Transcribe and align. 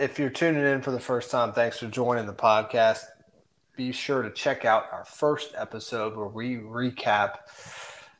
if 0.00 0.18
you're 0.18 0.30
tuning 0.30 0.64
in 0.64 0.80
for 0.80 0.92
the 0.92 0.98
first 0.98 1.30
time, 1.30 1.52
thanks 1.52 1.78
for 1.78 1.86
joining 1.86 2.24
the 2.24 2.32
podcast. 2.32 3.04
Be 3.76 3.92
sure 3.92 4.22
to 4.22 4.30
check 4.30 4.64
out 4.64 4.86
our 4.92 5.04
first 5.04 5.52
episode 5.54 6.16
where 6.16 6.26
we 6.26 6.56
recap 6.56 7.34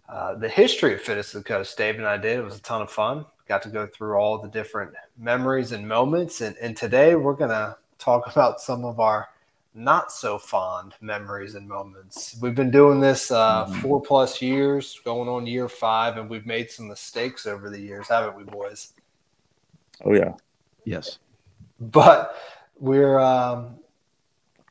uh, 0.06 0.34
the 0.34 0.48
history 0.48 0.92
of 0.92 1.00
Fittest 1.00 1.34
of 1.34 1.42
the 1.42 1.48
Coast. 1.48 1.78
Dave 1.78 1.96
and 1.96 2.06
I 2.06 2.18
did. 2.18 2.38
It 2.38 2.44
was 2.44 2.58
a 2.58 2.62
ton 2.62 2.82
of 2.82 2.90
fun. 2.90 3.24
Got 3.48 3.62
to 3.62 3.70
go 3.70 3.86
through 3.86 4.16
all 4.16 4.36
the 4.36 4.48
different 4.48 4.92
memories 5.16 5.72
and 5.72 5.88
moments. 5.88 6.42
And, 6.42 6.54
and 6.58 6.76
today 6.76 7.14
we're 7.14 7.32
going 7.32 7.50
to 7.50 7.78
talk 7.98 8.26
about 8.30 8.60
some 8.60 8.84
of 8.84 9.00
our 9.00 9.30
not 9.74 10.12
so 10.12 10.38
fond 10.38 10.96
memories 11.00 11.54
and 11.54 11.66
moments. 11.66 12.36
We've 12.42 12.54
been 12.54 12.70
doing 12.70 13.00
this 13.00 13.30
uh, 13.30 13.64
mm-hmm. 13.64 13.80
four 13.80 14.02
plus 14.02 14.42
years, 14.42 15.00
going 15.02 15.30
on 15.30 15.46
year 15.46 15.68
five, 15.68 16.18
and 16.18 16.28
we've 16.28 16.46
made 16.46 16.70
some 16.70 16.88
mistakes 16.88 17.46
over 17.46 17.70
the 17.70 17.80
years, 17.80 18.08
haven't 18.08 18.36
we, 18.36 18.44
boys? 18.44 18.92
Oh 20.04 20.12
yeah, 20.12 20.34
yes. 20.84 21.18
But 21.80 22.36
we're 22.78 23.18
um, 23.18 23.76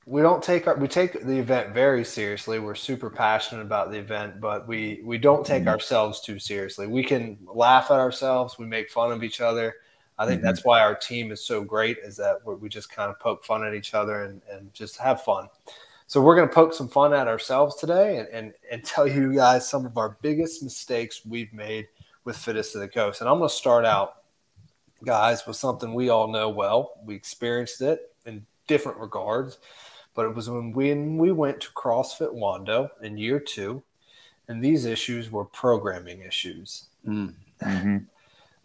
we 0.06 0.22
don't 0.22 0.44
take 0.44 0.68
our 0.68 0.76
we 0.76 0.88
take 0.88 1.26
the 1.26 1.38
event 1.38 1.74
very 1.74 2.06
seriously. 2.06 2.60
We're 2.60 2.76
super 2.76 3.10
passionate 3.10 3.64
about 3.64 3.92
the 3.92 3.98
event, 3.98 4.40
but 4.40 4.68
we 4.68 5.02
we 5.04 5.18
don't 5.18 5.46
take 5.46 5.62
mm-hmm. 5.62 5.70
ourselves 5.70 6.22
too 6.22 6.40
seriously. 6.40 6.88
We 6.88 7.04
can 7.04 7.38
laugh 7.46 7.92
at 7.92 8.00
ourselves. 8.00 8.58
We 8.60 8.66
make 8.66 8.90
fun 8.90 9.12
of 9.12 9.24
each 9.24 9.42
other 9.42 9.76
I 10.20 10.26
think 10.26 10.40
mm-hmm. 10.40 10.48
that's 10.48 10.66
why 10.66 10.82
our 10.82 10.94
team 10.94 11.32
is 11.32 11.44
so 11.44 11.64
great 11.64 11.98
is 12.04 12.18
that 12.18 12.46
we 12.46 12.68
just 12.68 12.92
kind 12.92 13.10
of 13.10 13.18
poke 13.20 13.46
fun 13.46 13.64
at 13.64 13.74
each 13.74 13.94
other 13.94 14.24
and, 14.24 14.42
and 14.52 14.72
just 14.74 14.98
have 14.98 15.24
fun. 15.24 15.48
So 16.08 16.22
we're 16.22 16.36
going 16.36 16.50
to 16.50 16.54
poke 16.54 16.74
some 16.74 16.90
fun 16.90 17.14
at 17.14 17.28
ourselves 17.28 17.78
today 17.78 18.18
and, 18.18 18.28
and, 18.28 18.54
and 18.70 18.84
tell 18.84 19.08
you 19.08 19.34
guys 19.34 19.68
some 19.68 19.86
of 19.86 19.98
our 19.98 20.18
biggest 20.22 20.62
mistakes 20.62 21.22
we've 21.26 21.54
made 21.54 21.88
with 22.26 22.36
Fittest 22.36 22.76
of 22.76 22.82
the 22.82 22.88
Coast. 22.90 23.22
And 23.22 23.30
I'm 23.30 23.38
going 23.38 23.50
to 23.50 23.56
start 23.56 23.86
out, 23.86 24.19
guys, 25.04 25.46
was 25.46 25.60
something 25.60 25.94
we 25.94 26.10
all 26.10 26.28
know 26.28 26.50
well. 26.50 26.94
We 27.06 27.16
experienced 27.16 27.82
it 27.82 28.14
in 28.26 28.46
different 28.68 29.00
regards, 29.00 29.58
but 30.14 30.26
it 30.26 30.36
was 30.36 30.50
when 30.50 30.72
we, 30.72 30.90
when 30.90 31.18
we 31.18 31.32
went 31.32 31.62
to 31.62 31.70
CrossFit 31.72 32.34
Wando 32.34 32.90
in 33.02 33.18
year 33.18 33.40
two, 33.40 33.84
and 34.48 34.64
these 34.64 34.86
issues 34.86 35.32
were 35.32 35.46
programming 35.46 36.22
issues. 36.22 36.86
Mm-hmm. 37.08 37.98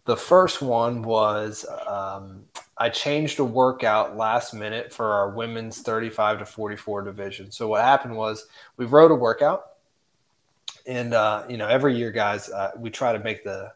The 0.05 0.17
first 0.17 0.61
one 0.61 1.01
was 1.01 1.65
um, 1.87 2.43
I 2.77 2.89
changed 2.89 3.39
a 3.39 3.43
workout 3.43 4.17
last 4.17 4.53
minute 4.53 4.93
for 4.93 5.11
our 5.13 5.29
women's 5.29 5.81
35 5.81 6.39
to 6.39 6.45
44 6.45 7.03
division. 7.03 7.51
So 7.51 7.67
what 7.67 7.83
happened 7.83 8.15
was 8.15 8.47
we 8.77 8.85
wrote 8.85 9.11
a 9.11 9.15
workout, 9.15 9.71
and 10.85 11.13
uh, 11.13 11.45
you 11.49 11.57
know 11.57 11.67
every 11.67 11.97
year, 11.97 12.11
guys, 12.11 12.49
uh, 12.49 12.71
we 12.77 12.89
try 12.89 13.13
to 13.13 13.19
make 13.19 13.43
the 13.43 13.71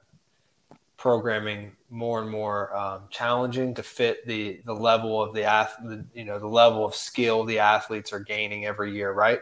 programming 0.98 1.72
more 1.90 2.22
and 2.22 2.30
more 2.30 2.76
um, 2.76 3.02
challenging 3.09 3.73
to 3.73 3.84
fit 3.84 4.26
the 4.28 4.62
the 4.66 4.73
level 4.73 5.22
of 5.22 5.34
the 5.34 5.44
athlete, 5.44 6.02
you 6.14 6.26
know, 6.26 6.40
the 6.40 6.48
level 6.48 6.86
of 6.86 6.94
skill 6.95 7.44
the 7.44 7.59
athletes 7.59 8.14
are 8.14 8.20
gaining 8.20 8.66
every 8.66 8.94
year, 8.94 9.12
right? 9.12 9.40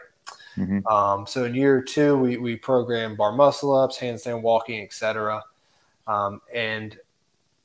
Mm-hmm. 0.56 0.86
Um, 0.86 1.26
so 1.26 1.44
in 1.44 1.54
year 1.54 1.82
two, 1.82 2.16
we 2.16 2.36
we 2.36 2.56
program 2.56 3.16
bar 3.16 3.32
muscle 3.32 3.74
ups, 3.74 3.98
handstand 3.98 4.42
walking, 4.42 4.82
etc. 4.82 5.42
Um, 6.06 6.40
and 6.52 6.98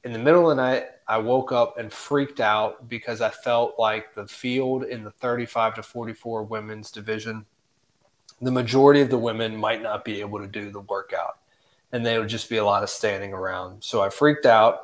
in 0.03 0.11
the 0.11 0.19
middle 0.19 0.49
of 0.49 0.57
the 0.57 0.61
night, 0.61 0.87
I 1.07 1.17
woke 1.17 1.51
up 1.51 1.77
and 1.77 1.91
freaked 1.91 2.41
out 2.41 2.89
because 2.89 3.21
I 3.21 3.29
felt 3.29 3.79
like 3.79 4.13
the 4.13 4.27
field 4.27 4.83
in 4.83 5.03
the 5.03 5.11
35 5.11 5.75
to 5.75 5.83
44 5.83 6.43
women's 6.43 6.91
division, 6.91 7.45
the 8.41 8.51
majority 8.51 8.99
of 8.99 9.09
the 9.09 9.17
women 9.17 9.55
might 9.55 9.81
not 9.81 10.03
be 10.03 10.19
able 10.19 10.39
to 10.39 10.47
do 10.47 10.71
the 10.71 10.81
workout 10.81 11.37
and 11.93 12.05
they 12.05 12.19
would 12.19 12.27
just 12.27 12.49
be 12.49 12.57
a 12.57 12.65
lot 12.65 12.83
of 12.83 12.89
standing 12.89 13.31
around. 13.31 13.81
So 13.81 14.01
I 14.01 14.09
freaked 14.09 14.45
out, 14.45 14.81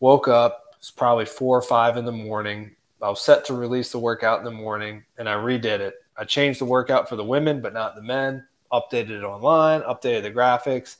woke 0.00 0.28
up, 0.28 0.76
it's 0.78 0.90
probably 0.90 1.26
four 1.26 1.58
or 1.58 1.62
five 1.62 1.98
in 1.98 2.06
the 2.06 2.12
morning. 2.12 2.74
I 3.02 3.10
was 3.10 3.20
set 3.20 3.44
to 3.46 3.54
release 3.54 3.92
the 3.92 3.98
workout 3.98 4.38
in 4.38 4.46
the 4.46 4.50
morning 4.50 5.04
and 5.18 5.28
I 5.28 5.34
redid 5.34 5.80
it. 5.80 5.96
I 6.16 6.24
changed 6.24 6.60
the 6.60 6.64
workout 6.64 7.06
for 7.06 7.16
the 7.16 7.24
women, 7.24 7.60
but 7.60 7.74
not 7.74 7.94
the 7.96 8.02
men, 8.02 8.46
updated 8.72 9.10
it 9.10 9.24
online, 9.24 9.82
updated 9.82 10.22
the 10.22 10.30
graphics 10.30 10.96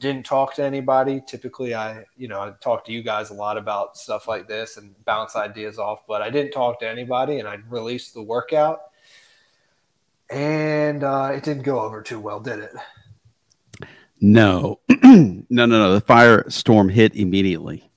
didn't 0.00 0.24
talk 0.24 0.54
to 0.54 0.64
anybody. 0.64 1.22
Typically, 1.26 1.74
I, 1.74 2.04
you 2.16 2.26
know, 2.26 2.40
I 2.40 2.52
talk 2.60 2.84
to 2.86 2.92
you 2.92 3.02
guys 3.02 3.30
a 3.30 3.34
lot 3.34 3.58
about 3.58 3.96
stuff 3.96 4.26
like 4.26 4.48
this 4.48 4.78
and 4.78 4.94
bounce 5.04 5.36
ideas 5.36 5.78
off, 5.78 6.06
but 6.08 6.22
I 6.22 6.30
didn't 6.30 6.52
talk 6.52 6.80
to 6.80 6.88
anybody 6.88 7.38
and 7.38 7.46
I 7.46 7.58
released 7.68 8.14
the 8.14 8.22
workout 8.22 8.80
and 10.30 11.04
uh, 11.04 11.32
it 11.34 11.42
didn't 11.42 11.64
go 11.64 11.80
over 11.80 12.02
too 12.02 12.18
well, 12.18 12.40
did 12.40 12.60
it? 12.60 12.72
No, 14.20 14.80
no, 15.02 15.44
no, 15.48 15.66
no. 15.66 15.94
The 15.94 16.02
firestorm 16.02 16.90
hit 16.90 17.16
immediately. 17.16 17.90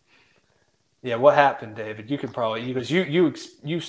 Yeah, 1.02 1.18
what 1.18 1.36
happened, 1.36 1.76
David? 1.76 2.10
You 2.10 2.18
can 2.18 2.30
probably 2.30 2.66
because 2.72 2.90
you 2.90 3.04
you 3.04 3.34
you 3.64 3.82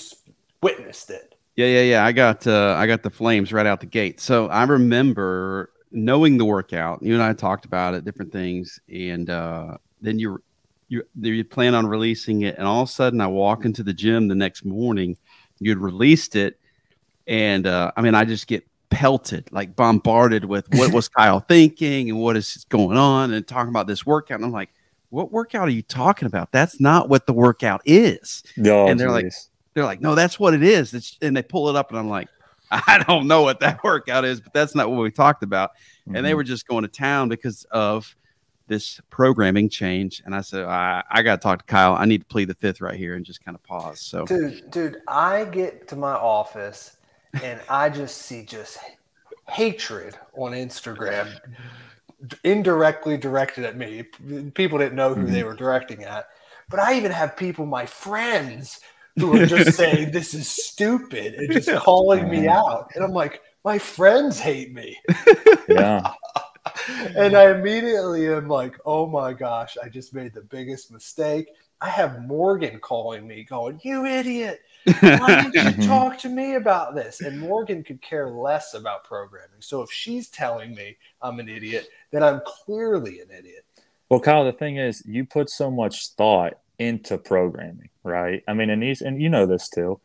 witnessed 0.60 1.10
it. 1.10 1.34
Yeah, 1.54 1.66
yeah, 1.66 1.82
yeah. 1.82 2.04
I 2.04 2.10
got 2.10 2.46
uh, 2.46 2.74
I 2.76 2.86
got 2.88 3.04
the 3.04 3.10
flames 3.10 3.52
right 3.52 3.66
out 3.66 3.80
the 3.80 3.86
gate. 3.86 4.20
So 4.20 4.48
I 4.48 4.64
remember 4.64 5.70
knowing 5.92 6.36
the 6.36 6.44
workout, 6.44 7.02
you 7.02 7.14
and 7.14 7.22
I 7.22 7.32
talked 7.32 7.64
about 7.64 7.94
it, 7.94 8.04
different 8.04 8.32
things, 8.32 8.80
and 8.92 9.30
uh, 9.30 9.78
then 10.00 10.18
you 10.18 10.42
you 10.88 11.04
you 11.20 11.44
plan 11.44 11.76
on 11.76 11.86
releasing 11.86 12.42
it, 12.42 12.58
and 12.58 12.66
all 12.66 12.82
of 12.82 12.88
a 12.88 12.92
sudden 12.92 13.20
I 13.20 13.28
walk 13.28 13.64
into 13.64 13.84
the 13.84 13.94
gym 13.94 14.26
the 14.26 14.34
next 14.34 14.64
morning, 14.64 15.16
you'd 15.60 15.78
released 15.78 16.34
it, 16.34 16.58
and 17.28 17.64
uh, 17.64 17.92
I 17.96 18.02
mean 18.02 18.16
I 18.16 18.24
just 18.24 18.48
get 18.48 18.66
pelted, 18.94 19.48
like 19.50 19.74
bombarded 19.74 20.44
with 20.44 20.68
what 20.74 20.92
was 20.92 21.08
Kyle 21.16 21.40
thinking 21.40 22.08
and 22.08 22.20
what 22.20 22.36
is 22.36 22.64
going 22.68 22.96
on, 22.96 23.32
and 23.32 23.46
talking 23.46 23.68
about 23.68 23.88
this 23.88 24.06
workout, 24.06 24.36
and 24.36 24.44
I'm 24.44 24.52
like, 24.52 24.70
what 25.10 25.32
workout 25.32 25.68
are 25.68 25.72
you 25.72 25.82
talking 25.82 26.26
about? 26.26 26.52
That's 26.52 26.80
not 26.80 27.08
what 27.08 27.26
the 27.26 27.32
workout 27.32 27.82
is. 27.84 28.42
Oh, 28.64 28.86
and 28.86 28.98
they're 28.98 29.08
geez. 29.08 29.14
like, 29.14 29.32
they're 29.74 29.84
like, 29.84 30.00
no, 30.00 30.14
that's 30.14 30.38
what 30.38 30.54
it 30.54 30.62
is. 30.62 30.94
It's, 30.94 31.18
and 31.20 31.36
they 31.36 31.42
pull 31.42 31.68
it 31.68 31.76
up, 31.76 31.90
and 31.90 31.98
I'm 31.98 32.08
like, 32.08 32.28
I 32.70 33.04
don't 33.06 33.26
know 33.26 33.42
what 33.42 33.60
that 33.60 33.82
workout 33.84 34.24
is, 34.24 34.40
but 34.40 34.52
that's 34.52 34.74
not 34.74 34.90
what 34.90 35.02
we 35.02 35.10
talked 35.10 35.42
about. 35.42 35.70
Mm-hmm. 35.70 36.16
And 36.16 36.24
they 36.24 36.30
mm-hmm. 36.30 36.36
were 36.36 36.44
just 36.44 36.66
going 36.66 36.82
to 36.82 36.88
town 36.88 37.28
because 37.28 37.64
of 37.70 38.14
this 38.66 39.00
programming 39.10 39.68
change. 39.68 40.22
And 40.24 40.34
I 40.34 40.40
said, 40.40 40.64
I, 40.64 41.02
I 41.10 41.22
got 41.22 41.36
to 41.36 41.42
talk 41.42 41.58
to 41.60 41.64
Kyle. 41.66 41.94
I 41.94 42.06
need 42.06 42.22
to 42.22 42.26
plead 42.26 42.46
the 42.46 42.54
fifth 42.54 42.80
right 42.80 42.96
here 42.96 43.14
and 43.14 43.24
just 43.24 43.44
kind 43.44 43.54
of 43.54 43.62
pause. 43.62 44.00
So, 44.00 44.24
dude, 44.24 44.70
dude, 44.70 44.96
I 45.06 45.44
get 45.44 45.88
to 45.88 45.96
my 45.96 46.14
office 46.14 46.96
and 47.42 47.60
I 47.68 47.90
just 47.90 48.22
see 48.22 48.44
just 48.44 48.78
hatred 49.48 50.16
on 50.36 50.52
Instagram 50.52 51.38
indirectly 52.42 53.16
directed 53.16 53.64
at 53.64 53.76
me. 53.76 54.04
People 54.54 54.78
didn't 54.78 54.96
know 54.96 55.14
who 55.14 55.22
mm-hmm. 55.22 55.32
they 55.32 55.44
were 55.44 55.54
directing 55.54 56.04
at. 56.04 56.26
But 56.68 56.80
I 56.80 56.94
even 56.94 57.12
have 57.12 57.36
people, 57.36 57.66
my 57.66 57.86
friends, 57.86 58.80
who 59.16 59.40
are 59.40 59.46
just 59.46 59.76
saying 59.76 60.10
this 60.10 60.34
is 60.34 60.48
stupid 60.48 61.34
and 61.34 61.52
just 61.52 61.70
calling 61.82 62.28
me 62.28 62.48
out. 62.48 62.90
And 62.94 63.04
I'm 63.04 63.12
like, 63.12 63.42
my 63.64 63.78
friends 63.78 64.38
hate 64.38 64.72
me. 64.72 64.98
Yeah. 65.66 66.12
and 67.16 67.34
I 67.34 67.52
immediately 67.52 68.28
am 68.28 68.48
like, 68.48 68.76
oh 68.84 69.06
my 69.06 69.32
gosh, 69.32 69.78
I 69.82 69.88
just 69.88 70.12
made 70.12 70.34
the 70.34 70.42
biggest 70.42 70.92
mistake. 70.92 71.48
I 71.80 71.88
have 71.88 72.20
Morgan 72.20 72.78
calling 72.80 73.26
me, 73.26 73.44
going, 73.44 73.80
You 73.82 74.04
idiot. 74.04 74.60
Why 74.84 74.92
didn't 75.52 75.54
you 75.54 75.60
mm-hmm. 75.60 75.82
talk 75.82 76.18
to 76.18 76.28
me 76.28 76.54
about 76.54 76.94
this? 76.94 77.20
And 77.20 77.40
Morgan 77.40 77.82
could 77.82 78.02
care 78.02 78.28
less 78.30 78.74
about 78.74 79.04
programming. 79.04 79.60
So 79.60 79.82
if 79.82 79.90
she's 79.90 80.28
telling 80.28 80.74
me 80.74 80.96
I'm 81.22 81.40
an 81.40 81.48
idiot, 81.48 81.88
then 82.10 82.22
I'm 82.22 82.40
clearly 82.44 83.20
an 83.20 83.28
idiot. 83.30 83.64
Well, 84.08 84.20
Kyle, 84.20 84.44
the 84.44 84.52
thing 84.52 84.76
is, 84.76 85.02
you 85.06 85.24
put 85.24 85.48
so 85.48 85.70
much 85.70 86.08
thought 86.10 86.58
into 86.78 87.18
programming, 87.18 87.88
right? 88.02 88.42
I 88.46 88.52
mean, 88.52 88.70
and 88.70 88.82
these, 88.82 89.00
and 89.00 89.20
you 89.20 89.28
know 89.28 89.46
this 89.46 89.68
too. 89.68 90.00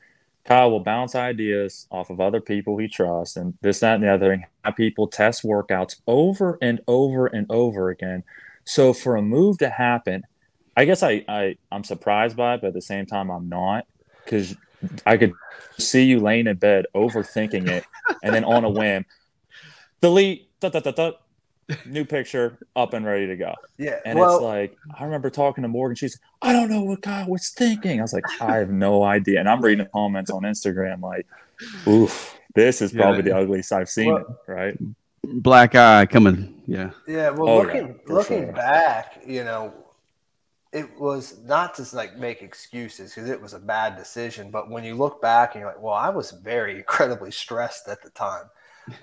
Kyle 0.46 0.72
will 0.72 0.80
bounce 0.80 1.16
ideas 1.16 1.86
off 1.92 2.10
of 2.10 2.20
other 2.20 2.42
people 2.42 2.78
he 2.78 2.88
trusts, 2.88 3.36
and 3.36 3.56
this, 3.62 3.82
that, 3.82 3.96
and 3.96 4.04
the 4.04 4.12
other, 4.12 4.32
and 4.32 4.46
have 4.64 4.76
people 4.76 5.08
test 5.08 5.44
workouts 5.44 5.98
over 6.08 6.58
and 6.62 6.80
over 6.88 7.28
and 7.28 7.46
over 7.52 7.90
again. 7.90 8.24
So 8.64 8.94
for 8.94 9.16
a 9.16 9.22
move 9.22 9.58
to 9.60 9.70
happen, 9.70 10.24
I 10.78 10.86
guess 10.86 11.04
I, 11.04 11.26
I 11.28 11.58
I'm 11.72 11.84
surprised 11.84 12.38
by 12.38 12.56
it, 12.56 12.62
but 12.62 12.68
at 12.68 12.74
the 12.74 12.82
same 12.82 13.06
time, 13.06 13.30
I'm 13.30 13.50
not 13.50 13.86
because 14.24 14.56
I 15.06 15.18
could 15.18 15.34
see 15.78 16.04
you 16.04 16.20
laying 16.20 16.48
in 16.48 16.58
bed 16.58 16.86
overthinking 16.96 17.68
it, 17.68 17.86
and 18.24 18.34
then 18.34 18.44
on 18.44 18.64
a 18.64 18.70
whim, 18.70 19.06
delete. 20.02 20.46
Da, 20.62 20.68
da, 20.68 20.82
da, 20.82 20.92
da, 20.92 21.12
new 21.86 22.04
picture 22.04 22.58
up 22.76 22.94
and 22.94 23.06
ready 23.06 23.28
to 23.28 23.38
go. 23.38 23.56
Yeah. 23.78 24.00
And 24.06 24.20
well, 24.20 24.36
it's 24.36 24.44
like, 24.44 24.78
I 25.00 25.06
remember 25.06 25.30
talking 25.30 25.62
to 25.62 25.70
Morgan. 25.70 25.96
She's, 25.96 26.20
I 26.42 26.52
don't 26.52 26.70
know 26.70 26.84
what 26.84 27.02
Kyle 27.02 27.30
was 27.30 27.50
thinking. 27.50 28.00
I 28.00 28.02
was 28.02 28.12
like, 28.12 28.26
I 28.42 28.58
have 28.58 28.70
no 28.70 29.04
idea. 29.04 29.40
And 29.40 29.48
I'm 29.48 29.62
reading 29.62 29.86
the 29.86 29.90
comments 29.90 30.30
on 30.32 30.42
Instagram, 30.42 31.02
like, 31.02 31.26
oof, 31.88 32.38
this 32.56 32.82
is 32.82 32.92
probably 32.92 33.20
yeah. 33.20 33.36
the 33.36 33.38
ugliest 33.38 33.72
I've 33.72 33.88
seen 33.88 34.12
well, 34.14 34.18
it, 34.18 34.52
right? 34.52 34.78
Black 35.24 35.76
eye 35.76 36.06
coming. 36.08 36.62
Yeah. 36.68 36.92
Yeah. 37.08 37.30
Well, 37.30 37.48
oh, 37.48 37.62
looking, 37.62 37.88
yeah, 37.88 38.14
looking 38.14 38.44
sure. 38.46 38.54
back, 38.54 39.22
you 39.26 39.44
know, 39.46 39.74
it 40.72 41.00
was 41.00 41.40
not 41.46 41.74
to 41.76 41.96
like 41.96 42.18
make 42.18 42.42
excuses 42.42 43.14
because 43.14 43.30
it 43.30 43.42
was 43.42 43.54
a 43.54 43.60
bad 43.60 43.96
decision. 43.96 44.52
But 44.52 44.70
when 44.70 44.84
you 44.84 44.96
look 44.96 45.22
back 45.22 45.56
and 45.56 45.62
you're 45.62 45.72
like, 45.72 45.82
well, 45.82 45.94
I 45.94 46.10
was 46.10 46.32
very 46.32 46.76
incredibly 46.78 47.32
stressed 47.32 47.88
at 47.88 48.04
the 48.04 48.10
time. 48.12 48.46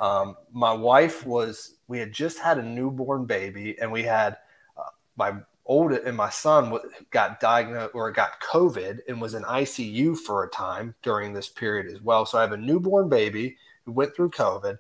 Um, 0.01 0.37
my 0.53 0.73
wife 0.73 1.25
was, 1.27 1.77
we 1.89 1.99
had 1.99 2.13
just 2.13 2.39
had 2.39 2.59
a 2.59 2.63
newborn 2.63 3.25
baby, 3.25 3.79
and 3.81 3.91
we 3.93 4.03
had 4.03 4.37
uh, 4.77 4.91
my 5.17 5.35
old 5.65 5.93
and 5.93 6.17
my 6.17 6.31
son 6.31 6.77
got 7.11 7.41
diagnosed 7.41 7.95
or 7.95 8.11
got 8.11 8.41
COVID 8.41 9.01
and 9.09 9.21
was 9.21 9.35
in 9.35 9.43
ICU 9.43 10.17
for 10.17 10.45
a 10.45 10.51
time 10.51 10.95
during 11.03 11.33
this 11.33 11.49
period 11.49 11.93
as 11.93 12.01
well. 12.01 12.25
So 12.25 12.39
I 12.39 12.43
have 12.43 12.53
a 12.53 12.57
newborn 12.57 13.09
baby 13.09 13.57
who 13.85 13.93
went 13.93 14.15
through 14.15 14.31
COVID. 14.31 14.79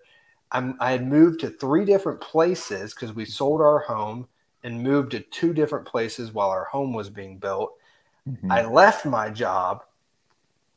I'm, 0.52 0.76
I 0.80 0.92
had 0.92 1.06
moved 1.06 1.40
to 1.40 1.50
three 1.50 1.84
different 1.84 2.20
places 2.20 2.94
because 2.94 3.12
we 3.12 3.24
sold 3.24 3.60
our 3.60 3.80
home 3.80 4.28
and 4.66 4.82
moved 4.82 5.12
to 5.12 5.20
two 5.20 5.54
different 5.54 5.86
places 5.86 6.32
while 6.32 6.50
our 6.50 6.64
home 6.64 6.92
was 6.92 7.08
being 7.08 7.38
built. 7.38 7.72
Mm-hmm. 8.28 8.52
I 8.52 8.66
left 8.66 9.06
my 9.06 9.30
job, 9.30 9.84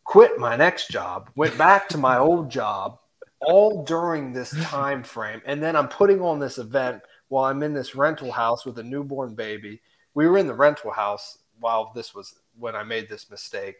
quit 0.06 0.40
my 0.40 0.56
next 0.56 0.90
job, 0.90 1.30
went 1.36 1.58
back 1.58 1.90
to 1.90 1.98
my 1.98 2.18
old 2.18 2.50
job, 2.50 3.00
all 3.42 3.84
during 3.84 4.32
this 4.32 4.52
time 4.62 5.04
frame, 5.04 5.42
and 5.46 5.62
then 5.62 5.76
I'm 5.76 5.90
putting 5.90 6.22
on 6.22 6.40
this 6.40 6.58
event 6.58 7.02
while 7.28 7.44
I'm 7.44 7.64
in 7.64 7.74
this 7.74 7.96
rental 7.96 8.32
house 8.32 8.66
with 8.66 8.80
a 8.80 8.84
newborn 8.84 9.36
baby 9.36 9.82
we 10.14 10.28
were 10.28 10.38
in 10.38 10.48
the 10.48 10.54
rental 10.54 10.92
house 10.92 11.38
while 11.60 11.92
this 11.94 12.14
was 12.14 12.36
when 12.58 12.76
I 12.76 12.84
made 12.84 13.10
this 13.10 13.30
mistake. 13.30 13.78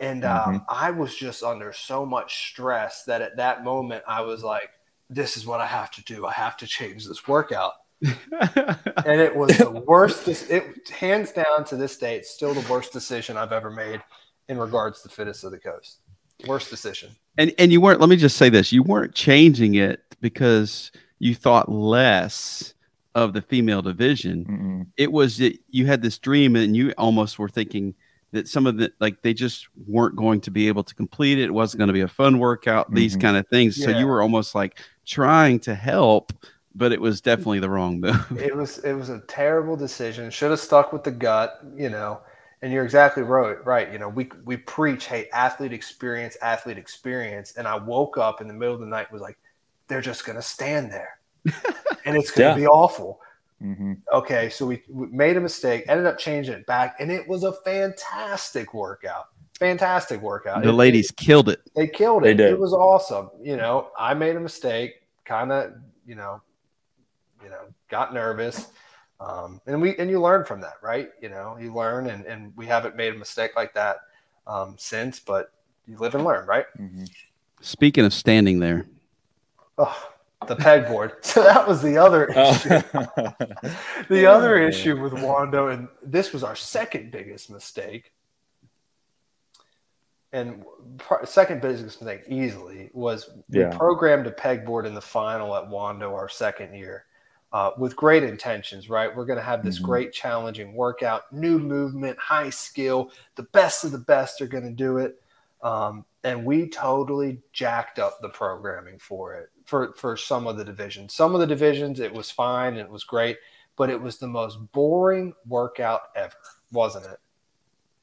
And 0.00 0.24
um, 0.24 0.38
mm-hmm. 0.38 0.64
I 0.68 0.90
was 0.90 1.14
just 1.14 1.42
under 1.42 1.72
so 1.72 2.06
much 2.06 2.48
stress 2.48 3.04
that 3.04 3.22
at 3.22 3.36
that 3.36 3.64
moment 3.64 4.04
I 4.06 4.20
was 4.22 4.42
like, 4.42 4.70
this 5.10 5.36
is 5.36 5.46
what 5.46 5.60
I 5.60 5.66
have 5.66 5.90
to 5.92 6.04
do. 6.04 6.24
I 6.24 6.32
have 6.32 6.56
to 6.58 6.66
change 6.66 7.06
this 7.06 7.28
workout. 7.28 7.72
And 8.02 9.20
it 9.20 9.34
was 9.34 9.56
the 9.58 9.70
worst. 9.86 10.28
It 10.28 10.88
hands 10.88 11.32
down 11.32 11.64
to 11.66 11.76
this 11.76 11.96
day, 11.96 12.16
it's 12.16 12.30
still 12.30 12.54
the 12.54 12.72
worst 12.72 12.92
decision 12.92 13.36
I've 13.36 13.52
ever 13.52 13.70
made 13.70 14.02
in 14.48 14.58
regards 14.58 15.02
to 15.02 15.08
fittest 15.08 15.44
of 15.44 15.52
the 15.52 15.58
coast. 15.58 15.98
Worst 16.46 16.70
decision. 16.70 17.10
And 17.38 17.54
and 17.58 17.72
you 17.72 17.80
weren't. 17.80 18.00
Let 18.00 18.08
me 18.08 18.16
just 18.16 18.36
say 18.36 18.48
this: 18.48 18.72
you 18.72 18.82
weren't 18.82 19.14
changing 19.14 19.74
it 19.76 20.02
because 20.20 20.90
you 21.18 21.34
thought 21.34 21.70
less 21.70 22.74
of 23.14 23.32
the 23.32 23.42
female 23.42 23.82
division. 23.82 24.44
Mm-mm. 24.44 24.86
It 24.96 25.12
was 25.12 25.36
that 25.38 25.58
you 25.68 25.86
had 25.86 26.02
this 26.02 26.18
dream 26.18 26.56
and 26.56 26.76
you 26.76 26.92
almost 26.98 27.38
were 27.38 27.48
thinking 27.48 27.94
that 28.32 28.48
some 28.48 28.66
of 28.66 28.78
the 28.78 28.92
like 28.98 29.22
they 29.22 29.34
just 29.34 29.68
weren't 29.86 30.16
going 30.16 30.40
to 30.40 30.50
be 30.50 30.66
able 30.68 30.82
to 30.82 30.94
complete 30.94 31.38
it. 31.38 31.44
It 31.44 31.54
wasn't 31.54 31.78
going 31.78 31.88
to 31.88 31.94
be 31.94 32.00
a 32.00 32.08
fun 32.08 32.38
workout, 32.38 32.86
mm-hmm. 32.86 32.96
these 32.96 33.16
kind 33.16 33.36
of 33.36 33.46
things. 33.48 33.78
Yeah. 33.78 33.86
So 33.86 33.98
you 33.98 34.06
were 34.06 34.22
almost 34.22 34.54
like 34.54 34.78
trying 35.06 35.60
to 35.60 35.74
help, 35.74 36.32
but 36.74 36.92
it 36.92 37.00
was 37.00 37.20
definitely 37.20 37.60
the 37.60 37.70
wrong 37.70 38.00
move. 38.00 38.26
It 38.38 38.56
was 38.56 38.78
it 38.78 38.92
was 38.94 39.08
a 39.08 39.20
terrible 39.28 39.76
decision. 39.76 40.30
Should 40.30 40.50
have 40.50 40.60
stuck 40.60 40.92
with 40.92 41.04
the 41.04 41.10
gut, 41.10 41.60
you 41.76 41.90
know. 41.90 42.20
And 42.62 42.72
you're 42.72 42.84
exactly 42.84 43.24
right. 43.24 43.64
Right. 43.66 43.92
You 43.92 43.98
know, 43.98 44.08
we 44.08 44.30
we 44.44 44.56
preach, 44.56 45.06
hey, 45.06 45.28
athlete 45.32 45.72
experience, 45.72 46.36
athlete 46.40 46.78
experience. 46.78 47.54
And 47.56 47.66
I 47.66 47.76
woke 47.76 48.18
up 48.18 48.40
in 48.40 48.46
the 48.46 48.54
middle 48.54 48.74
of 48.74 48.80
the 48.80 48.86
night 48.86 49.10
was 49.10 49.20
like, 49.20 49.36
they're 49.88 50.00
just 50.00 50.24
gonna 50.24 50.42
stand 50.42 50.92
there 50.92 51.18
and 52.04 52.16
it's 52.16 52.30
going 52.30 52.54
to 52.54 52.60
yeah. 52.60 52.66
be 52.66 52.66
awful. 52.66 53.20
Mm-hmm. 53.62 53.94
Okay, 54.12 54.48
so 54.48 54.66
we, 54.66 54.82
we, 54.88 55.06
made 55.08 55.36
a 55.36 55.40
mistake, 55.40 55.84
ended 55.88 56.06
up 56.06 56.18
changing 56.18 56.54
it 56.54 56.66
back, 56.66 56.96
and 56.98 57.12
it 57.12 57.26
was 57.28 57.44
a 57.44 57.52
fantastic 57.52 58.74
workout. 58.74 59.28
Fantastic 59.58 60.20
workout. 60.20 60.62
The 60.62 60.70
it, 60.70 60.72
ladies 60.72 61.10
it, 61.10 61.16
killed 61.16 61.48
it. 61.48 61.60
They 61.76 61.86
killed 61.86 62.24
it. 62.24 62.26
They 62.26 62.34
did. 62.34 62.52
It 62.52 62.58
was 62.58 62.72
awesome. 62.72 63.30
You 63.40 63.56
know, 63.56 63.90
I 63.96 64.14
made 64.14 64.34
a 64.34 64.40
mistake, 64.40 65.02
kind 65.24 65.52
of, 65.52 65.74
you 66.04 66.16
know, 66.16 66.42
you 67.42 67.50
know, 67.50 67.60
got 67.88 68.14
nervous. 68.14 68.68
Um, 69.20 69.60
and 69.66 69.80
we 69.80 69.96
and 69.98 70.10
you 70.10 70.20
learn 70.20 70.44
from 70.44 70.60
that, 70.62 70.74
right? 70.82 71.10
You 71.20 71.28
know, 71.28 71.56
you 71.60 71.74
learn, 71.74 72.08
and 72.08 72.24
and 72.26 72.52
we 72.56 72.66
haven't 72.66 72.96
made 72.96 73.14
a 73.14 73.18
mistake 73.18 73.52
like 73.54 73.72
that 73.74 73.98
um, 74.46 74.74
since, 74.78 75.20
but 75.20 75.52
you 75.86 75.96
live 75.98 76.14
and 76.14 76.24
learn, 76.24 76.46
right? 76.46 76.66
Mm-hmm. 76.78 77.04
Speaking 77.60 78.04
of 78.04 78.12
standing 78.12 78.58
there, 78.58 78.86
oh, 79.78 80.12
the 80.46 80.56
pegboard. 80.56 81.12
So 81.24 81.42
that 81.42 81.66
was 81.66 81.82
the 81.82 81.96
other 81.96 82.30
oh. 82.34 82.50
issue. 82.50 82.68
the 84.08 84.26
other 84.26 84.58
issue 84.58 85.00
with 85.00 85.12
Wando, 85.12 85.72
and 85.72 85.88
this 86.02 86.32
was 86.32 86.42
our 86.42 86.56
second 86.56 87.10
biggest 87.10 87.50
mistake, 87.50 88.12
and 90.32 90.64
second 91.24 91.62
biggest 91.62 91.84
mistake 91.84 92.22
easily 92.28 92.90
was 92.92 93.30
we 93.48 93.60
yeah. 93.60 93.76
programmed 93.76 94.26
a 94.26 94.32
pegboard 94.32 94.86
in 94.86 94.94
the 94.94 95.00
final 95.00 95.54
at 95.54 95.64
Wando 95.64 96.12
our 96.12 96.28
second 96.28 96.74
year. 96.74 97.04
Uh, 97.52 97.70
with 97.76 97.94
great 97.94 98.22
intentions, 98.22 98.88
right? 98.88 99.14
We're 99.14 99.26
going 99.26 99.38
to 99.38 99.44
have 99.44 99.62
this 99.62 99.76
mm-hmm. 99.76 99.84
great 99.84 100.12
challenging 100.14 100.72
workout, 100.72 101.30
new 101.32 101.58
movement, 101.58 102.18
high 102.18 102.48
skill. 102.48 103.10
The 103.34 103.42
best 103.42 103.84
of 103.84 103.92
the 103.92 103.98
best 103.98 104.40
are 104.40 104.46
going 104.46 104.64
to 104.64 104.70
do 104.70 104.96
it. 104.96 105.20
Um, 105.62 106.06
and 106.24 106.44
we 106.44 106.68
totally 106.68 107.40
jacked 107.52 107.98
up 107.98 108.20
the 108.22 108.28
programming 108.30 108.98
for 108.98 109.34
it 109.34 109.50
for 109.64 109.92
for 109.94 110.16
some 110.16 110.46
of 110.46 110.56
the 110.56 110.64
divisions. 110.64 111.14
Some 111.14 111.34
of 111.34 111.40
the 111.40 111.46
divisions 111.46 112.00
it 112.00 112.12
was 112.12 112.30
fine, 112.30 112.76
it 112.76 112.88
was 112.88 113.04
great, 113.04 113.38
but 113.76 113.90
it 113.90 114.00
was 114.00 114.18
the 114.18 114.28
most 114.28 114.56
boring 114.72 115.34
workout 115.46 116.02
ever, 116.16 116.34
wasn't 116.72 117.06
it? 117.06 117.18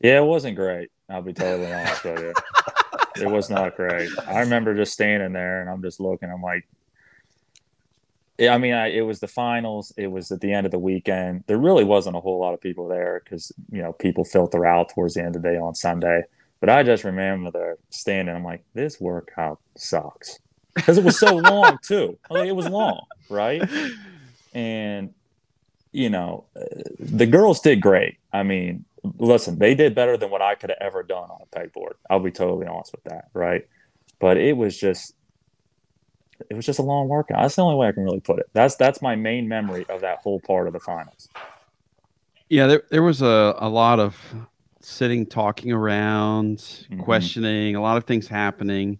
Yeah, 0.02 0.20
it 0.20 0.26
wasn't 0.26 0.56
great. 0.56 0.92
I'll 1.10 1.22
be 1.22 1.34
totally 1.34 1.72
honest 1.72 2.04
with 2.04 2.20
you. 2.20 2.34
It 3.22 3.30
was 3.30 3.50
not 3.50 3.76
great. 3.76 4.10
I 4.28 4.40
remember 4.40 4.74
just 4.74 4.94
standing 4.94 5.34
there 5.34 5.60
and 5.60 5.70
I'm 5.70 5.82
just 5.82 6.00
looking. 6.00 6.30
I'm 6.32 6.42
like, 6.42 6.66
I 8.48 8.58
mean, 8.58 8.74
I, 8.74 8.88
it 8.88 9.02
was 9.02 9.20
the 9.20 9.28
finals. 9.28 9.92
It 9.98 10.08
was 10.08 10.32
at 10.32 10.40
the 10.40 10.54
end 10.54 10.66
of 10.66 10.72
the 10.72 10.80
weekend. 10.80 11.44
There 11.48 11.58
really 11.58 11.84
wasn't 11.84 12.16
a 12.16 12.22
whole 12.22 12.40
lot 12.40 12.54
of 12.54 12.62
people 12.62 12.88
there 12.88 13.22
because 13.24 13.52
you 13.72 13.82
know 13.82 13.94
people 13.94 14.24
filter 14.24 14.66
out 14.66 14.90
towards 14.94 15.16
the 15.16 15.22
end 15.24 15.36
of 15.36 15.42
the 15.42 15.50
day 15.50 15.58
on 15.58 15.76
Sunday. 15.76 16.24
But 16.60 16.70
I 16.70 16.84
just 16.84 17.04
remember 17.04 17.52
there 17.52 17.78
standing. 17.90 18.36
I'm 18.36 18.44
like, 18.44 18.64
this 18.74 19.00
workout 19.00 19.60
sucks 19.78 20.40
because 20.76 20.98
it 20.98 21.04
was 21.04 21.20
so 21.20 21.36
long 21.36 21.80
too. 21.84 22.18
Like, 22.30 22.48
it 22.48 22.56
was 22.56 22.70
long, 22.70 23.06
right? 23.30 23.68
And 24.54 25.14
you 25.92 26.10
know, 26.10 26.46
uh, 26.56 26.66
the 27.00 27.26
girls 27.26 27.60
did 27.60 27.82
great. 27.82 28.18
I 28.32 28.44
mean, 28.44 28.86
listen, 29.18 29.60
they 29.60 29.76
did 29.76 29.96
better 29.96 30.18
than 30.18 30.30
what 30.30 30.42
I 30.42 30.56
could 30.56 30.70
have 30.70 30.80
ever 30.82 31.04
done 31.04 31.30
on 31.30 31.40
a 31.42 31.56
pegboard. 31.58 31.94
I'll 32.10 32.20
be 32.20 32.32
totally 32.32 32.68
honest 32.68 32.92
with 32.92 33.04
that, 33.06 33.30
right? 33.34 33.68
But 34.20 34.38
it 34.38 34.56
was 34.56 34.78
just 34.78 35.14
it 36.50 36.56
was 36.56 36.66
just 36.66 36.80
a 36.80 36.84
long 36.84 37.08
workout. 37.08 37.42
That's 37.42 37.56
the 37.56 37.64
only 37.64 37.76
way 37.76 37.88
I 37.88 37.92
can 37.92 38.04
really 38.04 38.20
put 38.20 38.40
it. 38.40 38.50
That's 38.54 38.76
that's 38.76 39.02
my 39.02 39.16
main 39.16 39.48
memory 39.48 39.86
of 39.90 40.02
that 40.02 40.20
whole 40.20 40.40
part 40.40 40.68
of 40.68 40.74
the 40.74 40.80
finals. 40.80 41.30
Yeah, 42.50 42.68
there 42.68 42.84
there 42.90 43.04
was 43.04 43.22
a, 43.22 43.56
a 43.58 43.70
lot 43.70 44.00
of 44.00 44.18
sitting, 44.82 45.26
talking 45.26 45.72
around, 45.72 46.58
mm-hmm. 46.58 47.02
questioning, 47.02 47.76
a 47.76 47.82
lot 47.82 47.98
of 47.98 48.06
things 48.06 48.28
happening. 48.28 49.00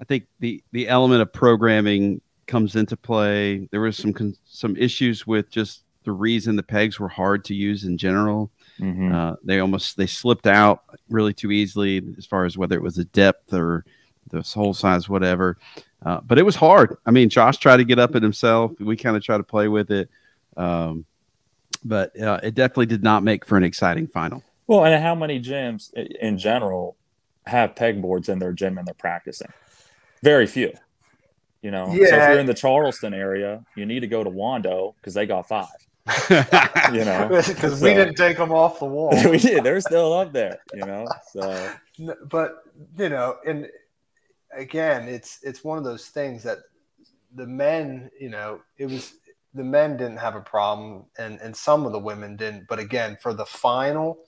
I 0.00 0.04
think 0.04 0.24
the 0.40 0.62
the 0.72 0.88
element 0.88 1.22
of 1.22 1.32
programming 1.32 2.20
comes 2.46 2.76
into 2.76 2.96
play. 2.96 3.68
There 3.70 3.80
was 3.80 3.96
some 3.96 4.34
some 4.44 4.76
issues 4.76 5.26
with 5.26 5.50
just 5.50 5.84
the 6.04 6.12
reason 6.12 6.56
the 6.56 6.62
pegs 6.62 7.00
were 7.00 7.08
hard 7.08 7.44
to 7.46 7.54
use 7.54 7.84
in 7.84 7.96
general. 7.96 8.50
Mm-hmm. 8.78 9.14
Uh, 9.14 9.34
they 9.42 9.60
almost 9.60 9.96
they 9.96 10.06
slipped 10.06 10.46
out 10.46 10.84
really 11.08 11.32
too 11.32 11.50
easily 11.50 12.02
as 12.18 12.26
far 12.26 12.44
as 12.44 12.58
whether 12.58 12.76
it 12.76 12.82
was 12.82 12.96
the 12.96 13.04
depth 13.06 13.52
or 13.52 13.84
the 14.30 14.42
hole 14.42 14.74
size, 14.74 15.08
whatever. 15.08 15.58
Uh, 16.04 16.20
but 16.20 16.38
it 16.38 16.42
was 16.42 16.54
hard. 16.54 16.96
I 17.06 17.10
mean, 17.10 17.28
Josh 17.28 17.56
tried 17.58 17.78
to 17.78 17.84
get 17.84 17.98
up 17.98 18.14
it 18.14 18.22
himself. 18.22 18.72
We 18.78 18.96
kind 18.96 19.16
of 19.16 19.22
tried 19.22 19.38
to 19.38 19.42
play 19.42 19.68
with 19.68 19.90
it, 19.90 20.10
um, 20.56 21.06
but 21.84 22.18
uh, 22.20 22.40
it 22.42 22.54
definitely 22.54 22.86
did 22.86 23.02
not 23.02 23.22
make 23.22 23.44
for 23.44 23.56
an 23.56 23.64
exciting 23.64 24.06
final. 24.06 24.42
Well, 24.66 24.84
and 24.84 25.02
how 25.02 25.14
many 25.14 25.40
gyms 25.40 25.92
in 25.94 26.38
general 26.38 26.96
have 27.46 27.74
pegboards 27.74 28.28
in 28.28 28.38
their 28.38 28.52
gym 28.52 28.78
and 28.78 28.86
they're 28.86 28.94
practicing? 28.94 29.52
Very 30.22 30.46
few. 30.46 30.72
You 31.62 31.70
know, 31.70 31.86
yeah. 31.94 32.08
so 32.08 32.16
if 32.16 32.28
you're 32.28 32.38
in 32.40 32.46
the 32.46 32.54
Charleston 32.54 33.14
area, 33.14 33.64
you 33.74 33.86
need 33.86 34.00
to 34.00 34.06
go 34.06 34.22
to 34.22 34.30
Wando 34.30 34.94
because 34.96 35.14
they 35.14 35.24
got 35.24 35.48
five. 35.48 35.68
you 36.92 37.04
know, 37.04 37.28
because 37.48 37.80
so, 37.80 37.84
we 37.84 37.94
didn't 37.94 38.16
take 38.16 38.36
them 38.36 38.52
off 38.52 38.78
the 38.78 38.84
wall. 38.84 39.10
we 39.30 39.38
did. 39.38 39.64
They're 39.64 39.80
still 39.80 40.12
up 40.12 40.34
there. 40.34 40.58
You 40.74 40.84
know, 40.84 41.06
so. 41.32 41.72
But 42.28 42.64
you 42.98 43.08
know, 43.08 43.38
and 43.46 43.68
again, 44.56 45.08
it's 45.08 45.38
it's 45.42 45.64
one 45.64 45.78
of 45.78 45.84
those 45.84 46.06
things 46.06 46.42
that 46.44 46.58
the 47.34 47.46
men, 47.46 48.10
you 48.18 48.28
know, 48.28 48.60
it 48.78 48.86
was 48.86 49.14
the 49.54 49.64
men 49.64 49.96
didn't 49.96 50.18
have 50.18 50.36
a 50.36 50.40
problem, 50.40 51.04
and 51.18 51.40
and 51.40 51.56
some 51.56 51.86
of 51.86 51.92
the 51.92 51.98
women 51.98 52.36
didn't. 52.36 52.66
But 52.68 52.78
again, 52.78 53.16
for 53.20 53.32
the 53.34 53.46
final 53.46 54.18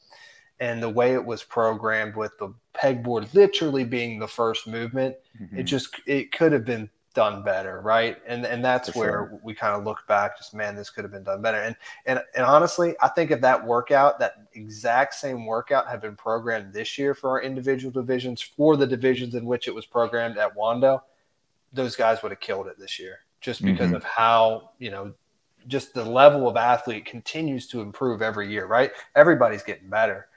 and 0.58 0.82
the 0.82 0.88
way 0.88 1.12
it 1.12 1.24
was 1.24 1.42
programmed 1.42 2.16
with 2.16 2.32
the 2.38 2.54
pegboard 2.74 3.32
literally 3.34 3.84
being 3.84 4.18
the 4.18 4.28
first 4.28 4.66
movement, 4.66 5.16
mm-hmm. 5.40 5.58
it 5.58 5.64
just 5.64 5.88
it 6.06 6.32
could 6.32 6.52
have 6.52 6.64
been 6.64 6.88
done 7.16 7.42
better, 7.42 7.80
right? 7.80 8.18
And 8.26 8.44
and 8.44 8.62
that's 8.62 8.90
For 8.90 8.98
where 8.98 9.10
sure. 9.10 9.40
we 9.42 9.54
kind 9.54 9.74
of 9.74 9.84
look 9.84 10.06
back, 10.06 10.36
just 10.36 10.54
man, 10.54 10.76
this 10.76 10.90
could 10.90 11.02
have 11.02 11.10
been 11.10 11.24
done 11.24 11.40
better. 11.40 11.62
And 11.62 11.74
and 12.04 12.20
and 12.36 12.44
honestly, 12.44 12.94
I 13.00 13.08
think 13.08 13.30
if 13.30 13.40
that 13.40 13.66
workout, 13.66 14.18
that 14.18 14.34
exact 14.52 15.14
same 15.14 15.46
workout, 15.46 15.88
had 15.88 16.02
been 16.02 16.14
programmed 16.14 16.74
this 16.74 16.98
year 16.98 17.14
for 17.14 17.30
our 17.30 17.42
individual 17.42 17.90
divisions, 17.90 18.42
for 18.42 18.76
the 18.76 18.86
divisions 18.86 19.34
in 19.34 19.46
which 19.46 19.66
it 19.66 19.74
was 19.74 19.86
programmed 19.86 20.36
at 20.36 20.54
Wando, 20.54 21.00
those 21.72 21.96
guys 21.96 22.22
would 22.22 22.32
have 22.32 22.40
killed 22.40 22.66
it 22.66 22.78
this 22.78 23.00
year, 23.00 23.20
just 23.40 23.64
because 23.64 23.86
mm-hmm. 23.86 23.96
of 23.96 24.04
how 24.04 24.72
you 24.78 24.90
know. 24.90 25.12
Just 25.68 25.94
the 25.94 26.04
level 26.04 26.46
of 26.46 26.56
athlete 26.56 27.06
continues 27.06 27.66
to 27.68 27.80
improve 27.80 28.22
every 28.22 28.48
year, 28.48 28.66
right? 28.66 28.92
Everybody's 29.16 29.64
getting 29.64 29.90
better. 29.90 30.28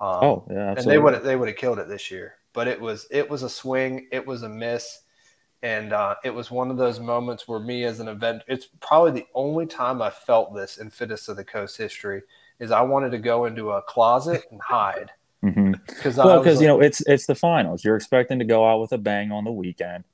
Um, 0.00 0.08
oh 0.22 0.48
yeah, 0.48 0.70
absolutely. 0.70 0.78
and 0.78 0.86
they 0.86 0.98
would 0.98 1.22
they 1.24 1.36
would 1.36 1.48
have 1.48 1.58
killed 1.58 1.78
it 1.78 1.88
this 1.88 2.10
year. 2.10 2.36
But 2.54 2.68
it 2.68 2.80
was 2.80 3.06
it 3.10 3.28
was 3.28 3.42
a 3.42 3.50
swing, 3.50 4.08
it 4.10 4.26
was 4.26 4.44
a 4.44 4.48
miss, 4.48 5.00
and 5.62 5.92
uh, 5.92 6.14
it 6.24 6.30
was 6.30 6.50
one 6.50 6.70
of 6.70 6.76
those 6.76 7.00
moments 7.00 7.48
where 7.48 7.58
me 7.58 7.84
as 7.84 8.00
an 8.00 8.08
event, 8.08 8.42
it's 8.46 8.68
probably 8.80 9.10
the 9.10 9.26
only 9.34 9.66
time 9.66 10.00
I 10.00 10.10
felt 10.10 10.54
this 10.54 10.78
in 10.78 10.90
Fittest 10.90 11.28
of 11.28 11.36
the 11.36 11.44
Coast 11.44 11.76
history 11.76 12.22
is 12.60 12.70
I 12.70 12.82
wanted 12.82 13.10
to 13.10 13.18
go 13.18 13.44
into 13.46 13.70
a 13.70 13.82
closet 13.82 14.44
and 14.50 14.60
hide. 14.60 15.10
hmm 15.42 15.72
Because 15.86 16.16
Well, 16.16 16.38
because 16.38 16.60
you 16.60 16.68
know 16.68 16.80
it's 16.80 17.02
it's 17.06 17.26
the 17.26 17.34
finals. 17.34 17.84
You're 17.84 17.96
expecting 17.96 18.38
to 18.38 18.44
go 18.44 18.68
out 18.68 18.80
with 18.80 18.92
a 18.92 18.98
bang 18.98 19.32
on 19.32 19.44
the 19.44 19.52
weekend, 19.52 20.04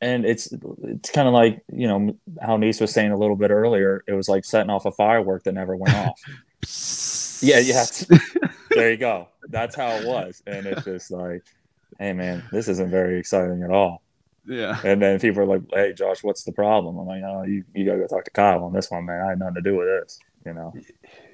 and 0.00 0.24
it's 0.24 0.52
it's 0.82 1.10
kind 1.10 1.28
of 1.28 1.34
like 1.34 1.62
you 1.72 1.88
know 1.88 2.16
how 2.40 2.56
Nice 2.56 2.80
was 2.80 2.92
saying 2.92 3.12
a 3.12 3.16
little 3.16 3.36
bit 3.36 3.50
earlier. 3.50 4.02
It 4.06 4.12
was 4.12 4.28
like 4.28 4.44
setting 4.44 4.70
off 4.70 4.86
a 4.86 4.92
firework 4.92 5.44
that 5.44 5.52
never 5.52 5.76
went 5.76 5.94
off. 5.94 6.20
Yeah, 7.42 7.58
yeah. 7.58 7.84
there 8.70 8.90
you 8.90 8.96
go. 8.96 9.28
That's 9.48 9.76
how 9.76 9.90
it 9.90 10.06
was, 10.06 10.42
and 10.46 10.66
it's 10.66 10.84
just 10.84 11.10
like, 11.10 11.42
hey 11.98 12.12
man, 12.12 12.44
this 12.50 12.68
isn't 12.68 12.90
very 12.90 13.18
exciting 13.18 13.62
at 13.62 13.70
all. 13.70 14.02
Yeah. 14.48 14.80
And 14.84 15.00
then 15.02 15.20
people 15.20 15.42
are 15.42 15.46
like, 15.46 15.62
hey 15.72 15.92
Josh, 15.92 16.22
what's 16.24 16.44
the 16.44 16.52
problem? 16.52 16.98
I'm 16.98 17.06
like, 17.06 17.22
oh, 17.24 17.42
you 17.44 17.64
you 17.74 17.84
gotta 17.84 17.98
go 17.98 18.06
talk 18.06 18.24
to 18.24 18.30
Kyle 18.30 18.64
on 18.64 18.72
this 18.72 18.90
one, 18.90 19.04
man. 19.06 19.20
I 19.24 19.28
had 19.30 19.38
nothing 19.38 19.56
to 19.56 19.60
do 19.62 19.76
with 19.76 19.86
this, 19.86 20.18
you 20.46 20.54
know. 20.54 20.72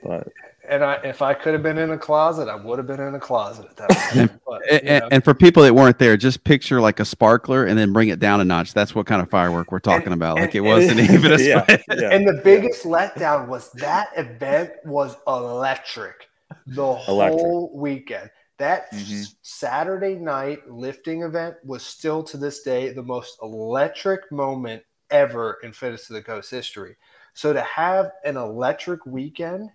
But 0.02 0.28
and 0.68 0.83
I, 0.83 0.94
if 1.04 1.21
I 1.21 1.35
could 1.35 1.52
have 1.52 1.62
been 1.62 1.76
in 1.76 1.90
a 1.90 1.99
closet, 1.99 2.49
I 2.49 2.56
would 2.56 2.78
have 2.78 2.87
been 2.87 3.00
in 3.00 3.14
a 3.14 3.21
closet 3.21 3.66
at 3.71 3.76
that 3.76 3.90
point. 3.90 4.33
But, 4.47 4.62
you 4.71 4.78
And, 4.88 5.00
know. 5.02 5.09
and 5.12 5.25
for 5.25 5.35
people 5.35 5.62
that 5.62 5.75
weren't 5.75 5.99
there, 5.99 6.16
just 6.16 6.42
picture 6.44 6.80
like 6.80 7.00
a 7.00 7.04
sparkler 7.04 7.64
and 7.66 7.78
then 7.78 7.92
bring 7.92 8.09
it 8.09 8.18
down 8.18 8.40
a 8.40 8.44
notch. 8.44 8.73
That's 8.73 8.94
what 8.94 9.06
kind 9.06 9.21
of 9.21 9.28
firework 9.28 9.71
we're 9.71 9.78
talking 9.78 10.12
about. 10.14 10.37
Like 10.37 10.54
it 10.54 10.59
and- 10.59 10.66
wasn't 10.66 11.00
even 11.00 11.33
a 11.33 11.38
yeah, 11.38 11.64
yeah. 11.68 12.09
And 12.12 12.26
the 12.26 12.40
biggest 12.42 12.85
letdown 12.85 13.47
was 13.49 13.71
that 13.73 14.09
event 14.16 14.71
was 14.85 15.16
electric 15.26 16.28
the 16.66 16.94
whole 16.94 17.71
weekend. 17.78 18.30
That 18.59 18.91
Mhm. 18.93 19.35
Saturday 19.43 20.15
night 20.15 20.71
lifting 20.71 21.23
event 21.23 21.57
was 21.65 21.85
still 21.85 22.23
to 22.25 22.37
this 22.37 22.63
day 22.63 22.93
the 22.93 23.03
most 23.03 23.39
electric 23.43 24.31
moment 24.31 24.85
ever 25.11 25.59
in 25.63 25.73
Fittest 25.73 26.11
of 26.11 26.15
the 26.15 26.23
Coast 26.23 26.51
history. 26.51 26.97
So 27.33 27.53
to 27.53 27.61
have 27.61 28.13
an 28.25 28.37
electric 28.37 29.05
weekend 29.07 29.71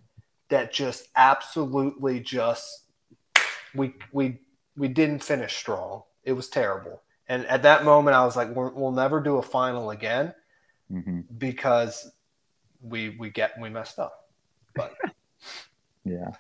that 0.47 0.71
just 0.71 1.09
absolutely 1.15 2.19
just 2.21 2.85
we 3.75 3.95
we 4.13 4.39
we 4.77 4.87
didn't 4.87 5.23
finish 5.23 5.57
strong. 5.57 6.03
It 6.23 6.33
was 6.33 6.49
terrible. 6.49 7.01
And 7.27 7.45
at 7.47 7.61
that 7.63 7.83
moment, 7.83 8.15
I 8.15 8.25
was 8.25 8.35
like, 8.35 8.49
We're, 8.49 8.69
"We'll 8.69 8.91
never 8.91 9.19
do 9.19 9.37
a 9.37 9.41
final 9.43 9.91
again." 9.91 10.33
Mhm. 10.89 11.25
because 11.37 12.11
we 12.81 13.09
we 13.19 13.29
get 13.29 13.59
we 13.59 13.69
messed 13.69 13.99
up. 13.99 14.31
But 14.73 14.95
yeah. 16.03 16.31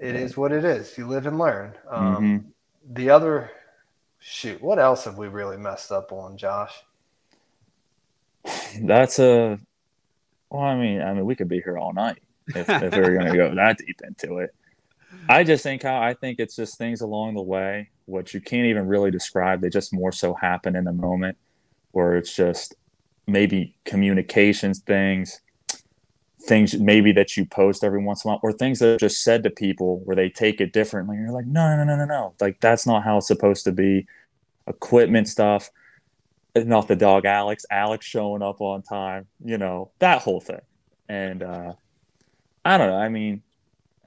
It 0.00 0.16
is 0.16 0.36
what 0.36 0.50
it 0.52 0.64
is. 0.64 0.96
You 0.98 1.06
live 1.06 1.26
and 1.26 1.38
learn. 1.38 1.74
Um, 1.88 2.16
Mhm. 2.16 2.44
The 2.94 3.10
other 3.10 3.50
shoot, 4.18 4.60
what 4.60 4.78
else 4.78 5.04
have 5.04 5.16
we 5.18 5.28
really 5.28 5.56
messed 5.56 5.92
up 5.92 6.12
on, 6.12 6.36
Josh? 6.36 6.72
That's 8.82 9.18
a. 9.18 9.58
Well, 10.50 10.62
I 10.62 10.76
mean, 10.76 11.00
I 11.00 11.12
mean, 11.14 11.24
we 11.24 11.36
could 11.36 11.48
be 11.48 11.60
here 11.60 11.78
all 11.78 11.92
night 11.92 12.18
if, 12.48 12.68
if 12.68 12.92
we 12.94 13.00
were 13.00 13.12
going 13.14 13.30
to 13.30 13.36
go 13.36 13.54
that 13.54 13.78
deep 13.78 14.00
into 14.02 14.38
it. 14.38 14.54
I 15.28 15.44
just 15.44 15.62
think 15.62 15.82
how 15.82 16.00
I 16.00 16.14
think 16.14 16.40
it's 16.40 16.56
just 16.56 16.76
things 16.76 17.02
along 17.02 17.34
the 17.34 17.42
way, 17.42 17.90
which 18.06 18.34
you 18.34 18.40
can't 18.40 18.66
even 18.66 18.88
really 18.88 19.10
describe. 19.12 19.60
They 19.60 19.68
just 19.68 19.92
more 19.92 20.10
so 20.12 20.34
happen 20.34 20.74
in 20.74 20.84
the 20.84 20.92
moment, 20.92 21.36
where 21.92 22.16
it's 22.16 22.34
just 22.34 22.74
maybe 23.28 23.76
communications 23.84 24.80
things, 24.80 25.40
things 26.42 26.78
maybe 26.78 27.12
that 27.12 27.36
you 27.36 27.44
post 27.44 27.84
every 27.84 28.02
once 28.02 28.24
in 28.24 28.28
a 28.28 28.32
while, 28.32 28.40
or 28.42 28.52
things 28.52 28.78
that 28.78 28.88
are 28.88 28.98
just 28.98 29.22
said 29.22 29.42
to 29.42 29.50
people 29.50 30.00
where 30.04 30.16
they 30.16 30.28
take 30.28 30.60
it 30.60 30.72
differently. 30.72 31.16
You're 31.16 31.32
like, 31.32 31.46
no, 31.46 31.76
no, 31.76 31.84
no, 31.84 31.96
no, 31.96 32.04
no, 32.04 32.34
like 32.40 32.60
that's 32.60 32.86
not 32.86 33.04
how 33.04 33.18
it's 33.18 33.28
supposed 33.28 33.64
to 33.64 33.72
be. 33.72 34.06
Equipment 34.66 35.26
stuff, 35.28 35.70
not 36.54 36.88
the 36.88 36.96
dog 36.96 37.24
Alex, 37.24 37.64
Alex 37.70 38.06
showing 38.06 38.42
up 38.42 38.60
on 38.60 38.82
time, 38.82 39.26
you 39.44 39.58
know, 39.58 39.90
that 39.98 40.22
whole 40.22 40.40
thing. 40.40 40.60
And 41.08 41.42
uh, 41.42 41.72
I 42.64 42.78
don't 42.78 42.88
know. 42.88 42.96
I 42.96 43.08
mean, 43.08 43.42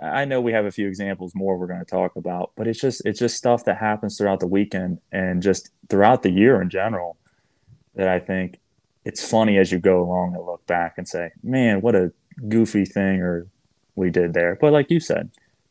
I 0.02 0.26
know 0.26 0.42
we 0.42 0.54
have 0.54 0.66
a 0.66 0.72
few 0.72 0.88
examples 0.88 1.36
more 1.36 1.58
we're 1.58 1.68
going 1.68 1.80
to 1.80 1.86
talk 1.86 2.16
about, 2.16 2.52
but 2.56 2.68
it's 2.68 2.80
just 2.80 3.06
it's 3.06 3.20
just 3.20 3.38
stuff 3.38 3.66
that 3.66 3.78
happens 3.78 4.18
throughout 4.18 4.40
the 4.40 4.48
weekend 4.48 5.00
and 5.12 5.42
just 5.42 5.72
throughout 5.90 6.24
the 6.24 6.32
year 6.32 6.62
in 6.62 6.70
general 6.70 7.18
that 7.96 8.08
I 8.08 8.20
think 8.20 8.60
it's 9.06 9.28
funny 9.28 9.58
as 9.58 9.72
you 9.72 9.80
go 9.80 10.02
along 10.02 10.36
and 10.36 10.46
look 10.46 10.66
back 10.66 10.96
and 10.98 11.08
say, 11.08 11.32
"Man, 11.44 11.82
what 11.82 11.96
a 11.96 12.12
goofy 12.50 12.86
thing 12.86 13.22
or 13.22 13.48
we 13.96 14.10
did 14.10 14.34
there." 14.34 14.58
But 14.60 14.74
like 14.74 14.90
you 14.90 15.00
said, 15.00 15.30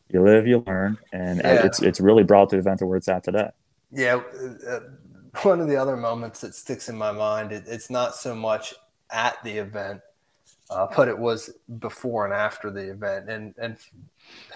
you 0.09 0.23
live, 0.23 0.47
you 0.47 0.63
learn, 0.67 0.99
and 1.13 1.39
Yeah. 1.39 1.65
it's 1.67 1.81
it's 1.83 2.01
really 2.01 2.23
brought 2.25 2.51
to 2.51 2.57
the 2.57 2.61
event 2.61 2.79
to 2.81 2.87
where 2.87 2.97
it's 2.99 3.09
at 3.09 3.25
today. 3.25 3.51
Yeah, 3.91 4.21
uh, 4.69 4.81
one 5.43 5.61
of 5.61 5.69
the 5.69 5.77
other 5.77 5.97
moments 5.97 6.41
that 6.41 6.55
sticks 6.55 6.89
in 6.89 6.97
my 6.97 7.13
mind, 7.13 7.53
it, 7.53 7.65
it's 7.67 7.91
not 7.91 8.15
so 8.15 8.35
much 8.35 8.75
at 9.11 9.37
the 9.45 9.59
event, 9.59 10.01
uh, 10.71 10.87
but 10.97 11.09
it 11.09 11.19
was 11.19 11.51
before 11.79 12.25
and 12.25 12.33
after 12.35 12.71
the 12.71 12.91
event. 12.91 13.29
And 13.29 13.55
and 13.59 13.77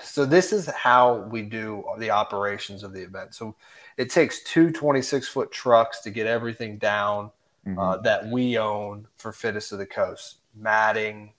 so 0.03 0.25
this 0.25 0.53
is 0.53 0.67
how 0.69 1.17
we 1.31 1.43
do 1.43 1.85
the 1.99 2.11
operations 2.11 2.83
of 2.83 2.93
the 2.93 3.03
event. 3.03 3.35
So 3.35 3.55
it 3.97 4.11
takes 4.11 4.43
two 4.43 4.71
26 4.71 5.29
foot 5.29 5.51
trucks 5.53 6.01
to 6.01 6.11
get 6.11 6.27
everything 6.27 6.79
down 6.79 7.31
Mhm. 7.67 7.79
uh, 7.79 7.97
that 8.03 8.27
we 8.29 8.57
own 8.59 9.09
for 9.17 9.33
Fittest 9.33 9.73
of 9.73 9.79
the 9.79 9.87
Coast, 9.87 10.37
matting, 10.55 11.33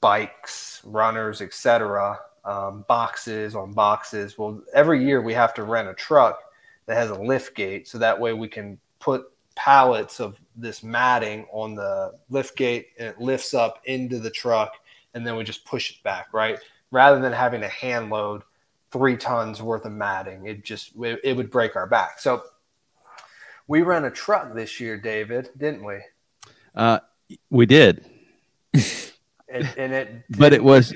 bikes, 0.00 0.80
runners, 0.84 1.40
etc. 1.40 2.18
Um, 2.44 2.84
boxes 2.88 3.54
on 3.54 3.72
boxes. 3.72 4.38
Well, 4.38 4.62
every 4.74 5.04
year 5.04 5.20
we 5.20 5.34
have 5.34 5.54
to 5.54 5.62
rent 5.62 5.88
a 5.88 5.94
truck 5.94 6.40
that 6.86 6.96
has 6.96 7.10
a 7.10 7.20
lift 7.20 7.54
gate, 7.54 7.86
so 7.86 7.98
that 7.98 8.18
way 8.18 8.32
we 8.32 8.48
can 8.48 8.78
put 8.98 9.30
pallets 9.54 10.20
of 10.20 10.40
this 10.56 10.82
matting 10.82 11.46
on 11.52 11.74
the 11.74 12.14
lift 12.30 12.56
gate, 12.56 12.88
and 12.98 13.08
it 13.08 13.20
lifts 13.20 13.54
up 13.54 13.80
into 13.84 14.18
the 14.18 14.30
truck, 14.30 14.72
and 15.14 15.26
then 15.26 15.36
we 15.36 15.44
just 15.44 15.64
push 15.64 15.90
it 15.90 16.02
back, 16.02 16.28
right? 16.32 16.58
Rather 16.90 17.20
than 17.20 17.32
having 17.32 17.60
to 17.60 17.68
hand 17.68 18.10
load 18.10 18.42
three 18.90 19.16
tons 19.16 19.62
worth 19.62 19.84
of 19.84 19.92
matting, 19.92 20.46
it 20.46 20.64
just 20.64 20.92
it, 21.00 21.20
it 21.22 21.36
would 21.36 21.50
break 21.50 21.76
our 21.76 21.86
back. 21.86 22.18
So 22.18 22.42
we 23.68 23.82
rent 23.82 24.04
a 24.04 24.10
truck 24.10 24.54
this 24.54 24.80
year, 24.80 24.96
David, 24.96 25.50
didn't 25.56 25.84
we? 25.84 25.98
Uh, 26.74 27.00
we 27.50 27.66
did, 27.66 28.04
And, 29.50 29.68
and 29.76 29.92
it, 29.92 30.08
but 30.38 30.52
it 30.52 30.62
was 30.62 30.94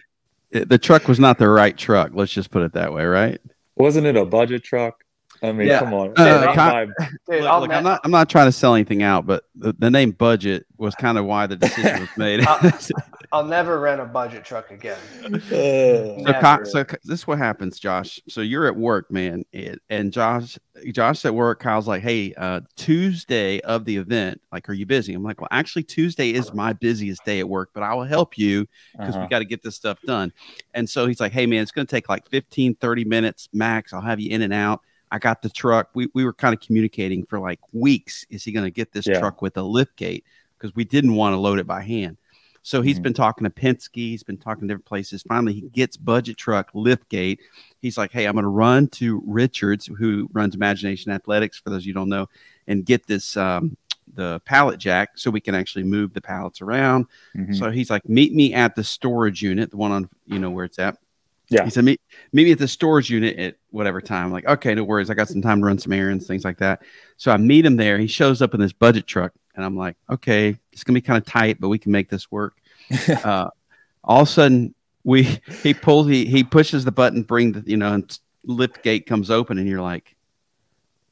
it, 0.51 0.69
the 0.69 0.79
truck 0.79 1.09
was 1.09 1.19
not 1.19 1.39
the 1.39 1.49
right 1.49 1.77
truck. 1.77 2.13
Let's 2.15 2.33
just 2.33 2.51
put 2.51 2.63
it 2.63 2.73
that 2.75 2.93
way, 2.93 3.05
right? 3.05 3.41
Wasn't 3.77 4.07
it 4.07 4.17
a 4.17 4.25
budget 4.25 4.63
truck? 4.63 5.03
I 5.43 5.53
mean, 5.53 5.67
Yeah. 5.67 5.81
come 5.81 5.93
on. 5.93 6.13
Uh, 6.17 6.25
Not 6.45 6.51
Ky- 6.55 6.57
my- 6.57 6.85
dude, 6.85 6.95
Look, 7.43 7.51
I'll 7.51 7.61
look, 7.61 7.69
ne- 7.71 7.75
I'm 7.77 7.85
not. 7.85 8.01
I'm 8.05 8.11
not 8.11 8.31
trying 8.31 8.47
to 8.47 8.53
sell 8.53 8.75
anything 8.75 9.03
out, 9.03 9.27
but 9.27 9.45
the, 9.57 9.75
the 9.79 9.91
name 9.91 10.13
budget 10.13 10.65
was 10.79 10.95
kind 10.95 11.19
of 11.19 11.25
why 11.27 11.47
the 11.47 11.57
decision 11.57 12.01
was 12.01 12.09
made. 12.17 12.41
I'll 13.35 13.45
never 13.45 13.81
rent 13.81 14.01
a 14.01 14.05
budget 14.05 14.45
truck 14.45 14.71
again. 14.71 14.97
So, 15.49 16.17
Never. 16.21 16.65
So 16.65 16.85
this 17.05 17.21
is 17.21 17.27
what 17.27 17.39
happens, 17.39 17.79
Josh. 17.79 18.21
So 18.29 18.41
you're 18.41 18.67
at 18.67 18.77
work, 18.77 19.11
man, 19.11 19.45
and, 19.53 19.79
and 19.91 20.13
Josh, 20.13 20.59
Josh 20.93 21.25
at 21.25 21.35
work. 21.35 21.61
Kyle's 21.61 21.89
like, 21.89 22.03
"Hey, 22.03 22.33
uh, 22.35 22.61
Tuesday 22.77 23.61
of 23.61 23.85
the 23.85 23.97
event, 23.97 24.41
like, 24.53 24.69
are 24.69 24.73
you 24.73 24.87
busy?" 24.87 25.13
I'm 25.13 25.23
like, 25.23 25.41
"Well, 25.41 25.49
actually, 25.51 25.83
Tuesday 25.83 26.33
is 26.33 26.55
my 26.55 26.73
busiest 26.73 27.25
day 27.25 27.41
at 27.41 27.49
work, 27.49 27.71
but 27.75 27.83
I 27.83 27.95
will 27.95 28.05
help 28.05 28.39
you 28.39 28.67
because 28.93 29.17
uh-huh. 29.17 29.25
we 29.25 29.29
got 29.29 29.41
to 29.41 29.45
get 29.45 29.63
this 29.63 29.75
stuff 29.75 30.01
done." 30.03 30.33
And 30.73 30.89
so 30.89 31.07
he's 31.07 31.21
like, 31.21 31.33
"Hey, 31.33 31.47
man, 31.47 31.63
it's 31.63 31.73
going 31.73 31.87
to 31.87 31.91
take 31.91 32.09
like 32.09 32.29
15, 32.31 32.77
30 32.77 33.05
minutes 33.05 33.49
max. 33.53 33.93
I'll 33.93 34.01
have 34.01 34.21
you 34.21 34.31
in 34.31 34.43
and 34.43 34.53
out." 34.53 34.81
I 35.11 35.19
got 35.19 35.43
the 35.43 35.51
truck. 35.51 35.91
We, 35.95 36.09
we 36.15 36.25
were 36.25 36.33
kind 36.33 36.55
of 36.55 36.61
communicating 36.61 37.25
for 37.27 37.39
like 37.39 37.61
weeks. 37.73 38.25
Is 38.31 38.45
he 38.45 38.53
going 38.53 38.65
to 38.65 38.71
get 38.71 38.93
this 38.93 39.07
Yeah. 39.07 39.19
truck 39.19 39.43
with 39.43 39.57
a 39.57 39.63
lift 39.63 39.97
gate? 39.97 40.25
Because 40.59 40.75
we 40.75 40.85
didn't 40.85 41.15
want 41.15 41.35
to 41.35 41.37
load 41.37 41.59
it 41.59 41.67
by 41.67 41.83
hand. 41.83 42.17
So 42.67 42.81
he's 42.81 42.99
Mhm. 42.99 43.03
been 43.03 43.15
talking 43.15 43.45
to 43.45 43.51
Penske. 43.51 43.95
He's 43.95 44.23
been 44.23 44.39
talking 44.39 44.63
to 44.63 44.73
different 44.73 44.87
places. 44.87 45.23
Finally, 45.29 45.53
he 45.53 45.61
gets 45.61 45.99
budget 45.99 46.39
truck 46.39 46.71
lift 46.73 47.11
gate. 47.11 47.41
He's 47.83 47.99
like, 47.99 48.11
"Hey, 48.11 48.25
I'm 48.25 48.33
going 48.33 48.45
to 48.45 48.49
run 48.49 48.89
to 48.89 49.23
Richards, 49.27 49.87
who 49.99 50.31
runs 50.33 50.55
Imagination 50.55 51.13
Athletics, 51.13 51.59
for 51.59 51.69
those 51.69 51.83
of 51.83 51.87
you 51.87 51.93
who 51.93 52.01
don't 52.01 52.09
know, 52.09 52.27
and 52.67 52.85
get 52.87 53.07
this 53.07 53.37
um, 53.37 53.77
the 54.15 54.41
pallet 54.47 54.79
jack 54.79 55.11
so 55.17 55.31
we 55.31 55.41
can 55.41 55.55
actually 55.55 55.85
move 55.85 56.15
the 56.15 56.23
pallets 56.23 56.63
around." 56.63 57.05
Mhm. 57.37 57.55
So 57.55 57.71
he's 57.71 57.91
like, 57.91 58.09
"Meet 58.09 58.33
me 58.35 58.55
at 58.55 58.75
the 58.77 58.83
storage 58.83 59.43
unit, 59.43 59.71
the 59.71 59.77
one 59.77 59.93
on 59.93 60.09
you 60.27 60.39
know 60.39 60.51
where 60.51 60.65
it's 60.65 60.79
at." 60.79 60.97
Yeah. 61.51 61.65
He 61.65 61.71
said, 61.71 61.85
"Meet 61.85 62.01
meet 62.33 62.45
me 62.45 62.53
at 62.53 62.59
the 62.59 62.67
storage 62.67 63.11
unit 63.11 63.37
at 63.39 63.57
whatever 63.73 64.01
time." 64.01 64.25
I'm 64.27 64.33
like, 64.33 64.49
okay, 64.49 64.75
no 64.75 64.85
worries. 64.85 65.11
I 65.11 65.15
got 65.15 65.29
some 65.29 65.43
time 65.43 65.59
to 65.61 65.67
run 65.67 65.77
some 65.79 65.93
errands, 65.93 66.27
things 66.27 66.45
like 66.47 66.57
that. 66.59 66.81
So 67.19 67.31
I 67.31 67.37
meet 67.37 67.67
him 67.67 67.77
there. 67.77 67.99
He 67.99 68.07
shows 68.07 68.41
up 68.41 68.55
in 68.55 68.61
this 68.61 68.73
budget 68.73 69.07
truck, 69.07 69.35
and 69.55 69.65
I'm 69.65 69.77
like, 69.77 69.97
okay, 70.11 70.59
it's 70.73 70.85
gonna 70.85 70.97
be 70.97 71.01
kind 71.01 71.19
of 71.19 71.27
tight, 71.27 71.61
but 71.61 71.69
we 71.69 71.79
can 71.79 71.93
make 71.93 72.09
this 72.09 72.31
work. 72.31 72.55
uh, 73.25 73.49
all 74.03 74.23
of 74.23 74.29
a 74.29 74.31
sudden, 74.31 74.75
we 75.05 75.41
he 75.63 75.75
pulls 75.75 76.09
he 76.09 76.27
he 76.27 76.45
pushes 76.45 76.85
the 76.85 76.93
button, 76.93 77.23
bring 77.23 77.53
the 77.53 77.63
you 77.67 77.77
know, 77.77 77.93
and 77.93 78.19
lift 78.45 78.83
gate 78.83 79.07
comes 79.07 79.31
open, 79.31 79.59
and 79.59 79.69
you're 79.69 79.83
like. 79.83 80.17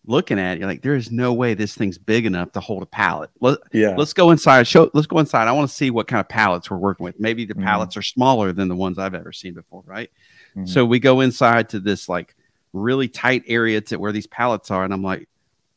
Looking 0.05 0.41
at 0.41 0.55
it, 0.55 0.59
you're 0.59 0.69
like, 0.69 0.83
there 0.83 0.97
is 0.97 1.13
no 1.13 1.33
way 1.33 1.55
this 1.55 1.77
thing's 1.77 1.97
big 1.97 2.27
enough 2.27 2.51
to 2.53 2.61
hold 2.61 2.83
a 2.83 2.87
pallet. 2.87 3.31
Let, 3.39 3.59
yeah. 3.71 3.95
let's 3.97 4.13
go 4.13 4.33
inside. 4.33 4.67
Show. 4.67 4.91
Let's 4.95 5.07
go 5.07 5.21
inside. 5.21 5.47
I 5.47 5.53
want 5.53 5.71
to 5.71 5.77
see 5.77 5.93
what 5.93 6.09
kind 6.09 6.19
of 6.19 6.29
pallets 6.29 6.69
we're 6.69 6.77
working 6.79 7.05
with. 7.05 7.21
Maybe 7.21 7.45
the 7.45 7.55
Mhm. 7.55 7.63
pallets 7.63 7.97
are 7.97 8.03
smaller 8.03 8.53
than 8.53 8.67
the 8.67 8.75
ones 8.75 8.99
I've 8.99 9.15
ever 9.15 9.33
seen 9.33 9.55
before, 9.55 9.85
right? 9.87 10.11
Mhm. 10.57 10.69
So 10.69 10.85
we 10.85 10.99
go 10.99 11.21
inside 11.21 11.69
to 11.69 11.79
this 11.79 12.09
like 12.09 12.35
really 12.73 13.07
tight 13.07 13.45
area 13.47 13.81
to 13.83 13.97
where 13.97 14.11
these 14.11 14.27
pallets 14.27 14.73
are, 14.73 14.83
and 14.83 14.93
I'm 14.93 15.05
like, 15.05 15.29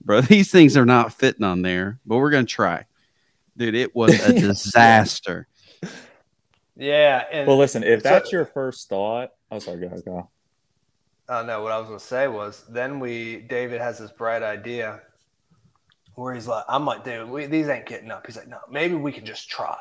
bro, 0.05 0.21
these 0.21 0.51
things 0.51 0.77
are 0.77 0.85
not 0.85 1.13
fitting 1.13 1.43
on 1.43 1.61
there, 1.63 1.99
but 2.05 2.17
we're 2.17 2.29
gonna 2.31 2.45
try. 2.45 2.85
Dude, 3.57 3.75
it 3.75 3.95
was 3.95 4.13
a 4.21 4.33
disaster. 4.39 5.47
Yeah, 6.77 7.23
and 7.31 7.47
Well, 7.47 7.57
listen, 7.57 7.83
if 7.83 8.03
So- 8.03 8.09
that's 8.09 8.31
your 8.31 8.45
first 8.45 8.87
thought, 8.89 9.31
oh, 9.51 9.59
sorry, 9.59 9.79
go 9.79 9.87
ahead, 9.87 10.03
go. 10.05 10.29
Oh 11.27 11.43
no, 11.43 11.63
what 11.63 11.71
I 11.71 11.79
was 11.79 11.87
gonna 11.87 11.99
say 11.99 12.27
was 12.27 12.63
then 12.69 12.99
we 12.99 13.37
David 13.37 13.81
has 13.81 13.97
this 13.97 14.11
bright 14.11 14.43
idea 14.43 15.01
where 16.13 16.33
he's 16.33 16.47
like, 16.47 16.63
I'm 16.69 16.85
like, 16.85 17.03
dude, 17.03 17.29
we, 17.29 17.45
these 17.47 17.67
ain't 17.67 17.87
getting 17.87 18.11
up. 18.11 18.25
He's 18.25 18.37
like, 18.37 18.47
no, 18.47 18.59
maybe 18.69 18.95
we 18.95 19.11
can 19.11 19.25
just 19.25 19.49
try. 19.49 19.75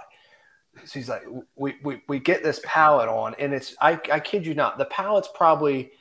So 0.84 0.98
he's 0.98 1.08
like, 1.08 1.22
we, 1.54 1.76
we, 1.84 2.02
we 2.08 2.18
get 2.18 2.42
this 2.42 2.60
pallet 2.64 3.08
on, 3.08 3.36
and 3.38 3.52
it's 3.52 3.76
I, 3.80 4.00
I 4.10 4.18
kid 4.20 4.44
you 4.46 4.54
not, 4.54 4.78
the 4.78 4.86
pallet's 4.86 5.28
probably 5.34 5.92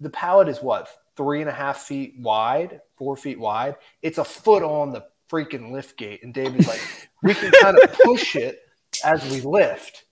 the 0.00 0.08
pallet 0.10 0.48
is 0.48 0.62
what 0.62 0.88
three 1.18 1.40
and 1.42 1.50
a 1.50 1.52
half 1.52 1.80
feet 1.82 2.14
wide, 2.18 2.80
four 2.96 3.14
feet 3.16 3.38
wide. 3.38 3.76
It's 4.00 4.16
a 4.16 4.24
foot 4.24 4.62
on 4.62 4.92
the 4.92 5.04
freaking 5.30 5.70
lift 5.72 5.98
gate, 5.98 6.22
and 6.22 6.32
David's 6.32 6.66
like, 6.66 6.80
we 7.22 7.34
can 7.34 7.50
kind 7.60 7.76
of 7.78 7.92
push 7.92 8.34
it 8.36 8.60
as 9.04 9.22
we 9.30 9.42
lift. 9.42 10.04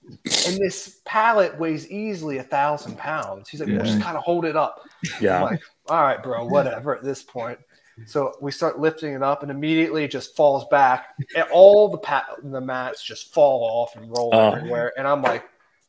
And 0.46 0.58
this 0.58 1.00
pallet 1.06 1.58
weighs 1.58 1.88
easily 1.90 2.36
a 2.38 2.42
thousand 2.42 2.98
pounds. 2.98 3.48
He's 3.48 3.60
like, 3.60 3.68
we'll 3.70 3.80
just 3.84 4.02
kind 4.02 4.16
of 4.18 4.22
hold 4.24 4.44
it 4.44 4.56
up. 4.56 4.82
I'm 5.16 5.24
Yeah. 5.24 5.42
like, 5.42 5.60
all 5.88 6.02
right, 6.02 6.22
bro, 6.22 6.44
whatever 6.44 6.94
at 6.94 7.02
this 7.02 7.22
point. 7.22 7.58
So 8.04 8.34
we 8.42 8.52
start 8.52 8.78
lifting 8.78 9.14
it 9.14 9.22
up 9.22 9.40
and 9.42 9.50
immediately 9.50 10.04
it 10.04 10.10
just 10.10 10.36
falls 10.36 10.66
back. 10.70 11.14
And 11.34 11.46
all 11.50 11.88
the 11.88 11.96
pa- 11.98 12.26
the 12.42 12.60
mats 12.60 13.02
just 13.02 13.32
fall 13.32 13.62
off 13.64 13.96
and 13.96 14.14
roll 14.14 14.28
Oh. 14.34 14.52
everywhere. 14.52 14.92
And 14.98 15.08
I'm 15.08 15.22
like, 15.22 15.44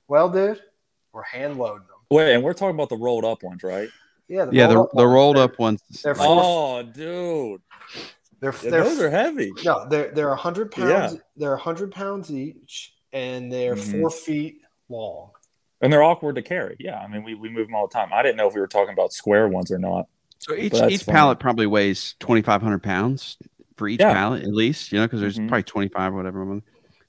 well, 0.08 0.30
dude, 0.30 0.62
we're 1.12 1.24
hand 1.24 1.58
loading 1.58 1.86
them. 1.86 1.98
Wait, 2.10 2.34
and 2.34 2.42
we're 2.44 2.54
talking 2.54 2.76
about 2.76 2.88
the 2.88 2.96
rolled 2.96 3.26
up 3.26 3.44
ones, 3.44 3.62
right? 3.62 3.90
Yeah, 4.28 4.46
the 4.46 4.56
Yeah, 4.56 4.68
the, 4.68 4.76
roll-up 4.76 4.92
the 4.94 5.08
rolled 5.08 5.38
up 5.38 5.60
ones. 5.60 5.82
They're, 6.04 6.16
four, 6.16 6.26
Oh, 6.28 6.84
dude. 6.84 7.62
they're, 8.40 8.54
Yeah, 8.64 8.70
they're, 8.70 8.84
those 8.84 9.00
are 9.00 9.10
heavy. 9.10 9.52
no, 9.64 9.88
they're 9.90 10.12
they're 10.14 10.32
a 10.32 10.36
hundred 10.36 10.74
Yeah. 10.78 11.08
pounds. 11.08 11.22
They're 11.38 11.54
a 11.54 11.58
hundred 11.60 11.92
pounds 11.92 12.32
each, 12.32 12.94
and 13.14 13.52
they're 13.52 13.76
Mhm. 13.76 14.00
four 14.02 14.10
feet 14.10 14.62
long. 14.90 15.32
And 15.82 15.94
they're 15.94 16.04
awkward 16.04 16.36
to 16.36 16.42
carry. 16.42 16.76
Yeah. 16.80 17.00
I 17.00 17.08
mean, 17.08 17.24
we, 17.24 17.36
we 17.36 17.50
move 17.50 17.68
them 17.68 17.76
all 17.76 17.88
the 17.88 17.94
time. 17.94 18.10
I 18.12 18.24
didn't 18.24 18.38
know 18.38 18.48
if 18.48 18.56
we 18.56 18.60
were 18.60 18.68
talking 18.68 18.94
about 18.94 19.14
square 19.14 19.48
ones 19.48 19.72
or 19.72 19.78
not. 19.78 20.08
So 20.40 20.54
each 20.56 20.74
each 20.74 21.04
fine. 21.04 21.16
pallet 21.16 21.40
probably 21.40 21.68
weighs 21.68 22.16
twenty 22.20 22.42
five 22.42 22.62
hundred 22.62 22.84
pounds 22.84 23.38
for 23.76 23.88
each 23.88 24.00
Yeah. 24.00 24.14
pallet 24.14 24.44
at 24.44 24.54
least. 24.54 24.92
You 24.92 25.00
know, 25.00 25.06
because 25.06 25.22
there's 25.22 25.38
Mhm. 25.38 25.48
probably 25.48 25.64
twenty 25.64 25.88
five 25.90 26.14
or 26.14 26.18
whatever. 26.18 26.62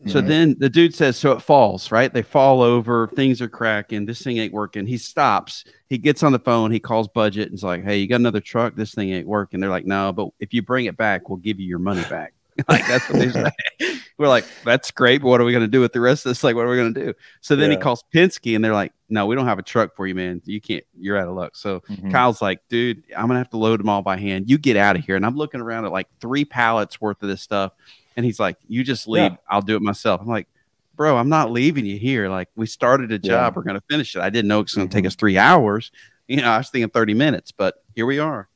So 0.06 0.22
Mhm. 0.22 0.26
then 0.28 0.56
the 0.60 0.70
dude 0.70 0.94
says, 0.94 1.16
so 1.16 1.32
it 1.32 1.42
falls, 1.42 1.90
right? 1.90 2.12
They 2.12 2.22
fall 2.22 2.62
over, 2.62 3.08
things 3.08 3.42
are 3.42 3.48
cracking, 3.48 4.06
this 4.06 4.22
thing 4.22 4.38
ain't 4.38 4.52
working. 4.52 4.86
He 4.86 4.96
stops, 4.96 5.64
he 5.88 5.98
gets 5.98 6.22
on 6.22 6.30
the 6.30 6.38
phone, 6.38 6.70
he 6.70 6.78
calls 6.78 7.08
budget 7.08 7.48
and 7.48 7.54
is 7.54 7.64
like, 7.64 7.82
Hey, 7.82 7.98
you 7.98 8.06
got 8.06 8.20
another 8.20 8.40
truck? 8.40 8.76
This 8.76 8.94
thing 8.94 9.10
ain't 9.10 9.26
working. 9.26 9.58
They're 9.58 9.70
like, 9.70 9.86
No, 9.86 10.12
but 10.12 10.28
if 10.38 10.54
you 10.54 10.62
bring 10.62 10.86
it 10.86 10.96
back, 10.96 11.28
we'll 11.28 11.38
give 11.38 11.58
you 11.58 11.66
your 11.66 11.80
money 11.80 12.04
back. 12.04 12.32
like 12.68 12.86
that's 12.86 13.08
what 13.08 13.18
they 13.18 13.30
say. 13.30 13.50
We're 14.18 14.28
like, 14.28 14.46
That's 14.64 14.90
great, 14.92 15.20
but 15.22 15.28
what 15.28 15.40
are 15.40 15.44
we 15.44 15.52
gonna 15.52 15.66
do 15.66 15.80
with 15.80 15.92
the 15.92 16.00
rest 16.00 16.24
of 16.26 16.30
this? 16.30 16.44
Like, 16.44 16.54
what 16.54 16.64
are 16.66 16.70
we 16.70 16.76
gonna 16.76 16.90
do? 16.92 17.12
So 17.40 17.56
then 17.56 17.70
he 17.70 17.76
calls 17.82 18.04
Penske 18.14 18.54
and 18.54 18.64
they're 18.64 18.72
like, 18.72 18.92
No, 19.08 19.26
we 19.26 19.34
don't 19.34 19.46
have 19.46 19.58
a 19.58 19.62
truck 19.62 19.96
for 19.96 20.06
you, 20.06 20.14
man. 20.14 20.42
You 20.44 20.60
can't, 20.60 20.84
you're 20.96 21.16
out 21.16 21.26
of 21.28 21.34
luck. 21.34 21.56
So 21.56 21.80
Mhm. 21.90 22.12
Kyle's 22.12 22.40
like, 22.42 22.60
dude, 22.68 23.02
I'm 23.16 23.26
gonna 23.26 23.38
have 23.38 23.50
to 23.50 23.56
load 23.58 23.80
them 23.80 23.88
all 23.88 24.02
by 24.02 24.16
hand. 24.16 24.48
You 24.48 24.58
get 24.58 24.76
out 24.76 24.96
of 24.96 25.04
here. 25.04 25.16
And 25.16 25.26
I'm 25.26 25.36
looking 25.36 25.60
around 25.60 25.86
at 25.86 25.92
like 25.92 26.06
three 26.20 26.44
pallets 26.44 27.00
worth 27.00 27.20
of 27.22 27.28
this 27.28 27.42
stuff. 27.42 27.72
And 28.18 28.24
he's 28.24 28.40
like, 28.40 28.56
You 28.66 28.82
just 28.82 29.06
leave. 29.06 29.30
Yeah. 29.30 29.36
I'll 29.48 29.62
do 29.62 29.76
it 29.76 29.80
myself. 29.82 30.20
I'm 30.20 30.26
like, 30.26 30.48
Bro, 30.96 31.16
I'm 31.16 31.28
not 31.28 31.52
leaving 31.52 31.86
you 31.86 31.96
here. 31.96 32.28
Like, 32.28 32.48
we 32.56 32.66
started 32.66 33.12
a 33.12 33.18
job. 33.18 33.54
We're 33.54 33.62
gonna 33.62 33.80
finish 33.88 34.16
it. 34.16 34.20
I 34.20 34.28
didn't 34.28 34.48
know 34.48 34.58
it's 34.58 34.74
gonna 34.74 34.88
take 34.88 35.04
Mhm. 35.04 35.06
us 35.06 35.14
three 35.14 35.38
hours. 35.38 35.92
You 36.26 36.38
know, 36.38 36.48
I 36.50 36.58
was 36.58 36.68
thinking 36.68 36.90
30 36.90 37.14
minutes, 37.14 37.52
but 37.52 37.76
here 37.94 38.06
we 38.06 38.18
are. 38.18 38.48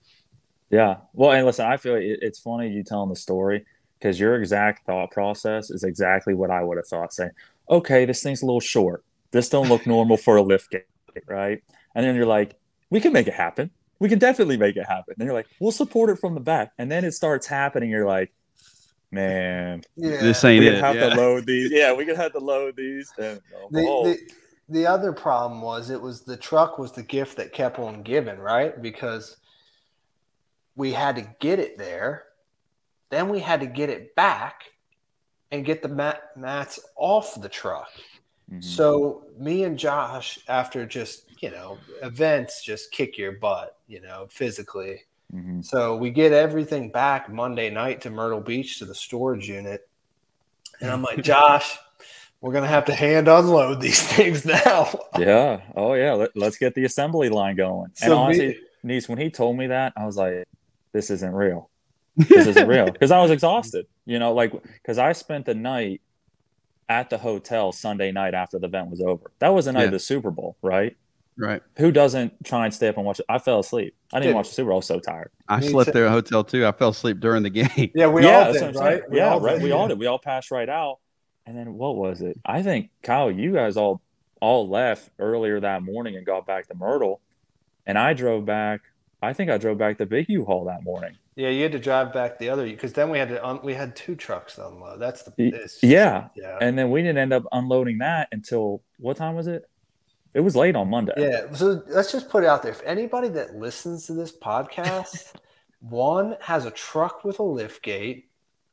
Yeah. 0.68 0.96
Well, 1.12 1.30
and 1.30 1.46
listen, 1.46 1.64
I 1.64 1.76
feel 1.76 1.94
it, 1.94 2.18
it's 2.22 2.40
funny 2.40 2.70
you 2.70 2.82
telling 2.82 3.08
the 3.08 3.14
story 3.14 3.64
because 4.00 4.18
your 4.18 4.34
exact 4.34 4.84
thought 4.84 5.12
process 5.12 5.70
is 5.70 5.84
exactly 5.84 6.34
what 6.34 6.50
I 6.50 6.64
would 6.64 6.76
have 6.76 6.88
thought. 6.88 7.12
Saying, 7.12 7.30
okay, 7.70 8.04
this 8.04 8.20
thing's 8.20 8.42
a 8.42 8.46
little 8.46 8.58
short. 8.60 9.04
This 9.30 9.48
don't 9.48 9.68
look 9.68 9.86
normal 9.86 10.16
for 10.16 10.34
a 10.36 10.42
lift 10.42 10.72
gate, 10.72 10.84
right? 11.28 11.62
And 11.94 12.04
then 12.04 12.16
you're 12.16 12.26
like, 12.26 12.56
we 12.90 13.00
can 13.00 13.12
make 13.12 13.28
it 13.28 13.34
happen. 13.34 13.70
We 14.00 14.08
can 14.08 14.18
definitely 14.18 14.56
make 14.56 14.76
it 14.76 14.84
happen. 14.86 15.14
And 15.16 15.24
you're 15.24 15.34
like, 15.34 15.46
we'll 15.60 15.70
support 15.70 16.10
it 16.10 16.16
from 16.18 16.34
the 16.34 16.40
back. 16.40 16.72
And 16.78 16.90
then 16.90 17.04
it 17.04 17.12
starts 17.12 17.46
happening. 17.46 17.88
You're 17.88 18.04
like, 18.06 18.32
man, 19.12 19.82
Yeah. 19.94 20.20
This 20.20 20.42
ain't 20.44 20.60
we 20.60 20.68
it. 20.68 20.72
could 20.72 20.80
have 20.80 20.96
Yeah. 20.96 21.10
to 21.10 21.14
load 21.16 21.46
these. 21.46 21.70
Yeah, 21.72 21.92
we 21.92 22.04
could 22.04 22.16
have 22.16 22.32
to 22.32 22.38
load 22.40 22.74
these. 22.76 23.12
And, 23.18 23.40
The, 23.70 23.86
oh, 23.88 24.04
the, 24.08 24.18
the 24.68 24.86
other 24.86 25.12
problem 25.12 25.60
was 25.62 25.90
it 25.90 26.00
was 26.00 26.22
the 26.22 26.36
truck 26.36 26.78
was 26.78 26.92
the 26.92 27.02
gift 27.02 27.36
that 27.36 27.52
kept 27.52 27.78
on 27.78 28.02
giving, 28.02 28.38
right? 28.38 28.80
Because 28.80 29.36
we 30.74 30.92
had 30.92 31.16
to 31.16 31.28
get 31.40 31.58
it 31.60 31.76
there, 31.78 32.24
then 33.10 33.28
we 33.28 33.38
had 33.40 33.60
to 33.60 33.66
get 33.66 33.90
it 33.90 34.14
back 34.16 34.64
and 35.50 35.64
get 35.66 35.82
the 35.82 35.88
mat, 35.88 36.22
mats 36.34 36.80
off 36.96 37.38
the 37.40 37.48
truck. 37.48 37.90
mhm. 38.50 38.64
So 38.64 39.24
me 39.38 39.64
and 39.64 39.78
Josh, 39.78 40.38
after 40.48 40.86
just 40.86 41.24
you 41.42 41.50
know 41.50 41.76
events, 42.02 42.64
just 42.64 42.90
kick 42.92 43.18
your 43.18 43.32
butt, 43.32 43.76
you 43.88 44.00
know, 44.00 44.26
physically. 44.30 45.02
Mhm. 45.34 45.64
So 45.64 45.96
we 45.96 46.10
get 46.10 46.32
everything 46.32 46.90
back 46.90 47.30
Monday 47.30 47.70
night 47.70 48.00
to 48.02 48.10
Myrtle 48.10 48.40
Beach 48.40 48.78
to 48.78 48.84
the 48.84 48.94
storage 48.94 49.48
unit. 49.48 49.88
And 50.80 50.90
I'm 50.90 51.02
like, 51.02 51.22
Josh, 51.24 51.78
we're 52.40 52.52
going 52.52 52.64
to 52.64 52.68
have 52.68 52.84
to 52.86 52.94
hand 52.94 53.28
unload 53.28 53.80
these 53.80 54.02
things 54.12 54.44
now. 54.44 54.90
Yeah. 55.18 55.60
Oh, 55.74 55.94
yeah. 55.94 56.12
Let, 56.12 56.36
let's 56.36 56.58
get 56.58 56.74
the 56.74 56.84
assembly 56.84 57.28
line 57.28 57.56
going. 57.56 57.84
and 57.86 57.96
So 57.96 58.08
me- 58.08 58.14
honestly, 58.16 58.60
Niece, 58.82 59.08
when 59.08 59.18
he 59.18 59.30
told 59.30 59.56
me 59.56 59.68
that, 59.68 59.92
I 59.96 60.04
was 60.04 60.16
like, 60.16 60.44
this 60.92 61.10
isn't 61.10 61.32
real. 61.32 61.70
This 62.16 62.46
isn't 62.48 62.68
real. 62.68 62.86
Because 62.92 63.10
I 63.10 63.22
was 63.22 63.30
exhausted, 63.30 63.86
you 64.04 64.18
know, 64.18 64.34
like, 64.34 64.52
because 64.52 64.98
I 64.98 65.12
spent 65.12 65.46
the 65.46 65.54
night 65.54 66.02
at 66.90 67.08
the 67.08 67.16
hotel 67.16 67.72
Sunday 67.72 68.12
night 68.12 68.34
after 68.34 68.58
the 68.58 68.66
event 68.66 68.90
was 68.90 69.00
over. 69.00 69.30
That 69.38 69.48
was 69.50 69.64
the 69.64 69.72
night 69.72 69.80
Yeah. 69.82 69.86
of 69.86 69.92
the 69.92 69.98
Super 69.98 70.30
Bowl, 70.30 70.56
right? 70.60 70.94
Right. 71.36 71.62
Who 71.78 71.90
doesn't 71.90 72.44
try 72.44 72.66
and 72.66 72.74
stay 72.74 72.88
up 72.88 72.96
and 72.98 73.06
watch 73.06 73.18
it? 73.20 73.26
I 73.28 73.38
fell 73.38 73.60
asleep. 73.60 73.94
I 74.12 74.16
didn't 74.18 74.22
Dude. 74.22 74.28
even 74.30 74.36
watch 74.36 74.48
the 74.48 74.54
Super 74.54 74.68
Bowl. 74.68 74.74
I 74.74 74.76
was 74.76 74.86
so 74.86 75.00
tired. 75.00 75.30
I 75.48 75.60
Me 75.60 75.68
slept 75.68 75.88
too. 75.88 75.92
there 75.92 76.04
at 76.06 76.08
a 76.08 76.12
hotel 76.12 76.44
too. 76.44 76.66
I 76.66 76.72
fell 76.72 76.90
asleep 76.90 77.20
during 77.20 77.42
the 77.42 77.50
game. 77.50 77.90
Yeah, 77.94 78.06
we 78.08 78.24
yeah, 78.24 78.46
all 78.46 78.52
did, 78.52 78.60
what 78.60 78.68
I'm 78.68 78.74
saying. 78.74 78.84
right? 78.84 79.10
We 79.10 79.16
yeah, 79.16 79.30
all 79.30 79.40
right. 79.40 79.54
did. 79.54 79.62
We 79.62 79.72
all 79.72 79.88
did. 79.88 79.98
We 79.98 80.06
all 80.06 80.18
passed 80.18 80.50
right 80.50 80.68
out. 80.68 80.98
And 81.46 81.56
then 81.56 81.74
what 81.74 81.96
was 81.96 82.20
it? 82.22 82.38
I 82.44 82.62
think 82.62 82.90
Kyle, 83.02 83.30
you 83.30 83.52
guys 83.52 83.76
all 83.76 84.00
all 84.40 84.68
left 84.68 85.08
earlier 85.18 85.58
that 85.60 85.82
morning 85.82 86.16
and 86.16 86.26
got 86.26 86.46
back 86.46 86.68
to 86.68 86.74
Myrtle, 86.74 87.20
and 87.86 87.98
I 87.98 88.12
drove 88.12 88.44
back. 88.44 88.80
I 89.22 89.32
think 89.32 89.50
I 89.50 89.56
drove 89.58 89.78
back 89.78 89.98
to 89.98 90.06
Big 90.06 90.28
U 90.28 90.44
Hall 90.44 90.64
that 90.66 90.82
morning. 90.84 91.16
Yeah, 91.34 91.48
you 91.48 91.62
had 91.62 91.72
to 91.72 91.78
drive 91.78 92.12
back 92.12 92.38
the 92.38 92.50
other 92.50 92.66
because 92.66 92.92
then 92.92 93.08
we 93.08 93.18
had 93.18 93.28
to 93.30 93.44
un- 93.46 93.60
we 93.62 93.72
had 93.72 93.96
two 93.96 94.14
trucks 94.16 94.56
to 94.56 94.68
unload. 94.68 95.00
That's 95.00 95.22
the 95.22 95.32
Y- 95.38 95.52
yeah. 95.82 96.28
yeah. 96.36 96.58
And 96.60 96.76
then 96.78 96.90
we 96.90 97.00
didn't 97.02 97.18
end 97.18 97.32
up 97.32 97.44
unloading 97.52 97.98
that 97.98 98.28
until 98.32 98.82
what 98.98 99.16
time 99.16 99.34
was 99.34 99.46
it? 99.46 99.64
It 100.34 100.40
was 100.40 100.56
late 100.56 100.76
on 100.76 100.88
Monday. 100.88 101.12
Yeah, 101.16 101.52
so 101.52 101.82
let's 101.88 102.10
just 102.10 102.28
put 102.30 102.44
it 102.44 102.46
out 102.46 102.62
there. 102.62 102.72
If 102.72 102.82
anybody 102.84 103.28
that 103.30 103.54
listens 103.56 104.06
to 104.06 104.14
this 104.14 104.32
podcast, 104.32 105.32
one 105.80 106.36
has 106.40 106.64
a 106.64 106.70
truck 106.70 107.22
with 107.24 107.38
a 107.38 107.42
lift 107.42 107.82
gate, 107.82 108.28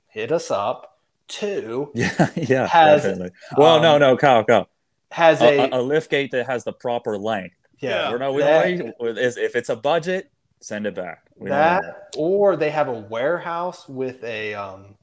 hit 0.07 0.31
us 0.31 0.51
up. 0.51 0.97
Two 1.27 1.91
Yeah, 1.93 2.29
yeah, 2.35 2.65
Has- 2.67 3.03
definitely. 3.03 3.31
Well, 3.55 3.79
no, 3.81 3.95
um, 3.95 3.99
no, 3.99 4.17
Kyle, 4.17 4.43
Kyle. 4.43 4.67
has 5.11 5.39
A, 5.41 5.69
a, 5.69 5.79
a, 5.79 5.81
lift 5.81 6.09
gate 6.09 6.31
that 6.31 6.47
has 6.47 6.63
the 6.63 6.73
proper 6.73 7.19
length. 7.19 7.55
yeah, 7.77 8.09
We're 8.09 8.17
not, 8.17 8.33
we 8.33 8.41
that- 8.41 8.77
don't. 8.99 9.17
If 9.17 9.55
it's 9.55 9.69
a 9.69 9.75
budget, 9.75 10.31
send 10.59 10.87
it 10.87 10.95
back. 10.95 11.25
We 11.37 11.49
that 11.49 12.15
or 12.17 12.55
they 12.55 12.71
have 12.71 12.87
a 12.87 12.99
warehouse 12.99 13.87
with 13.87 14.23
a 14.23 14.55
um, 14.55 14.95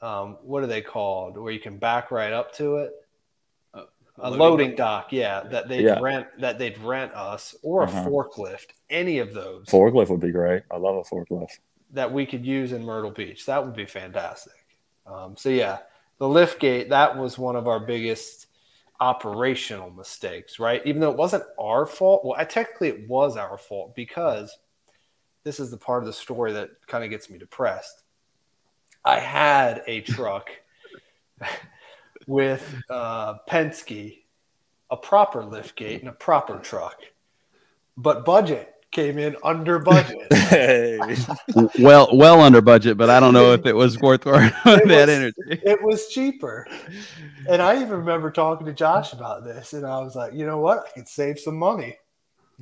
um, 0.00 0.38
what 0.42 0.62
are 0.62 0.66
they 0.66 0.80
called? 0.80 1.36
Where 1.36 1.52
you 1.52 1.60
can 1.60 1.76
back 1.76 2.10
right 2.10 2.32
up 2.32 2.54
to 2.54 2.76
it. 2.76 2.92
A 4.18 4.30
loading 4.30 4.74
dock, 4.76 5.12
yeah, 5.12 5.40
that 5.44 5.68
they'd 5.68 5.84
Yeah. 5.84 5.98
rent 6.00 6.26
that 6.38 6.58
they'd 6.58 6.76
rent 6.78 7.12
us 7.14 7.56
or 7.62 7.82
a 7.82 7.84
Uh-huh. 7.86 8.04
forklift, 8.08 8.66
any 8.90 9.18
of 9.18 9.32
those 9.32 9.66
Forklift 9.66 10.10
would 10.10 10.20
be 10.20 10.30
great. 10.30 10.62
I 10.70 10.76
love 10.76 10.96
a 10.96 11.02
forklift. 11.02 11.58
that 11.90 12.10
we 12.10 12.24
could 12.24 12.44
use 12.46 12.72
in 12.72 12.82
Myrtle 12.84 13.10
Beach. 13.10 13.44
That 13.46 13.64
would 13.64 13.74
be 13.76 13.84
fantastic. 13.86 14.66
Um, 15.06 15.36
so 15.36 15.48
yeah, 15.50 15.78
the 16.18 16.28
lift 16.28 16.58
gate 16.60 16.88
that 16.90 17.16
was 17.18 17.38
one 17.38 17.56
of 17.56 17.66
our 17.68 17.80
biggest 17.80 18.46
operational 19.00 19.90
mistakes, 19.90 20.58
right? 20.58 20.80
Even 20.86 21.00
though 21.00 21.10
it 21.10 21.16
wasn't 21.18 21.44
our 21.58 21.84
fault. 21.86 22.24
Well, 22.24 22.34
I, 22.38 22.44
technically 22.44 22.88
it 22.88 23.08
was 23.08 23.36
our 23.36 23.58
fault 23.58 23.94
because 23.96 24.56
this 25.44 25.58
is 25.58 25.70
the 25.70 25.76
part 25.76 26.02
of 26.02 26.06
the 26.06 26.12
story 26.12 26.52
that 26.52 26.70
kind 26.86 27.02
of 27.02 27.10
gets 27.10 27.28
me 27.28 27.36
depressed. 27.38 28.02
I 29.04 29.18
had 29.18 29.82
a 29.86 30.00
truck 30.02 30.50
with 32.26 32.74
uh, 32.90 33.34
Penske, 33.48 34.18
a 34.90 34.96
proper 34.96 35.44
lift 35.44 35.76
gate 35.76 36.00
and 36.00 36.08
a 36.08 36.12
proper 36.12 36.58
truck, 36.58 36.96
but 37.96 38.24
budget 38.24 38.68
came 38.90 39.16
in 39.18 39.34
under 39.42 39.78
budget. 39.78 40.30
Hey. 40.32 40.98
well, 41.78 42.10
well 42.12 42.40
under 42.42 42.60
budget, 42.60 42.98
but 42.98 43.08
I 43.08 43.18
don't 43.20 43.32
know 43.32 43.52
if 43.52 43.64
it 43.64 43.72
was 43.74 43.98
worth 44.00 44.26
It 44.26 44.52
that 44.64 44.84
was- 44.86 45.08
energy. 45.08 45.34
it 45.48 45.82
was 45.82 46.08
cheaper. 46.08 46.66
And 47.48 47.62
I 47.62 47.76
even 47.76 47.90
remember 47.98 48.30
talking 48.30 48.66
to 48.66 48.72
Josh 48.74 49.14
about 49.14 49.44
this, 49.44 49.72
and 49.72 49.86
I 49.86 49.98
was 50.00 50.14
like, 50.14 50.34
you 50.34 50.44
know 50.44 50.58
what? 50.58 50.84
I 50.86 50.90
could 50.94 51.08
save 51.08 51.38
some 51.38 51.56
money. 51.56 51.96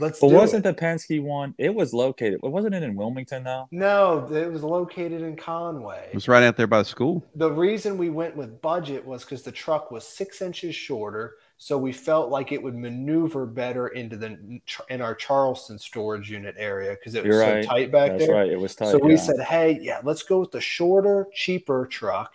Let's 0.00 0.18
But 0.20 0.30
wasn't 0.30 0.66
it. 0.66 0.76
the 0.76 0.82
Penske 0.82 1.22
one? 1.22 1.54
It 1.58 1.74
was 1.74 1.92
located. 1.92 2.40
Wasn't 2.42 2.74
it 2.74 2.82
in 2.82 2.94
Wilmington 2.96 3.44
though? 3.44 3.68
No, 3.70 4.26
it 4.32 4.50
was 4.50 4.62
located 4.62 5.22
in 5.22 5.36
Conway. 5.36 6.06
It 6.08 6.14
was 6.14 6.28
right 6.28 6.42
out 6.42 6.56
there 6.56 6.66
by 6.66 6.78
the 6.78 6.84
school. 6.84 7.24
the 7.34 7.50
reason 7.50 7.98
we 7.98 8.10
went 8.10 8.36
with 8.36 8.60
budget 8.62 9.04
was 9.04 9.24
because 9.24 9.42
the 9.42 9.52
truck 9.52 9.90
was 9.90 10.06
six 10.06 10.40
inches 10.42 10.74
shorter, 10.74 11.34
so 11.58 11.76
we 11.76 11.92
felt 11.92 12.30
like 12.30 12.52
it 12.52 12.62
would 12.62 12.74
maneuver 12.74 13.44
better 13.46 13.88
into 13.88 14.16
the 14.16 14.60
in 14.88 15.00
our 15.02 15.14
Charleston 15.14 15.78
storage 15.78 16.30
unit 16.30 16.54
area 16.58 16.92
because 16.92 17.14
it 17.14 17.22
was 17.24 17.34
You're 17.34 17.44
so 17.44 17.52
right. 17.56 17.64
tight 17.66 17.92
back 17.92 18.08
there. 18.10 18.18
That's 18.18 18.26
there. 18.28 18.36
right. 18.36 18.50
It 18.50 18.58
was 18.58 18.74
tight. 18.74 18.90
So 18.92 18.98
we 18.98 19.16
said, 19.16 19.38
"Hey, 19.40 19.78
yeah, 19.82 20.00
let's 20.02 20.22
go 20.22 20.40
with 20.40 20.52
the 20.52 20.60
shorter, 20.60 21.26
cheaper 21.34 21.86
truck." 21.86 22.32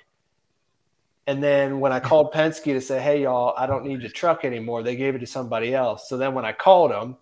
And 1.28 1.41
then 1.41 1.80
when 1.80 1.91
I 1.91 1.99
called 1.99 2.32
Penske 2.34 2.65
to 2.65 2.82
say, 2.82 2.99
"Hey, 3.01 3.23
y'all, 3.23 3.56
I 3.58 3.65
don't 3.65 3.84
need 3.84 4.01
your 4.01 4.12
truck 4.12 4.45
anymore," 4.45 4.84
they 4.84 4.95
gave 4.95 5.15
it 5.15 5.19
to 5.19 5.25
somebody 5.28 5.73
else. 5.73 6.08
So 6.08 6.17
then 6.17 6.36
when 6.36 6.45
I 6.45 6.51
called 6.51 6.91
them 6.91 7.17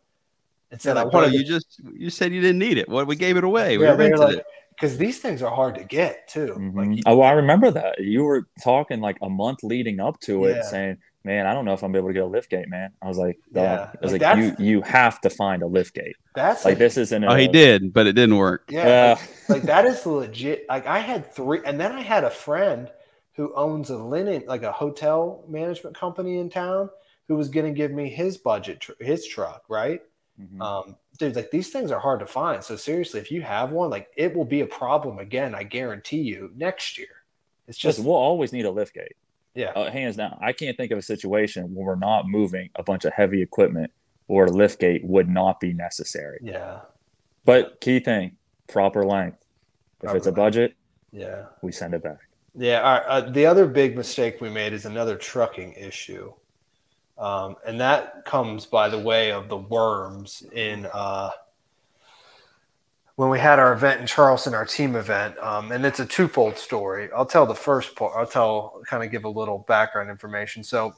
and 0.73 0.81
said, 0.81 0.89
Said, 0.89 0.97
"I 0.97 1.03
like, 1.03 1.12
bro, 1.12 1.21
wanted," 1.21 1.36
you 1.36 1.43
just 1.45 1.79
you 1.95 2.09
said 2.09 2.33
you 2.33 2.41
didn't 2.41 2.59
need 2.59 2.77
it. 2.77 2.89
What 2.89 3.07
we 3.07 3.15
gave 3.15 3.38
it 3.38 3.43
away. 3.45 3.73
Yeah, 3.73 3.77
they 3.79 3.88
were 3.91 3.95
rented 3.95 4.19
like, 4.19 4.38
it. 4.38 4.45
because 4.75 4.97
these 4.97 5.19
things 5.19 5.41
are 5.41 5.53
hard 5.55 5.75
to 5.75 5.83
get 5.86 6.27
too. 6.27 6.55
Mhm. 6.59 6.75
Like, 6.95 7.03
oh, 7.05 7.21
I 7.21 7.31
remember 7.31 7.71
that. 7.71 7.99
You 7.99 8.23
were 8.25 8.47
talking 8.62 8.99
like 8.99 9.17
a 9.21 9.29
month 9.29 9.63
leading 9.63 9.99
up 10.01 10.19
to 10.21 10.45
it, 10.45 10.57
Yeah. 10.57 10.62
saying, 10.63 10.97
"Man, 11.23 11.45
I 11.47 11.53
don't 11.53 11.63
know 11.65 11.73
if 11.73 11.83
I'm 11.83 11.95
able 11.95 12.07
to 12.09 12.13
get 12.13 12.23
a 12.23 12.27
lift 12.27 12.49
gate, 12.49 12.67
man." 12.69 12.91
I 13.01 13.07
was 13.07 13.17
like, 13.17 13.38
Yeah. 13.53 13.62
"Yeah." 13.62 13.81
I 13.93 13.97
was 14.01 14.12
Like, 14.12 14.21
like, 14.21 14.38
"You 14.59 14.65
you 14.65 14.81
have 14.81 15.21
to 15.21 15.29
find 15.29 15.62
a 15.63 15.67
lift 15.67 15.93
gate. 15.95 16.15
that's 16.36 16.65
Like 16.65 16.75
a- 16.75 16.79
this 16.79 16.97
isn't." 16.97 17.23
Oh, 17.23 17.36
he 17.36 17.47
did, 17.47 17.93
but 17.93 18.07
it 18.07 18.13
didn't 18.13 18.38
work. 18.38 18.63
Yeah, 18.69 18.88
Yeah. 18.88 19.09
like, 19.13 19.49
like 19.49 19.62
that 19.63 19.86
is 19.86 20.05
legit. 20.05 20.65
Like 20.67 20.88
I 20.88 20.99
had 20.99 21.31
three, 21.31 21.59
and 21.65 21.79
then 21.79 21.91
I 21.91 22.01
had 22.01 22.23
a 22.23 22.29
friend 22.31 22.89
who 23.36 23.53
owns 23.55 23.89
a 23.89 23.97
linen, 23.97 24.43
like 24.47 24.63
a 24.63 24.71
hotel 24.71 25.43
management 25.47 25.95
company 25.97 26.38
in 26.38 26.49
town, 26.49 26.89
who 27.27 27.36
was 27.36 27.49
going 27.49 27.65
to 27.65 27.71
give 27.71 27.91
me 27.91 28.09
his 28.09 28.38
budget, 28.38 28.79
tr- 28.81 28.91
his 28.99 29.25
truck, 29.25 29.63
right? 29.69 30.01
Mhm. 30.41 30.61
Um, 30.61 30.95
dude, 31.19 31.35
like 31.35 31.51
these 31.51 31.69
things 31.69 31.91
are 31.91 31.99
hard 31.99 32.19
to 32.21 32.25
find. 32.25 32.63
So 32.63 32.75
seriously, 32.75 33.19
if 33.19 33.31
you 33.31 33.41
have 33.43 33.71
one, 33.71 33.89
like 33.89 34.09
it 34.17 34.35
will 34.35 34.45
be 34.45 34.61
a 34.61 34.65
problem 34.65 35.19
again. 35.19 35.53
I 35.53 35.63
guarantee 35.63 36.21
you 36.21 36.51
next 36.55 36.97
year. 36.97 37.07
It's 37.67 37.77
just 37.77 37.99
Listen, 37.99 38.09
we'll 38.09 38.17
always 38.19 38.51
need 38.51 38.65
a 38.65 38.71
lift 38.71 38.93
gate. 38.95 39.15
yeah, 39.55 39.71
Uh, 39.71 39.89
hands 39.91 40.15
down. 40.17 40.37
I 40.41 40.51
can't 40.51 40.75
think 40.75 40.91
of 40.91 40.97
a 40.97 41.03
situation 41.03 41.73
where 41.75 41.85
we're 41.87 41.95
not 41.95 42.27
moving 42.27 42.69
a 42.75 42.83
bunch 42.83 43.05
of 43.05 43.13
heavy 43.13 43.41
equipment 43.41 43.91
or 44.27 44.45
a 44.45 44.49
lift 44.51 44.79
gate 44.79 45.03
would 45.05 45.29
not 45.29 45.59
be 45.59 45.71
necessary. 45.73 46.39
yeah, 46.41 46.81
But 47.45 47.79
key 47.79 47.99
thing, 47.99 48.37
proper 48.67 49.05
length. 49.05 49.37
If 50.01 50.13
it's 50.15 50.25
a 50.25 50.29
length. 50.29 50.35
budget, 50.35 50.75
yeah, 51.11 51.45
we 51.61 51.71
send 51.71 51.93
it 51.93 52.01
back. 52.03 52.17
yeah. 52.55 52.81
All 52.81 52.97
right, 52.99 53.05
uh, 53.07 53.21
the 53.29 53.45
other 53.45 53.67
big 53.67 53.95
mistake 53.95 54.41
we 54.41 54.49
made 54.49 54.73
is 54.73 54.85
another 54.85 55.15
trucking 55.15 55.73
issue. 55.73 56.33
Um, 57.17 57.56
and 57.65 57.80
that 57.80 58.26
comes 58.26 58.65
by 58.65 58.89
the 58.89 58.99
way 58.99 59.32
of 59.32 59.49
the 59.49 59.58
worms 59.58 60.43
in 60.52 60.88
uh, 60.91 61.30
when 63.15 63.30
we 63.30 63.39
had 63.39 63.60
our 63.60 63.73
event 63.73 64.02
in 64.02 64.08
Charleston, 64.08 64.56
our 64.56 64.65
team 64.65 64.95
event, 64.95 65.38
um, 65.38 65.71
and 65.71 65.86
it's 65.86 65.99
a 65.99 66.06
twofold 66.06 66.58
story. 66.58 67.10
I'll 67.15 67.26
tell 67.26 67.45
the 67.45 67.54
first 67.54 67.95
part. 67.95 68.13
I'll 68.15 68.26
tell 68.26 68.82
kind 68.88 69.04
of 69.04 69.12
give 69.12 69.26
a 69.26 69.30
little 69.30 69.60
background 69.67 70.10
information. 70.10 70.63
So 70.63 70.95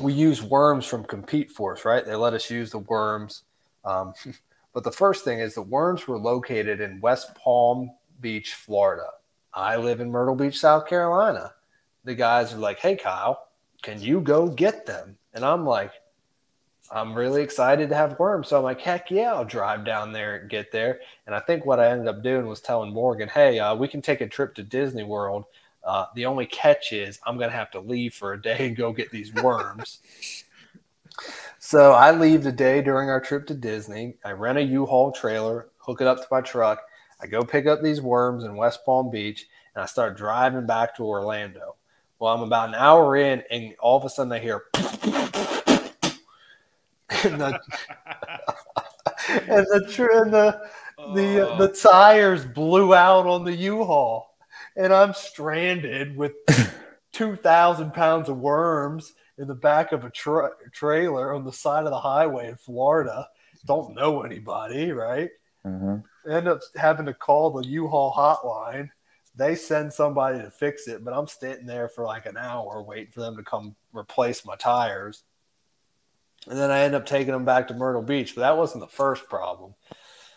we 0.00 0.12
use 0.12 0.42
worms 0.42 0.86
from 0.86 1.04
Compete 1.04 1.50
Force, 1.50 1.84
right? 1.84 2.04
They 2.04 2.14
let 2.14 2.34
us 2.34 2.50
use 2.50 2.70
the 2.70 2.78
worms. 2.78 3.42
Um, 3.84 4.14
but 4.72 4.84
the 4.84 4.92
first 4.92 5.24
thing 5.24 5.40
is 5.40 5.54
the 5.54 5.62
worms 5.62 6.06
were 6.06 6.18
located 6.18 6.80
in 6.80 7.00
West 7.00 7.34
Palm 7.34 7.90
Beach, 8.20 8.54
Florida. 8.54 9.08
I 9.52 9.76
live 9.76 10.00
in 10.00 10.10
Myrtle 10.10 10.34
Beach, 10.36 10.58
South 10.58 10.86
Carolina. 10.86 11.52
The 12.04 12.14
guys 12.14 12.52
are 12.52 12.58
like, 12.58 12.78
"Hey, 12.78 12.96
Kyle, 12.96 13.48
can 13.82 14.00
you 14.00 14.20
go 14.20 14.48
get 14.48 14.86
them?" 14.86 15.16
And 15.34 15.44
I'm 15.44 15.66
like, 15.66 15.92
I'm 16.90 17.14
really 17.14 17.42
excited 17.42 17.88
to 17.88 17.94
have 17.94 18.18
worms. 18.18 18.48
So 18.48 18.58
I'm 18.58 18.62
like, 18.62 18.80
heck 18.80 19.10
yeah, 19.10 19.32
I'll 19.32 19.44
drive 19.44 19.84
down 19.84 20.12
there 20.12 20.36
and 20.36 20.50
get 20.50 20.70
there. 20.70 21.00
And 21.26 21.34
I 21.34 21.40
think 21.40 21.64
what 21.64 21.80
I 21.80 21.90
ended 21.90 22.08
up 22.08 22.22
doing 22.22 22.46
was 22.46 22.60
telling 22.60 22.92
Morgan, 22.92 23.28
hey, 23.28 23.58
uh, 23.58 23.74
we 23.74 23.88
can 23.88 24.02
take 24.02 24.20
a 24.20 24.28
trip 24.28 24.54
to 24.54 24.62
Disney 24.62 25.02
World. 25.02 25.44
Uh, 25.82 26.06
the 26.14 26.26
only 26.26 26.46
catch 26.46 26.92
is 26.92 27.18
I'm 27.26 27.36
going 27.36 27.50
to 27.50 27.56
have 27.56 27.70
to 27.72 27.80
leave 27.80 28.14
for 28.14 28.32
a 28.32 28.40
day 28.40 28.56
and 28.68 28.76
go 28.76 28.92
get 28.92 29.10
these 29.10 29.32
worms. 29.34 30.00
so 31.58 31.92
I 31.92 32.12
leave 32.12 32.42
the 32.42 32.52
day 32.52 32.82
during 32.82 33.08
our 33.10 33.20
trip 33.20 33.46
to 33.48 33.54
Disney. 33.54 34.14
I 34.24 34.32
rent 34.32 34.58
a 34.58 34.62
U-Haul 34.62 35.12
trailer, 35.12 35.68
hook 35.78 36.00
it 36.00 36.06
up 36.06 36.18
to 36.18 36.26
my 36.30 36.42
truck. 36.42 36.80
I 37.20 37.26
go 37.26 37.42
pick 37.42 37.66
up 37.66 37.82
these 37.82 38.02
worms 38.02 38.44
in 38.44 38.56
West 38.56 38.84
Palm 38.84 39.10
Beach, 39.10 39.46
and 39.74 39.82
I 39.82 39.86
start 39.86 40.16
driving 40.16 40.66
back 40.66 40.96
to 40.96 41.04
Orlando. 41.04 41.76
Well, 42.18 42.34
I'm 42.34 42.42
about 42.42 42.68
an 42.68 42.74
hour 42.76 43.16
in, 43.16 43.42
and 43.50 43.74
all 43.80 43.96
of 43.98 44.04
a 44.04 44.08
sudden 44.08 44.32
I 44.32 44.38
hear 44.38 44.64
and 47.24 47.40
the 47.40 47.60
and 49.28 49.66
the 49.66 49.88
tr- 49.90 50.10
and 50.10 50.32
the 50.32 50.60
the 51.14 51.48
Oh. 51.48 51.58
the 51.58 51.68
tires 51.68 52.44
blew 52.44 52.94
out 52.94 53.26
on 53.26 53.44
the 53.44 53.52
U-Haul, 53.54 54.32
and 54.76 54.92
I'm 54.92 55.12
stranded 55.12 56.16
with 56.16 56.32
two 57.12 57.36
thousand 57.36 57.92
pounds 57.94 58.28
of 58.28 58.38
worms 58.38 59.12
in 59.38 59.48
the 59.48 59.54
back 59.54 59.92
of 59.92 60.04
a 60.04 60.10
tra- 60.10 60.52
trailer 60.72 61.34
on 61.34 61.44
the 61.44 61.52
side 61.52 61.84
of 61.84 61.90
the 61.90 61.98
highway 62.00 62.48
in 62.48 62.56
Florida. 62.56 63.28
Don't 63.66 63.94
know 63.94 64.22
anybody, 64.22 64.92
right? 64.92 65.30
Uh-huh. 65.64 65.96
End 66.30 66.46
up 66.48 66.60
having 66.76 67.06
to 67.06 67.14
call 67.14 67.50
the 67.50 67.66
U-Haul 67.66 68.12
hotline. 68.12 68.90
They 69.36 69.56
send 69.56 69.92
somebody 69.92 70.38
to 70.38 70.50
fix 70.50 70.86
it, 70.86 71.04
but 71.04 71.12
I'm 71.12 71.26
standing 71.26 71.66
there 71.66 71.88
for 71.88 72.04
like 72.04 72.26
an 72.26 72.36
hour 72.36 72.82
waiting 72.82 73.12
for 73.12 73.20
them 73.20 73.36
to 73.36 73.42
come 73.42 73.74
replace 73.92 74.44
my 74.44 74.54
tires. 74.56 75.24
And 76.48 76.58
then 76.58 76.70
I 76.70 76.80
end 76.80 76.94
up 76.94 77.06
taking 77.06 77.32
them 77.32 77.44
back 77.44 77.68
to 77.68 77.74
Myrtle 77.74 78.02
Beach, 78.02 78.34
but 78.34 78.42
that 78.42 78.56
wasn't 78.56 78.82
the 78.82 78.88
first 78.88 79.28
problem. 79.28 79.74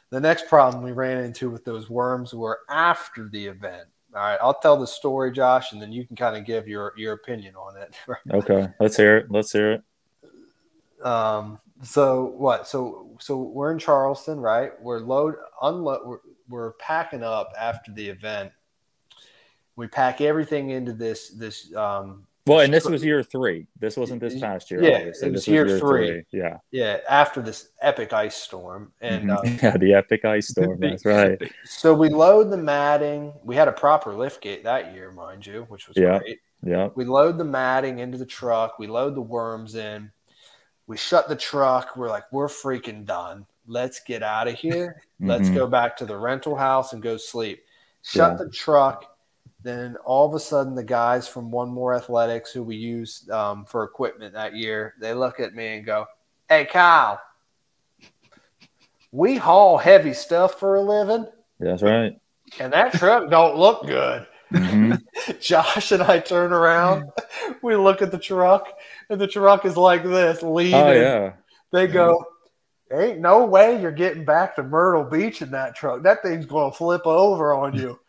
The 0.09 0.19
next 0.19 0.47
problem 0.47 0.83
we 0.83 0.93
ran 0.93 1.23
into 1.23 1.49
with 1.49 1.65
those 1.65 1.89
worms 1.89 2.33
were 2.33 2.59
after 2.69 3.27
the 3.27 3.45
event. 3.47 3.87
All 4.15 4.21
right, 4.21 4.39
I'll 4.41 4.53
tell 4.53 4.79
the 4.79 4.87
story, 4.87 5.33
Josh, 5.33 5.73
and 5.73 5.81
then 5.81 5.91
you 5.91 6.05
can 6.07 6.15
kind 6.15 6.37
of 6.37 6.45
give 6.45 6.67
your 6.67 6.93
your 6.95 7.13
opinion 7.13 7.55
on 7.55 7.75
it. 7.77 7.95
Okay, 8.33 8.69
let's 8.79 8.95
hear 8.95 9.17
it. 9.17 9.29
Let's 9.29 9.51
hear 9.51 9.73
it. 9.73 11.05
Um, 11.05 11.59
so 11.83 12.33
what? 12.37 12.67
So 12.67 13.17
so 13.19 13.37
we're 13.37 13.71
in 13.71 13.79
Charleston, 13.79 14.39
right? 14.39 14.71
We're 14.81 14.99
load 14.99 15.35
unload. 15.61 16.07
We're, 16.07 16.19
we're 16.49 16.71
packing 16.73 17.21
up 17.21 17.51
after 17.59 17.91
the 17.91 18.07
event. 18.07 18.51
We 19.77 19.87
pack 19.87 20.19
everything 20.19 20.71
into 20.71 20.91
this 20.91 21.29
this. 21.29 21.73
Um, 21.75 22.25
Well, 22.47 22.61
and 22.61 22.73
this 22.73 22.85
was 22.85 23.03
year 23.05 23.21
three. 23.23 23.67
This 23.79 23.95
wasn't 23.97 24.19
this 24.21 24.39
past 24.39 24.71
year. 24.71 24.81
Yeah, 24.81 24.97
obviously. 24.97 25.27
it 25.27 25.31
was 25.31 25.41
This 25.45 25.47
year 25.47 25.79
three. 25.79 26.23
Yeah. 26.31 26.57
yeah, 26.71 26.99
after 27.09 27.41
this 27.41 27.69
epic 27.81 28.11
ice 28.13 28.35
storm, 28.35 28.91
and 29.01 29.29
Mhm. 29.29 29.37
um, 29.37 29.59
yeah, 29.63 29.77
the 29.77 29.93
epic 29.93 30.25
ice 30.25 30.47
storm. 30.49 30.79
That's 30.79 31.05
right. 31.05 31.39
so 31.65 31.93
we 31.93 32.09
load 32.09 32.49
the 32.49 32.57
matting. 32.57 33.33
We 33.43 33.55
had 33.55 33.67
a 33.67 33.71
proper 33.73 34.13
lift 34.13 34.41
gate 34.41 34.63
that 34.63 34.93
year, 34.93 35.11
mind 35.11 35.45
you, 35.45 35.65
which 35.69 35.87
was 35.87 35.95
Yeah. 35.97 36.19
great. 36.19 36.39
Yeah. 36.63 36.89
We 36.95 37.05
load 37.05 37.37
the 37.37 37.43
matting 37.45 37.99
into 37.99 38.17
the 38.17 38.25
truck. 38.25 38.79
We 38.79 38.87
load 38.87 39.13
the 39.13 39.21
worms 39.21 39.75
in. 39.75 40.11
We 40.87 40.97
shut 40.97 41.27
the 41.27 41.35
truck. 41.35 41.95
We're 41.97 42.07
like, 42.09 42.23
we're 42.31 42.47
freaking 42.47 43.05
done. 43.05 43.45
Let's 43.67 43.99
get 43.99 44.23
out 44.23 44.47
of 44.47 44.55
here. 44.55 45.01
Let's 45.19 45.49
Mhm. 45.49 45.55
go 45.55 45.67
back 45.67 45.97
to 45.97 46.05
the 46.05 46.17
rental 46.17 46.55
house 46.55 46.93
and 46.93 47.03
go 47.03 47.17
sleep. 47.17 47.63
Shut 48.01 48.31
Yeah. 48.31 48.37
the 48.45 48.49
truck. 48.49 49.16
Then 49.67 49.97
all 50.05 50.25
of 50.25 50.33
a 50.33 50.39
sudden, 50.39 50.75
the 50.75 50.83
guys 50.83 51.27
from 51.27 51.51
One 51.51 51.67
More 51.67 51.93
Athletics, 51.93 52.53
who 52.53 52.63
we 52.63 52.77
used 52.77 53.29
um, 53.29 53.65
for 53.65 53.83
equipment 53.83 54.33
that 54.33 54.55
year, 54.55 54.93
they 54.97 55.13
look 55.13 55.41
at 55.41 55.55
me 55.55 55.75
and 55.75 55.85
go, 55.85 56.05
"Hey, 56.47 56.63
Kyle, 56.63 57.19
we 59.11 59.35
haul 59.35 59.77
heavy 59.77 60.13
stuff 60.13 60.57
for 60.57 60.75
a 60.75 60.81
living, 60.81 61.27
That's 61.59 61.83
right. 61.83 62.17
and 62.61 62.71
that 62.71 62.93
truck 62.93 63.29
don't 63.29 63.57
look 63.57 63.85
good." 63.85 64.25
Mhm. 64.53 65.01
Josh 65.41 65.91
and 65.91 66.01
I 66.01 66.19
turn 66.19 66.53
around. 66.53 67.03
we 67.61 67.75
look 67.75 68.01
at 68.01 68.11
the 68.11 68.17
truck, 68.17 68.71
and 69.09 69.19
the 69.19 69.27
truck 69.27 69.65
is 69.65 69.75
like 69.75 70.05
this, 70.05 70.41
leaning. 70.41 70.75
Oh 70.75 70.91
yeah. 70.93 71.33
They 71.73 71.87
go, 71.87 72.23
"Ain't 72.93 73.19
no 73.19 73.43
way 73.43 73.81
you're 73.81 73.91
getting 73.91 74.23
back 74.23 74.55
to 74.55 74.63
Myrtle 74.63 75.03
Beach 75.03 75.41
in 75.41 75.51
that 75.51 75.75
truck. 75.75 76.03
That 76.03 76.23
thing's 76.23 76.45
going 76.45 76.71
to 76.71 76.77
flip 76.77 77.05
over 77.05 77.53
on 77.53 77.73
you." 77.73 77.99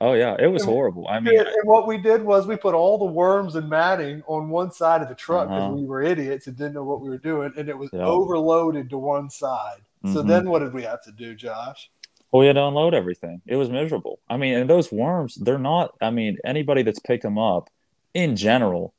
Oh 0.00 0.12
yeah. 0.12 0.36
It 0.38 0.46
was 0.46 0.64
horrible. 0.64 1.06
I 1.08 1.18
mean, 1.18 1.38
and, 1.38 1.48
and 1.48 1.64
what 1.68 1.86
we 1.88 1.98
did 1.98 2.22
was 2.22 2.46
we 2.46 2.56
put 2.56 2.74
all 2.74 2.98
the 2.98 3.04
worms 3.04 3.56
and 3.56 3.68
matting 3.68 4.22
on 4.26 4.48
one 4.48 4.70
side 4.70 5.02
of 5.02 5.08
the 5.08 5.14
truck 5.14 5.48
because 5.48 5.64
Uh-huh. 5.64 5.72
we 5.74 5.84
were 5.86 6.02
idiots 6.02 6.46
and 6.46 6.56
didn't 6.56 6.74
know 6.74 6.84
what 6.84 7.00
we 7.00 7.08
were 7.08 7.18
doing, 7.18 7.52
and 7.56 7.68
it 7.68 7.76
was 7.76 7.90
Yeah. 7.92 8.04
overloaded 8.04 8.90
to 8.90 8.98
one 8.98 9.28
side. 9.28 9.80
So 10.04 10.22
Mhm. 10.22 10.28
then, 10.28 10.50
what 10.50 10.60
did 10.60 10.72
we 10.72 10.82
have 10.82 11.02
to 11.02 11.10
do, 11.12 11.34
Josh? 11.34 11.90
Well, 12.30 12.40
we 12.40 12.46
had 12.46 12.52
to 12.54 12.64
unload 12.64 12.94
everything. 12.94 13.40
It 13.46 13.56
was 13.56 13.70
miserable. 13.70 14.20
I 14.28 14.36
mean, 14.36 14.54
and 14.54 14.70
those 14.70 14.92
worms, 14.92 15.34
they're 15.34 15.58
not, 15.58 15.94
I 16.00 16.10
mean, 16.10 16.38
anybody 16.44 16.82
that's 16.82 17.00
picked 17.00 17.22
them 17.24 17.38
up 17.38 17.68
in 18.14 18.36
general, 18.36 18.92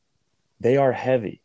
they 0.59 0.75
are 0.75 0.91
heavy. 0.91 1.39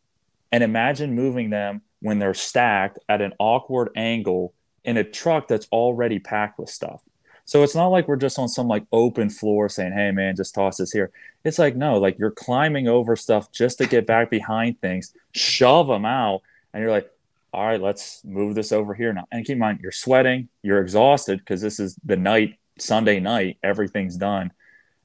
And 0.51 0.65
imagine 0.65 1.15
moving 1.15 1.51
them 1.51 1.83
when 2.01 2.19
they're 2.19 2.35
stacked 2.35 2.99
at 3.09 3.21
an 3.21 3.35
awkward 3.39 3.91
angle 3.95 4.53
in 4.85 4.97
a 4.97 5.05
truck 5.05 5.47
that's 5.47 5.69
already 5.71 6.19
packed 6.19 6.59
with 6.59 6.71
stuff. 6.71 7.03
So 7.45 7.63
it's 7.63 7.75
not 7.75 7.89
like 7.89 8.09
we're 8.09 8.17
just 8.17 8.39
on 8.39 8.49
some 8.49 8.69
like 8.69 8.85
open 8.91 9.29
floor 9.29 9.69
saying, 9.69 9.93
hey, 9.93 10.11
man, 10.11 10.35
just 10.35 10.55
toss 10.55 10.79
this 10.79 10.93
here. 10.93 11.11
It's 11.45 11.59
like, 11.59 11.77
no, 11.77 11.99
like 11.99 12.19
you're 12.19 12.31
climbing 12.31 12.89
over 12.89 13.17
stuff 13.17 13.53
just 13.53 13.79
to 13.79 13.87
get 13.87 14.07
back 14.07 14.31
behind 14.31 14.81
things, 14.81 15.15
shove 15.33 15.87
them 15.89 16.07
out, 16.07 16.41
and 16.73 16.83
you're 16.83 16.91
like, 16.91 17.11
all 17.53 17.67
right, 17.67 17.81
let's 17.81 18.25
move 18.25 18.55
this 18.55 18.73
over 18.73 18.95
here 18.95 19.13
now. 19.13 19.27
And 19.31 19.45
keep 19.45 19.55
in 19.55 19.59
mind, 19.59 19.81
you're 19.83 19.93
sweating, 19.93 20.49
you're 20.63 20.81
exhausted 20.81 21.39
because 21.39 21.61
this 21.61 21.79
is 21.79 21.97
the 22.05 22.17
night, 22.17 22.59
Sunday 22.79 23.21
night, 23.21 23.59
everything's 23.63 24.17
done. 24.17 24.51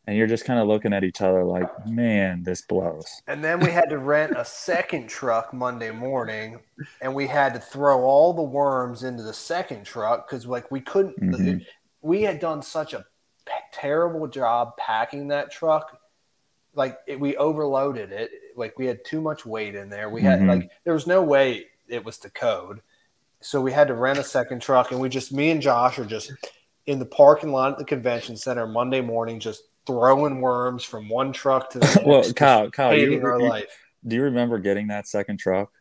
And 0.07 0.17
you're 0.17 0.25
just 0.25 0.45
kind 0.45 0.59
of 0.59 0.67
looking 0.67 0.91
at 0.91 1.03
each 1.03 1.21
other 1.21 1.43
like, 1.43 1.69
man, 1.85 2.41
this 2.41 2.61
blows. 2.63 3.21
And 3.27 3.43
then 3.43 3.59
we 3.59 3.69
had 3.69 3.91
to 3.91 3.99
rent 3.99 4.33
a 4.35 4.43
second 4.43 5.07
truck 5.07 5.53
Monday 5.53 5.91
morning, 5.91 6.57
and 6.99 7.13
we 7.13 7.27
had 7.27 7.53
to 7.53 7.59
throw 7.59 8.01
all 8.01 8.33
the 8.33 8.41
worms 8.41 9.03
into 9.03 9.21
the 9.21 9.35
second 9.35 9.83
truck 9.83 10.27
because, 10.27 10.47
like, 10.47 10.71
we 10.71 10.81
couldn't. 10.81 11.19
Mhm. 11.21 11.63
We 12.01 12.21
had 12.23 12.39
done 12.39 12.61
such 12.61 12.93
a 12.93 13.05
p- 13.45 13.51
terrible 13.73 14.27
job 14.27 14.77
packing 14.77 15.27
that 15.29 15.51
truck. 15.51 15.99
Like, 16.73 16.97
it, 17.07 17.19
we 17.19 17.35
overloaded 17.37 18.11
it. 18.11 18.31
Like, 18.55 18.77
we 18.77 18.85
had 18.85 19.03
too 19.03 19.21
much 19.21 19.45
weight 19.45 19.75
in 19.75 19.89
there. 19.89 20.09
We 20.09 20.21
had 20.21 20.39
Mhm. 20.39 20.47
like 20.47 20.71
there 20.83 20.93
was 20.93 21.07
no 21.07 21.23
way 21.23 21.65
it 21.87 22.05
was 22.05 22.17
to 22.19 22.29
code, 22.29 22.81
so 23.41 23.59
we 23.61 23.71
had 23.71 23.87
to 23.87 23.93
rent 23.95 24.19
a 24.19 24.23
second 24.23 24.61
truck, 24.61 24.91
and 24.91 24.99
we 25.01 25.09
just 25.09 25.33
me 25.33 25.49
and 25.49 25.61
Josh 25.61 25.97
are 25.99 26.05
just 26.05 26.31
in 26.85 26.99
the 26.99 27.05
parking 27.05 27.51
lot 27.51 27.71
at 27.73 27.77
the 27.77 27.85
convention 27.85 28.35
center 28.37 28.65
Monday 28.67 29.01
morning, 29.01 29.39
just 29.39 29.63
throwing 29.87 30.39
worms 30.41 30.83
from 30.83 31.09
one 31.09 31.33
truck 31.33 31.69
to 31.71 31.79
the 31.79 31.85
next. 31.95 32.05
well, 32.05 32.33
Kyle, 32.33 32.69
Kyle, 32.69 32.95
you, 32.95 33.21
our 33.23 33.39
you- 33.41 33.49
life. 33.49 33.77
do 34.07 34.15
you 34.15 34.23
remember 34.23 34.59
getting 34.59 34.87
that 34.87 35.07
second 35.07 35.37
truck? 35.37 35.71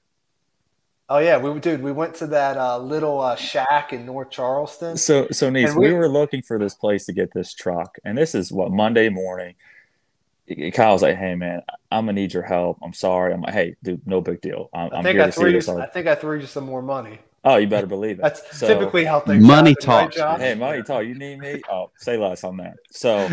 Oh 1.10 1.18
yeah, 1.18 1.38
we 1.38 1.58
dude, 1.60 1.82
we 1.82 1.90
went 1.92 2.14
to 2.16 2.26
that 2.28 2.56
uh, 2.58 2.78
little 2.78 3.20
uh, 3.20 3.34
shack 3.34 3.92
in 3.94 4.04
North 4.04 4.30
Charleston. 4.30 4.96
So, 4.98 5.26
so 5.30 5.48
niece, 5.48 5.74
we, 5.74 5.88
we- 5.88 5.92
were 5.94 6.08
looking 6.08 6.42
for 6.42 6.58
this 6.58 6.74
place 6.74 7.06
to 7.06 7.12
get 7.14 7.32
this 7.32 7.54
truck, 7.54 7.96
and 8.04 8.16
this 8.18 8.34
is 8.34 8.52
what 8.52 8.70
Monday 8.70 9.08
morning. 9.08 9.54
Kyle's 10.72 11.02
like, 11.02 11.16
"Hey 11.16 11.34
man, 11.34 11.62
I'm 11.90 12.04
gonna 12.06 12.14
need 12.14 12.32
your 12.32 12.42
help. 12.42 12.78
I'm 12.82 12.92
sorry." 12.94 13.32
I'm 13.34 13.42
like, 13.42 13.52
"Hey, 13.54 13.76
dude, 13.82 14.06
no 14.06 14.20
big 14.22 14.40
deal. 14.40 14.70
I'm, 14.72 14.90
I 14.92 14.96
I'm 14.98 15.02
think 15.02 15.14
here 15.16 15.22
I 15.22 15.26
to 15.26 15.32
see 15.32 15.40
threw 15.40 15.50
you. 15.50 15.56
this." 15.56 15.68
I 15.68 15.86
think 15.86 16.06
I 16.06 16.14
threw 16.14 16.40
you 16.40 16.46
some 16.46 16.64
more 16.64 16.80
money. 16.82 17.18
Oh, 17.44 17.56
you 17.56 17.66
better 17.68 17.86
believe 17.86 18.18
it. 18.18 18.22
That's 18.22 18.58
So- 18.58 18.66
typically 18.66 19.04
how 19.04 19.20
things. 19.20 19.44
Money 19.44 19.70
happen, 19.80 19.88
right, 19.90 20.12
talks, 20.12 20.40
Hey, 20.42 20.54
money 20.54 20.82
talk. 20.82 21.04
You 21.04 21.14
need 21.14 21.38
me? 21.38 21.62
Oh, 21.70 21.90
say 21.98 22.16
less 22.16 22.44
on 22.44 22.56
that. 22.58 22.74
So 22.90 23.28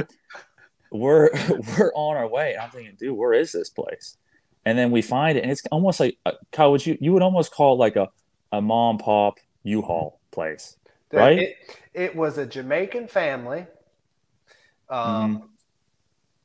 we're 0.92 1.30
we're 1.78 1.92
on 1.96 2.18
our 2.18 2.28
way. 2.28 2.56
I'm 2.58 2.70
thinking, 2.70 2.96
dude, 3.00 3.18
where 3.18 3.34
is 3.34 3.52
this 3.52 3.70
place? 3.70 4.18
And 4.66 4.78
then 4.78 4.90
we 4.92 5.02
find 5.02 5.38
it, 5.38 5.42
and 5.44 5.52
it's 5.52 5.62
almost 5.72 6.00
like 6.00 6.18
uh, 6.26 6.32
Kyle. 6.52 6.72
Would 6.72 6.86
you 6.86 6.98
you 7.00 7.14
would 7.14 7.22
almost 7.22 7.52
call 7.52 7.78
like 7.78 7.96
a 7.96 8.10
a 8.52 8.62
mom 8.62 8.98
pop 8.98 9.36
U-Haul 9.64 10.20
place. 10.32 10.78
Dude, 11.12 11.20
right? 11.20 11.40
It, 11.40 11.58
it 11.94 12.16
was 12.16 12.38
a 12.38 12.46
Jamaican 12.46 13.08
family. 13.08 13.66
Um, 14.90 15.38
Mm-hmm. 15.38 15.46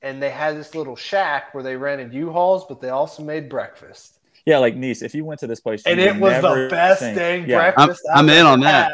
and 0.02 0.22
they 0.22 0.30
had 0.30 0.56
this 0.56 0.74
little 0.74 0.96
shack 0.96 1.52
where 1.54 1.62
they 1.62 1.76
rented 1.76 2.12
U-Hauls, 2.14 2.64
but 2.68 2.80
they 2.80 2.88
also 2.88 3.22
made 3.22 3.48
breakfast. 3.48 4.18
Yeah, 4.46 4.56
like 4.58 4.74
niece. 4.74 5.02
If 5.02 5.14
you 5.14 5.24
went 5.26 5.38
to 5.40 5.46
this 5.46 5.60
place, 5.60 5.82
And 5.84 6.00
it 6.00 6.16
was 6.16 6.40
the 6.40 6.68
best 6.70 7.00
think- 7.00 7.16
dang 7.18 7.46
yeah. 7.48 7.70
breakfast. 7.72 8.02
I'm- 8.10 8.20
I'm 8.24 8.30
in 8.30 8.36
ever 8.38 8.48
on 8.48 8.60
that. 8.60 8.92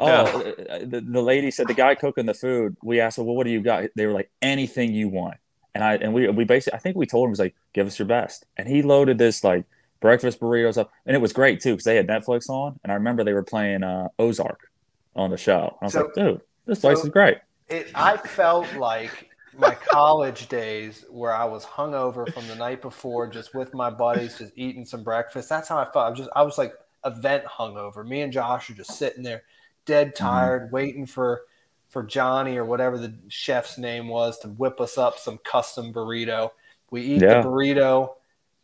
Oh, 0.00 0.06
Yeah. 0.06 0.74
uh, 0.74 0.78
the, 0.86 1.00
the 1.00 1.20
lady 1.22 1.50
said 1.50 1.66
the 1.66 1.74
guy 1.74 1.96
cooking 1.96 2.26
the 2.26 2.34
food. 2.34 2.76
We 2.82 3.00
asked 3.00 3.16
her, 3.16 3.24
"Well, 3.24 3.34
what 3.34 3.44
do 3.44 3.50
you 3.50 3.60
got?" 3.60 3.84
They 3.96 4.06
were 4.06 4.12
like, 4.12 4.30
"Anything 4.40 4.94
you 4.94 5.08
want." 5.08 5.36
And 5.76 5.84
I 5.84 5.96
and 5.96 6.14
we 6.14 6.26
we 6.30 6.44
basically, 6.44 6.74
I 6.78 6.80
think 6.80 6.96
we 6.96 7.04
told 7.04 7.26
him 7.26 7.30
was 7.30 7.38
like, 7.38 7.54
"Give 7.74 7.86
us 7.86 7.98
your 7.98 8.08
best." 8.08 8.46
And 8.56 8.66
he 8.66 8.80
loaded 8.80 9.18
this 9.18 9.44
like 9.44 9.66
breakfast 10.00 10.40
burritos 10.40 10.78
up, 10.78 10.90
and 11.04 11.14
it 11.14 11.20
was 11.20 11.34
great 11.34 11.60
too 11.60 11.72
because 11.72 11.84
they 11.84 11.96
had 11.96 12.06
Netflix 12.08 12.48
on, 12.48 12.80
and 12.82 12.90
I 12.90 12.94
remember 12.94 13.22
they 13.24 13.34
were 13.34 13.42
playing 13.42 13.84
uh, 13.84 14.08
Ozark 14.18 14.70
on 15.14 15.28
the 15.30 15.36
show. 15.36 15.76
I 15.82 15.84
was 15.84 15.92
So- 15.92 16.00
like, 16.04 16.14
"Dude, 16.14 16.40
this 16.64 16.80
place 16.80 16.98
so- 17.00 17.04
is 17.04 17.10
great." 17.10 17.36
It, 17.68 17.90
I 17.94 18.16
felt 18.16 18.72
like 18.76 19.28
my 19.58 19.74
college 19.74 20.48
days 20.48 21.04
where 21.10 21.34
I 21.34 21.44
was 21.44 21.64
hungover 21.66 22.32
from 22.32 22.48
the 22.48 22.54
night 22.54 22.80
before, 22.80 23.26
just 23.26 23.54
with 23.54 23.74
my 23.74 23.90
buddies, 23.90 24.38
just 24.38 24.52
eating 24.56 24.86
some 24.86 25.02
breakfast. 25.02 25.48
That's 25.50 25.68
how 25.68 25.76
I 25.78 25.84
felt. 25.84 26.06
I 26.06 26.08
was 26.10 26.18
just, 26.18 26.30
I 26.36 26.42
was 26.42 26.56
like 26.58 26.72
event 27.04 27.44
hungover. 27.44 28.06
Me 28.06 28.22
and 28.22 28.32
Josh 28.32 28.70
are 28.70 28.74
just 28.74 28.92
sitting 28.96 29.22
there, 29.22 29.42
dead 29.84 30.14
Mm-hmm. 30.14 30.24
tired, 30.24 30.72
waiting 30.72 31.04
for 31.06 31.42
for 31.88 32.02
Johnny 32.02 32.56
or 32.56 32.64
whatever 32.64 32.98
the 32.98 33.14
chef's 33.28 33.78
name 33.78 34.08
was 34.08 34.38
to 34.40 34.48
whip 34.48 34.80
us 34.80 34.98
up 34.98 35.18
some 35.18 35.38
custom 35.38 35.92
burrito. 35.92 36.50
We 36.90 37.02
eat 37.02 37.22
Yeah. 37.22 37.42
the 37.42 37.48
burrito, 37.48 38.14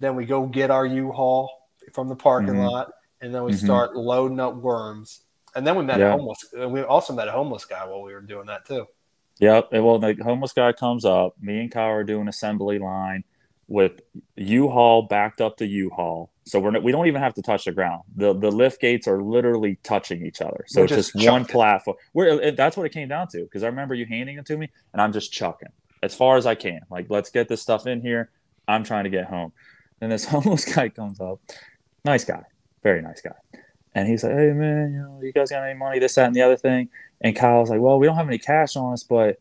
then 0.01 0.17
we 0.17 0.27
go 0.27 0.47
get 0.47 0.71
our 0.71 0.85
U-Haul 0.85 1.51
from 1.93 2.09
the 2.09 2.17
parking 2.17 2.55
Mhm. 2.55 2.71
lot, 2.71 2.93
and 3.21 3.35
then 3.35 3.45
we 3.45 3.53
Mhm. 3.53 3.65
start 3.65 3.97
loading 3.97 4.41
up 4.41 4.55
worms. 4.55 5.23
And 5.55 5.67
then 5.67 5.77
we 5.77 5.85
met 5.85 6.01
Yeah. 6.01 6.09
a 6.09 6.13
homeless. 6.13 6.53
We 6.53 6.83
also 6.83 7.13
met 7.13 7.29
a 7.29 7.33
homeless 7.33 7.65
guy 7.65 7.85
while 7.87 8.03
we 8.03 8.13
were 8.15 8.21
doing 8.21 8.47
that 8.47 8.65
too. 8.65 8.87
Yep. 9.39 9.73
Well, 9.73 9.99
the 9.99 10.15
homeless 10.23 10.53
guy 10.53 10.73
comes 10.73 11.05
up. 11.05 11.35
Me 11.41 11.61
and 11.61 11.71
Kyle 11.71 11.91
are 11.91 12.05
doing 12.05 12.29
assembly 12.29 12.79
line 12.79 13.25
with 13.73 14.03
U-Haul 14.37 15.03
backed 15.03 15.41
up 15.41 15.57
to 15.57 15.67
U-Haul. 15.67 16.31
So 16.45 16.61
we're 16.61 16.79
we 16.81 16.93
don't 16.93 17.07
even 17.07 17.23
have 17.23 17.33
to 17.35 17.43
touch 17.43 17.65
the 17.65 17.73
ground. 17.73 18.03
The 18.17 18.35
the 18.35 18.51
lift 18.51 18.81
gates 18.81 19.09
are 19.09 19.23
literally 19.23 19.79
touching 19.83 20.27
each 20.27 20.43
other. 20.43 20.65
So 20.69 20.81
We're 20.81 20.85
it's 20.85 20.95
just 20.95 21.13
just, 21.15 21.31
one 21.31 21.45
platform. 21.47 21.97
We're, 22.13 22.51
that's 22.51 22.77
what 22.77 22.85
it 22.85 22.93
came 22.93 23.09
down 23.09 23.29
to. 23.29 23.45
Because 23.45 23.63
I 23.63 23.69
remember 23.69 23.95
you 23.95 24.05
handing 24.05 24.39
it 24.39 24.47
to 24.47 24.59
me, 24.59 24.69
and 24.93 25.01
I'm 25.01 25.13
just 25.13 25.33
chucking 25.33 25.71
as 26.03 26.15
far 26.15 26.37
as 26.37 26.45
I 26.45 26.55
can. 26.55 26.81
Like, 26.91 27.07
let's 27.09 27.31
get 27.31 27.49
this 27.49 27.63
stuff 27.63 27.87
in 27.87 28.03
here. 28.03 28.31
I'm 28.69 28.85
trying 28.85 29.05
to 29.05 29.11
get 29.11 29.25
home. 29.25 29.53
And 30.01 30.13
this 30.13 30.25
homeless 30.33 30.65
guy 30.65 30.91
comes 30.91 31.21
up. 31.21 31.41
Nice 32.05 32.25
guy, 32.25 32.43
very 32.83 33.01
nice 33.01 33.23
guy. 33.23 33.31
And 33.95 34.07
he's 34.07 34.23
like, 34.23 34.33
"Hey 34.33 34.53
man, 34.53 34.93
you 34.93 34.99
know, 34.99 35.21
you 35.23 35.33
guys 35.33 35.51
got 35.51 35.65
any 35.65 35.79
money? 35.79 35.99
This, 35.99 36.15
that, 36.17 36.27
and 36.27 36.35
the 36.35 36.43
other 36.43 36.57
thing." 36.57 36.91
And 37.21 37.35
Kyle's 37.35 37.71
like, 37.71 37.81
"Well, 37.81 37.99
we 37.99 38.07
don't 38.07 38.17
have 38.17 38.29
any 38.29 38.39
cash 38.39 38.77
on 38.77 38.93
us, 38.93 39.03
but 39.03 39.39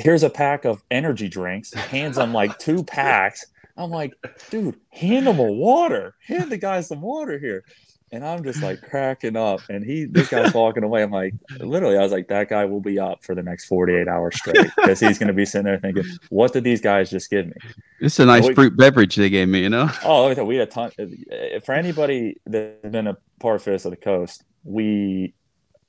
here's 0.00 0.22
a 0.22 0.30
pack 0.30 0.64
of 0.64 0.82
energy 0.90 1.28
drinks." 1.28 1.72
He 1.72 1.80
hands 1.80 2.16
them 2.16 2.32
like 2.32 2.58
two 2.58 2.82
packs. 2.98 3.46
I'm 3.76 3.90
like, 3.90 4.12
"Dude, 4.50 4.76
hand 4.90 5.26
them 5.26 5.38
a 5.38 5.44
water. 5.52 6.14
Hand 6.26 6.50
the 6.50 6.58
guy 6.58 6.80
some 6.80 7.00
water 7.00 7.38
here." 7.38 7.64
And 8.12 8.26
I'm 8.26 8.42
just 8.42 8.60
like 8.60 8.82
cracking 8.82 9.36
up. 9.36 9.60
And 9.68 9.84
he, 9.84 10.04
this 10.04 10.28
guy's 10.28 10.52
walking 10.62 10.82
away. 10.82 11.04
I'm 11.04 11.12
like, 11.12 11.32
literally, 11.60 11.96
I 11.96 12.02
was 12.02 12.10
like, 12.10 12.26
that 12.26 12.48
guy 12.48 12.64
will 12.64 12.80
be 12.80 12.98
up 12.98 13.22
for 13.22 13.36
the 13.36 13.42
next 13.44 13.66
48 13.66 14.08
hours 14.08 14.34
straight 14.36 14.66
because 14.76 14.98
he's 14.98 15.16
going 15.16 15.28
to 15.28 15.32
be 15.32 15.46
sitting 15.46 15.66
there 15.66 15.78
thinking, 15.78 16.02
what 16.28 16.52
did 16.52 16.64
these 16.64 16.80
guys 16.80 17.08
just 17.08 17.30
give 17.30 17.46
me? 17.46 17.52
It's 18.00 18.18
a 18.18 18.26
nice 18.26 18.48
We- 18.48 18.54
fruit 18.54 18.76
beverage 18.76 19.14
they 19.14 19.30
gave 19.30 19.46
me, 19.48 19.60
you 19.62 19.68
know? 19.68 19.88
Oh, 20.04 20.22
let 20.24 20.30
me 20.30 20.34
tell 20.34 20.42
you, 20.42 20.48
we 20.48 20.56
had 20.56 20.66
a 20.66 20.70
ton. 20.72 20.90
uh, 20.98 21.60
For 21.60 21.72
anybody 21.72 22.40
that's 22.46 22.84
been 22.90 23.06
a 23.06 23.16
part 23.38 23.54
of 23.54 23.62
Fittest 23.62 23.84
of 23.84 23.92
the 23.92 23.96
Coast, 23.96 24.42
we 24.64 25.32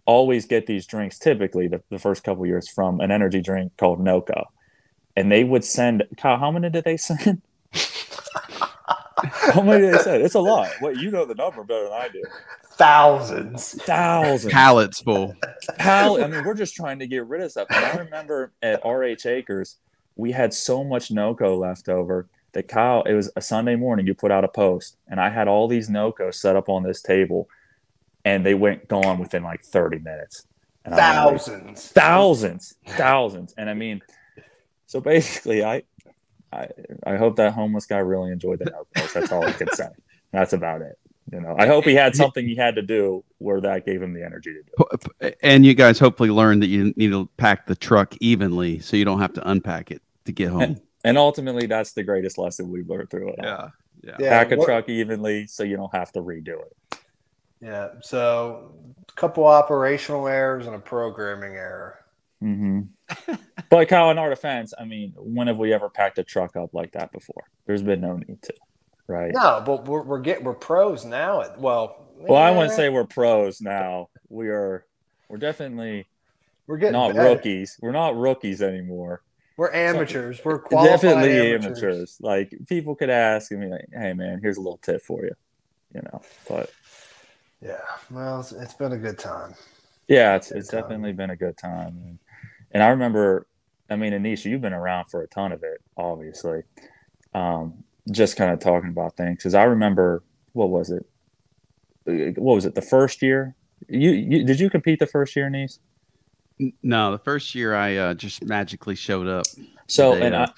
always 0.06 0.46
get 0.46 0.68
these 0.68 0.86
drinks 0.86 1.20
typically 1.20 1.68
the, 1.68 1.82
the 1.90 2.00
first 2.00 2.24
couple 2.24 2.46
years 2.46 2.70
from 2.70 3.00
an 3.00 3.12
energy 3.12 3.42
drink 3.42 3.72
called 3.78 4.00
NOCCO. 4.00 4.46
And 5.16 5.32
they 5.32 5.44
would 5.44 5.64
send, 5.64 6.04
Kyle, 6.18 6.38
how 6.38 6.52
many 6.52 6.70
did 6.70 6.84
they 6.84 6.98
send? 6.98 7.42
how 7.74 9.62
many 9.62 9.82
did 9.82 9.94
they 9.94 9.98
send? 10.00 10.24
It's 10.24 10.36
a 10.36 10.40
lot. 10.40 10.70
What 10.80 10.98
you 10.98 11.12
know 11.12 11.26
the 11.26 11.36
number 11.36 11.64
better 11.64 11.84
than 11.84 11.94
I 11.94 12.08
do. 12.08 12.24
Thousands. 12.74 13.74
Thousands. 13.84 14.54
Pallets 14.54 15.02
full. 15.02 15.36
How 15.80 16.22
I 16.22 16.28
mean, 16.28 16.44
we're 16.44 16.54
just 16.54 16.76
trying 16.76 17.00
to 17.00 17.08
get 17.08 17.28
rid 17.28 17.42
of 17.42 17.52
stuff. 17.52 17.68
And 17.70 17.86
I 17.86 17.96
remember 17.98 18.54
at 18.62 18.82
RH 18.86 19.28
Acres, 19.28 19.78
we 20.16 20.32
had 20.32 20.54
so 20.54 20.84
much 20.84 21.10
NOCCO 21.10 21.60
left 21.60 21.90
over 21.90 22.28
that 22.54 22.68
Kyle, 22.68 23.04
it 23.04 23.14
was 23.14 23.32
a 23.36 23.42
Sunday 23.42 23.76
morning, 23.76 24.08
you 24.08 24.14
put 24.14 24.32
out 24.32 24.44
a 24.44 24.48
post, 24.48 24.98
and 25.08 25.20
I 25.20 25.30
had 25.30 25.48
all 25.48 25.68
these 25.68 25.90
NOCCO 25.90 26.34
set 26.34 26.56
up 26.56 26.70
on 26.70 26.84
this 26.84 27.02
table, 27.02 27.48
and 28.26 28.46
they 28.46 28.54
went 28.54 28.88
gone 28.88 29.18
within 29.20 29.44
like 29.44 29.64
30 29.64 30.00
minutes. 30.00 30.46
And 30.86 30.96
I'm 30.96 31.00
like, 31.26 31.38
Thousands. 31.42 31.88
thousands, 31.92 32.76
thousands. 32.88 33.54
And 33.58 33.70
I 33.70 33.74
mean, 33.74 34.02
so 34.88 35.00
basically, 35.00 35.64
I, 35.64 35.84
I, 36.52 36.68
I 37.06 37.16
hope 37.18 37.36
that 37.38 37.54
homeless 37.54 37.86
guy 37.86 37.98
really 38.00 38.32
enjoyed 38.32 38.60
that 38.60 38.74
NOCCOs. 38.96 39.14
That's 39.14 39.32
all 39.32 39.46
I 39.46 39.52
can 39.54 39.72
say. 39.74 39.88
That's 40.32 40.54
about 40.54 40.82
it. 40.82 40.98
You 41.32 41.40
know, 41.40 41.56
I 41.58 41.66
hope 41.68 41.86
he 41.86 41.94
had 41.94 42.16
something 42.16 42.46
he 42.46 42.56
had 42.56 42.76
to 42.76 42.82
do 42.82 43.24
where 43.38 43.62
that 43.62 43.86
gave 43.86 44.02
him 44.02 44.14
the 44.14 44.26
energy 44.26 44.54
to 44.54 44.62
do. 44.64 45.08
it. 45.22 45.38
And 45.44 45.66
you 45.66 45.74
guys 45.74 45.98
hopefully 46.00 46.30
learned 46.30 46.62
that 46.64 46.68
you 46.68 46.94
need 46.98 47.12
to 47.12 47.30
pack 47.38 47.68
the 47.68 47.76
truck 47.76 48.16
evenly 48.20 48.80
so 48.80 48.98
you 48.98 49.06
don't 49.06 49.20
have 49.22 49.32
to 49.34 49.50
unpack 49.50 49.92
it 49.92 50.02
to 50.26 50.32
get 50.34 50.50
home. 50.50 50.82
And 51.06 51.18
ultimately, 51.18 51.68
that's 51.68 51.94
the 51.94 52.04
greatest 52.04 52.38
lesson 52.38 52.70
we've 52.70 52.90
learned 52.90 53.10
through 53.12 53.30
it. 53.30 53.40
all. 53.40 53.46
Yeah. 53.46 53.68
Yeah. 54.04 54.16
Yeah, 54.20 54.30
Pack 54.30 54.52
a 54.52 54.56
what- 54.58 54.66
truck 54.66 54.90
evenly 54.90 55.48
so 55.48 55.64
you 55.64 55.78
don't 55.78 55.94
have 55.96 56.12
to 56.14 56.22
redo 56.22 56.60
it. 56.60 56.98
Yeah. 57.62 57.90
So 58.02 58.74
a 59.08 59.12
couple 59.14 59.46
operational 59.46 60.28
errors 60.28 60.68
and 60.68 60.76
a 60.76 60.80
programming 60.80 61.54
error. 61.54 62.00
hmm 62.40 62.82
but 63.70 63.88
Kyle, 63.90 64.10
in 64.10 64.18
our 64.18 64.30
defense, 64.30 64.74
I 64.80 64.86
mean, 64.86 65.14
when 65.18 65.48
have 65.48 65.58
we 65.58 65.74
ever 65.74 65.90
packed 65.90 66.18
a 66.18 66.24
truck 66.24 66.56
up 66.56 66.74
like 66.74 66.94
that 66.94 67.12
before? 67.12 67.44
There's 67.66 67.84
been 67.84 68.02
no 68.02 68.16
need 68.18 68.42
to, 68.44 68.54
right? 69.08 69.32
No, 69.34 69.62
but 69.66 69.86
we're 69.86 70.02
we're 70.04 70.22
getting 70.22 70.46
we're 70.46 70.54
pros 70.54 71.04
now. 71.06 71.42
At, 71.42 71.60
well, 71.60 72.08
Well, 72.18 72.42
I 72.42 72.52
wouldn't 72.52 72.74
say 72.74 72.90
we're 72.90 73.06
pros 73.06 73.62
now. 73.62 74.10
We 74.30 74.48
are. 74.48 74.86
We're 75.30 75.38
definitely 75.38 76.08
we're 76.68 76.78
getting 76.78 76.94
not 76.94 77.14
better. 77.14 77.30
rookies. 77.36 77.78
We're 77.82 77.92
not 77.92 78.16
rookies 78.16 78.62
anymore. 78.62 79.22
We're 79.58 79.74
amateurs. 79.74 80.40
We're 80.44 80.60
qualified 80.60 81.02
Definitely 81.02 81.54
amateurs. 81.54 81.66
amateurs. 81.84 82.18
Like 82.22 82.54
people 82.70 82.96
could 82.96 83.10
ask 83.10 83.52
me, 83.52 83.68
like, 83.68 83.90
"Hey, 83.94 84.14
man, 84.14 84.40
here's 84.42 84.58
a 84.58 84.62
little 84.62 84.80
tip 84.82 85.02
for 85.02 85.24
you," 85.24 85.36
you 85.94 86.02
know. 86.02 86.22
But 86.48 86.72
Yeah. 87.62 87.80
Well, 88.10 88.40
it's, 88.40 88.52
it's 88.52 88.74
been 88.74 88.92
a 88.92 88.98
good 88.98 89.20
time. 89.20 89.54
Yeah, 90.08 90.36
it's 90.36 90.50
Good 90.50 90.58
it's 90.58 90.70
definitely 90.70 91.14
been 91.14 91.30
a 91.30 91.36
good 91.36 91.58
time, 91.58 91.98
and, 92.04 92.20
and 92.72 92.84
I 92.84 92.88
remember, 92.88 93.48
I 93.90 93.96
mean, 93.96 94.14
Anisha, 94.14 94.46
you've 94.46 94.62
been 94.62 94.74
around 94.74 95.06
for 95.06 95.22
a 95.22 95.28
ton 95.28 95.52
of 95.52 95.64
it, 95.64 95.82
obviously. 95.96 96.64
Um, 97.34 97.84
just 98.12 98.36
kind 98.36 98.52
of 98.52 98.60
talking 98.60 98.90
about 98.90 99.16
things 99.16 99.38
because 99.38 99.54
I 99.54 99.64
remember 99.64 100.24
what 100.54 100.70
was 100.70 100.90
it? 100.90 101.06
what 102.06 102.56
was 102.56 102.66
it? 102.66 102.76
The 102.76 102.82
first 102.82 103.22
year? 103.22 103.56
You, 103.88 104.12
you 104.12 104.44
did 104.44 104.60
you 104.60 104.70
compete 104.70 105.00
the 105.00 105.08
first 105.08 105.36
year, 105.36 105.50
Nice? 105.50 105.80
No, 106.84 107.12
the 107.12 107.20
first 107.20 107.56
year 107.56 107.74
I 107.74 107.96
uh, 107.96 108.14
just 108.14 108.44
magically 108.44 108.96
showed 108.96 109.28
up. 109.28 109.46
So 109.88 110.14
and 110.14 110.36
I, 110.36 110.52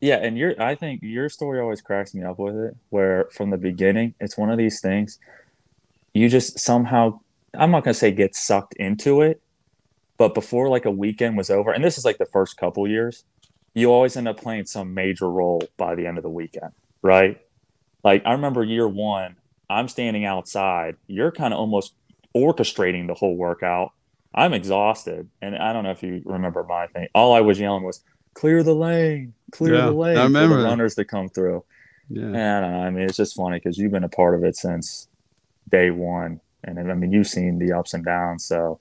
yeah, 0.00 0.16
and 0.16 0.38
your 0.38 0.60
I 0.60 0.74
think 0.74 1.00
your 1.02 1.28
story 1.28 1.60
always 1.60 1.80
cracks 1.80 2.14
me 2.14 2.22
up 2.22 2.38
with 2.38 2.56
it. 2.56 2.76
Where 2.90 3.28
from 3.32 3.50
the 3.50 3.58
beginning, 3.58 4.14
it's 4.20 4.38
one 4.38 4.50
of 4.50 4.58
these 4.58 4.80
things. 4.80 5.18
You 6.16 6.30
just 6.30 6.58
somehow 6.58 7.20
I'm 7.52 7.70
not 7.70 7.84
gonna 7.84 7.92
say 7.92 8.10
get 8.10 8.34
sucked 8.34 8.72
into 8.74 9.20
it, 9.20 9.42
but 10.16 10.32
before 10.32 10.70
like 10.70 10.86
a 10.86 10.90
weekend 10.90 11.36
was 11.36 11.50
over, 11.50 11.70
and 11.70 11.84
this 11.84 11.98
is 11.98 12.06
like 12.06 12.16
the 12.16 12.24
first 12.24 12.56
couple 12.56 12.88
years, 12.88 13.24
you 13.74 13.92
always 13.92 14.16
end 14.16 14.26
up 14.26 14.40
playing 14.40 14.64
some 14.64 14.94
major 14.94 15.30
role 15.30 15.62
by 15.76 15.94
the 15.94 16.06
end 16.06 16.16
of 16.16 16.22
the 16.22 16.30
weekend, 16.30 16.72
right? 17.02 17.38
Like 18.02 18.22
I 18.24 18.32
remember 18.32 18.64
year 18.64 18.88
one, 18.88 19.36
I'm 19.68 19.88
standing 19.88 20.24
outside. 20.24 20.96
You're 21.06 21.32
kind 21.32 21.52
of 21.52 21.60
almost 21.60 21.94
orchestrating 22.34 23.08
the 23.08 23.14
whole 23.14 23.36
workout. 23.36 23.92
I'm 24.34 24.54
exhausted, 24.54 25.28
and 25.42 25.54
I 25.54 25.74
don't 25.74 25.84
know 25.84 25.90
if 25.90 26.02
you 26.02 26.22
remember 26.24 26.64
my 26.64 26.86
thing. 26.86 27.08
All 27.14 27.34
I 27.34 27.42
was 27.42 27.60
yelling 27.60 27.82
was 27.82 28.02
"Clear 28.32 28.62
the 28.62 28.74
lane, 28.74 29.34
clear 29.52 29.74
yeah, 29.74 29.86
the 29.86 29.92
lane" 29.92 30.16
I 30.16 30.22
remember 30.24 30.54
for 30.54 30.62
the 30.62 30.68
runners 30.68 30.94
to 30.94 31.04
come 31.04 31.28
through. 31.28 31.62
Yeah, 32.08 32.22
and 32.22 32.38
I 32.38 32.60
don't 32.60 32.72
know. 32.72 32.80
I 32.80 32.90
mean, 32.90 33.04
it's 33.04 33.18
just 33.18 33.36
funny 33.36 33.58
because 33.58 33.76
you've 33.76 33.92
been 33.92 34.04
a 34.04 34.08
part 34.08 34.34
of 34.34 34.44
it 34.44 34.56
since 34.56 35.08
day 35.68 35.90
one, 35.90 36.40
and 36.64 36.78
I 36.78 36.94
mean, 36.94 37.12
you've 37.12 37.28
seen 37.28 37.58
the 37.58 37.72
ups 37.72 37.94
and 37.94 38.04
downs. 38.04 38.44
So 38.44 38.80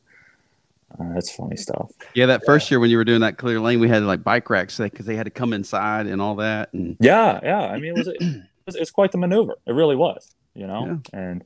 uh, 1.00 1.14
that's 1.14 1.36
funny 1.36 1.58
stuff. 1.58 1.92
Yeah, 2.14 2.26
that 2.28 2.46
first 2.46 2.70
year 2.72 2.80
when 2.80 2.90
you 2.90 2.98
were 2.98 3.04
doing 3.04 3.22
that 3.22 3.38
clear 3.38 3.60
lane, 3.60 3.80
we 3.80 3.90
had 3.90 4.04
like 4.04 4.24
bike 4.24 4.50
racks 4.50 4.78
because 4.78 5.06
they 5.06 5.16
had 5.16 5.26
to 5.26 5.32
come 5.32 5.54
inside 5.54 6.08
and 6.08 6.22
all 6.22 6.36
that. 6.36 6.74
And 6.74 6.98
yeah, 7.00 7.40
yeah. 7.44 7.68
I 7.68 7.80
mean, 7.80 7.94
it 7.96 7.98
was 7.98 8.08
it 8.08 8.44
was, 8.66 8.76
it 8.76 8.80
was 8.80 8.92
quite 8.92 9.12
the 9.12 9.18
maneuver. 9.18 9.56
It 9.66 9.74
really 9.74 9.96
was, 9.96 10.34
you 10.54 10.68
know. 10.68 11.02
Yeah. 11.14 11.20
And 11.20 11.44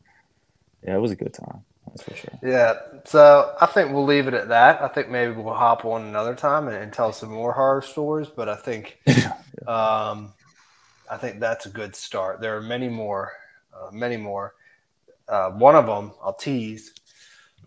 yeah, 0.85 0.95
it 0.95 0.99
was 0.99 1.11
a 1.11 1.15
good 1.15 1.33
time. 1.33 1.63
That's 1.87 2.03
for 2.03 2.15
sure. 2.15 2.39
Yeah. 2.43 2.75
So 3.05 3.55
I 3.59 3.65
think 3.65 3.91
we'll 3.91 4.05
leave 4.05 4.27
it 4.27 4.33
at 4.33 4.49
that. 4.49 4.81
I 4.81 4.87
think 4.87 5.09
maybe 5.09 5.33
we'll 5.33 5.53
hop 5.53 5.85
on 5.85 6.03
another 6.03 6.35
time 6.35 6.67
and, 6.67 6.77
and 6.77 6.93
tell 6.93 7.11
some 7.11 7.29
more 7.29 7.53
horror 7.53 7.81
stories. 7.81 8.27
But 8.27 8.49
I 8.49 8.55
think, 8.55 8.99
yeah. 9.07 9.33
um, 9.67 10.33
I 11.09 11.17
think 11.17 11.39
that's 11.39 11.65
a 11.65 11.69
good 11.69 11.95
start. 11.95 12.41
There 12.41 12.55
are 12.55 12.61
many 12.61 12.89
more, 12.89 13.33
uh, 13.73 13.89
many 13.91 14.17
more. 14.17 14.53
Uh, 15.29 15.51
one 15.51 15.75
of 15.75 15.85
them 15.85 16.11
I'll 16.23 16.33
tease 16.33 16.93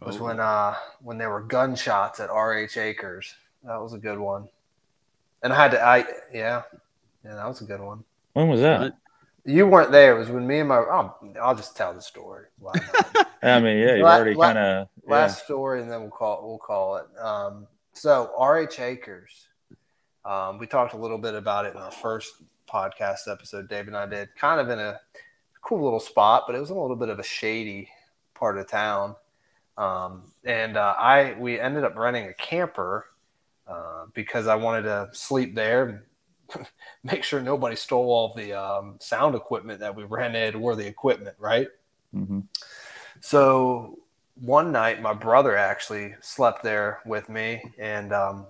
was 0.05 0.18
oh. 0.18 0.25
when 0.25 0.40
uh 0.40 0.75
when 1.01 1.18
there 1.18 1.31
were 1.31 1.42
gunshots 1.42 2.20
at 2.20 2.31
RH 2.31 2.79
Acres. 2.79 3.35
That 3.64 3.81
was 3.81 3.92
a 3.92 3.98
good 3.98 4.18
one. 4.18 4.48
And 5.42 5.53
I 5.53 5.57
had 5.57 5.70
to 5.72 5.83
I 5.83 6.05
yeah. 6.33 6.62
Yeah, 7.25 7.35
that 7.35 7.46
was 7.46 7.61
a 7.61 7.64
good 7.64 7.81
one. 7.81 8.05
When 8.33 8.48
was 8.48 8.61
that? 8.61 8.94
You 9.44 9.66
weren't 9.66 9.92
there. 9.92 10.16
It 10.16 10.18
was 10.18 10.29
when 10.29 10.46
me 10.46 10.61
and 10.61 10.68
my 10.68 10.79
oh, 10.79 11.14
I'll 11.40 11.55
just 11.55 11.77
tell 11.77 11.94
the 11.94 12.03
story. 12.03 12.46
I 13.42 13.61
mean, 13.61 13.79
yeah, 13.79 13.94
you 13.96 14.05
already 14.05 14.37
kind 14.37 14.59
of 14.59 14.88
yeah. 15.05 15.12
last 15.12 15.44
story 15.44 15.83
and 15.83 15.90
then 15.90 16.03
we'll 16.03 16.11
call 16.11 16.46
we'll 16.46 16.59
call 16.59 16.96
it. 16.96 17.07
Um 17.18 17.66
so 17.92 18.33
RH 18.40 18.81
Acres. 18.81 19.48
Um, 20.25 20.59
we 20.59 20.68
talked 20.68 20.94
a 20.94 20.96
little 20.96 21.18
bit 21.18 21.35
about 21.35 21.66
it 21.66 21.75
in 21.75 21.81
our 21.81 21.90
first 21.90 22.35
podcast 22.72 23.31
episode 23.31 23.68
Dave 23.68 23.88
and 23.88 23.96
I 23.96 24.07
did, 24.07 24.29
kind 24.37 24.61
of 24.61 24.70
in 24.70 24.79
a 24.79 25.01
cool 25.62 25.83
little 25.83 26.01
spot, 26.01 26.44
but 26.46 26.55
it 26.55 26.61
was 26.61 26.70
a 26.70 26.75
little 26.75 26.96
bit 26.96 27.09
of 27.09 27.18
a 27.18 27.25
shady 27.25 27.88
part 28.35 28.59
of 28.59 28.68
town. 28.68 29.16
Um, 29.79 30.33
and 30.44 30.77
uh, 30.77 30.94
I 30.98 31.35
we 31.38 31.59
ended 31.59 31.85
up 31.85 31.96
renting 31.96 32.29
a 32.29 32.35
camper 32.35 33.07
uh, 33.66 34.07
because 34.12 34.46
I 34.46 34.57
wanted 34.57 34.83
to 34.83 35.09
sleep 35.12 35.55
there 35.55 36.05
and 36.51 36.66
make 37.05 37.25
sure 37.25 37.40
nobody 37.40 37.77
stole 37.77 38.11
all 38.11 38.35
the 38.35 38.53
um, 38.53 38.96
sound 39.01 39.35
equipment 39.35 39.81
that 39.81 39.94
we 39.94 40.05
rented 40.05 40.55
or 40.55 40.77
the 40.77 40.87
equipment, 40.87 41.37
right? 41.38 41.68
Mm-hmm. 42.14 42.40
So 43.20 43.98
one 44.35 44.72
night, 44.72 45.01
my 45.01 45.14
brother 45.14 45.57
actually 45.57 46.14
slept 46.20 46.62
there 46.62 47.01
with 47.07 47.29
me, 47.29 47.62
and 47.79 48.12
um, 48.12 48.46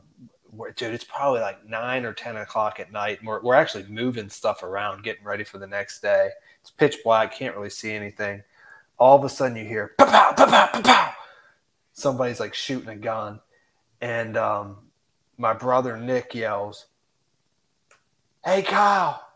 dude, 0.77 0.95
it's 0.95 1.05
probably 1.05 1.41
like 1.41 1.67
nine 1.67 2.05
or 2.05 2.13
ten 2.13 2.37
o'clock 2.37 2.81
at 2.81 2.93
night. 2.93 3.19
And 3.21 3.29
we're, 3.29 3.43
we're 3.43 3.55
actually 3.55 3.85
moving 3.85 4.29
stuff 4.29 4.63
around, 4.63 5.03
getting 5.03 5.25
ready 5.25 5.45
for 5.45 5.59
the 5.59 5.67
next 5.67 6.01
day. 6.01 6.31
It's 6.61 6.71
pitch 6.71 6.99
black, 7.05 7.35
can't 7.35 7.57
really 7.57 7.71
see 7.71 7.93
anything 7.93 8.43
all 9.03 9.19
of 9.19 9.25
a 9.25 9.29
sudden 9.29 9.57
you 9.57 9.65
hear 9.65 9.95
pow, 9.99 10.07
pow, 10.07 10.33
pow, 10.33 10.69
pow, 10.69 10.81
pow. 10.81 11.15
somebody's 11.93 12.39
like 12.39 12.55
shooting 12.55 12.89
a 12.89 12.95
gun 12.95 13.41
and 14.01 14.37
um, 14.37 14.77
my 15.39 15.53
brother 15.53 15.97
nick 15.97 16.37
yells 16.37 16.87
hey 18.45 18.63
kyle 18.63 19.29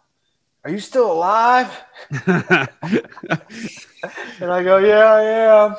are 0.62 0.70
you 0.70 0.78
still 0.78 1.10
alive 1.10 1.82
and 2.26 2.68
i 4.40 4.62
go 4.62 4.78
yeah 4.78 5.12
i 5.12 5.22
am 5.22 5.76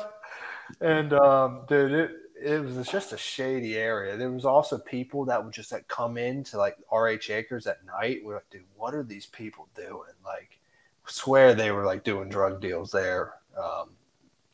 and 0.82 1.14
um, 1.14 1.62
dude 1.66 1.92
it, 1.92 2.10
it 2.40 2.62
was 2.62 2.86
just 2.88 3.12
a 3.12 3.18
shady 3.18 3.76
area 3.76 4.16
there 4.16 4.30
was 4.30 4.44
also 4.44 4.78
people 4.78 5.24
that 5.24 5.42
would 5.42 5.52
just 5.52 5.72
like 5.72 5.86
come 5.88 6.16
in 6.16 6.44
to 6.44 6.56
like 6.56 6.76
rh 6.92 7.30
acres 7.30 7.66
at 7.66 7.84
night 7.84 8.20
we're 8.24 8.34
like 8.34 8.50
dude 8.50 8.62
what 8.76 8.94
are 8.94 9.02
these 9.02 9.26
people 9.26 9.68
doing 9.74 10.14
like 10.24 10.58
swear 11.06 11.54
they 11.54 11.70
were 11.70 11.84
like 11.84 12.04
doing 12.04 12.28
drug 12.28 12.60
deals 12.60 12.90
there 12.90 13.34
um, 13.58 13.90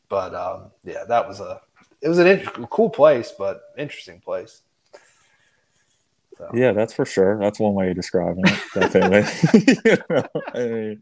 but 0.09 0.33
um, 0.35 0.71
yeah, 0.83 1.03
that 1.05 1.27
was 1.27 1.39
a 1.39 1.61
it 2.01 2.09
was 2.09 2.19
an 2.19 2.45
cool 2.69 2.89
place, 2.89 3.33
but 3.37 3.61
interesting 3.77 4.19
place. 4.19 4.61
So. 6.37 6.51
Yeah, 6.53 6.73
that's 6.73 6.93
for 6.93 7.05
sure. 7.05 7.39
That's 7.39 7.59
one 7.59 7.73
way 7.73 7.89
of 7.89 7.95
describing 7.95 8.43
it. 8.45 8.59
Definitely. 8.73 9.73
you 9.85 9.97
know, 10.09 10.27
I 10.53 10.67
mean, 10.67 11.01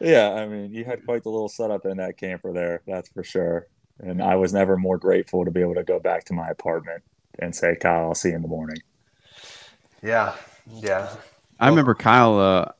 yeah, 0.00 0.30
I 0.32 0.46
mean, 0.46 0.74
you 0.74 0.84
had 0.84 1.04
quite 1.04 1.22
the 1.22 1.30
little 1.30 1.48
setup 1.48 1.86
in 1.86 1.98
that 1.98 2.16
camper 2.16 2.52
there. 2.52 2.82
That's 2.86 3.08
for 3.10 3.22
sure. 3.22 3.68
And 4.00 4.22
I 4.22 4.36
was 4.36 4.52
never 4.52 4.76
more 4.76 4.98
grateful 4.98 5.44
to 5.44 5.50
be 5.50 5.60
able 5.60 5.76
to 5.76 5.84
go 5.84 6.00
back 6.00 6.24
to 6.24 6.32
my 6.32 6.48
apartment 6.48 7.02
and 7.38 7.54
say, 7.54 7.76
"Kyle, 7.76 8.08
I'll 8.08 8.14
see 8.14 8.30
you 8.30 8.36
in 8.36 8.42
the 8.42 8.48
morning." 8.48 8.78
Yeah, 10.02 10.34
yeah. 10.68 11.14
I 11.60 11.68
remember 11.68 11.94
Kyle. 11.94 12.38
Uh, 12.38 12.72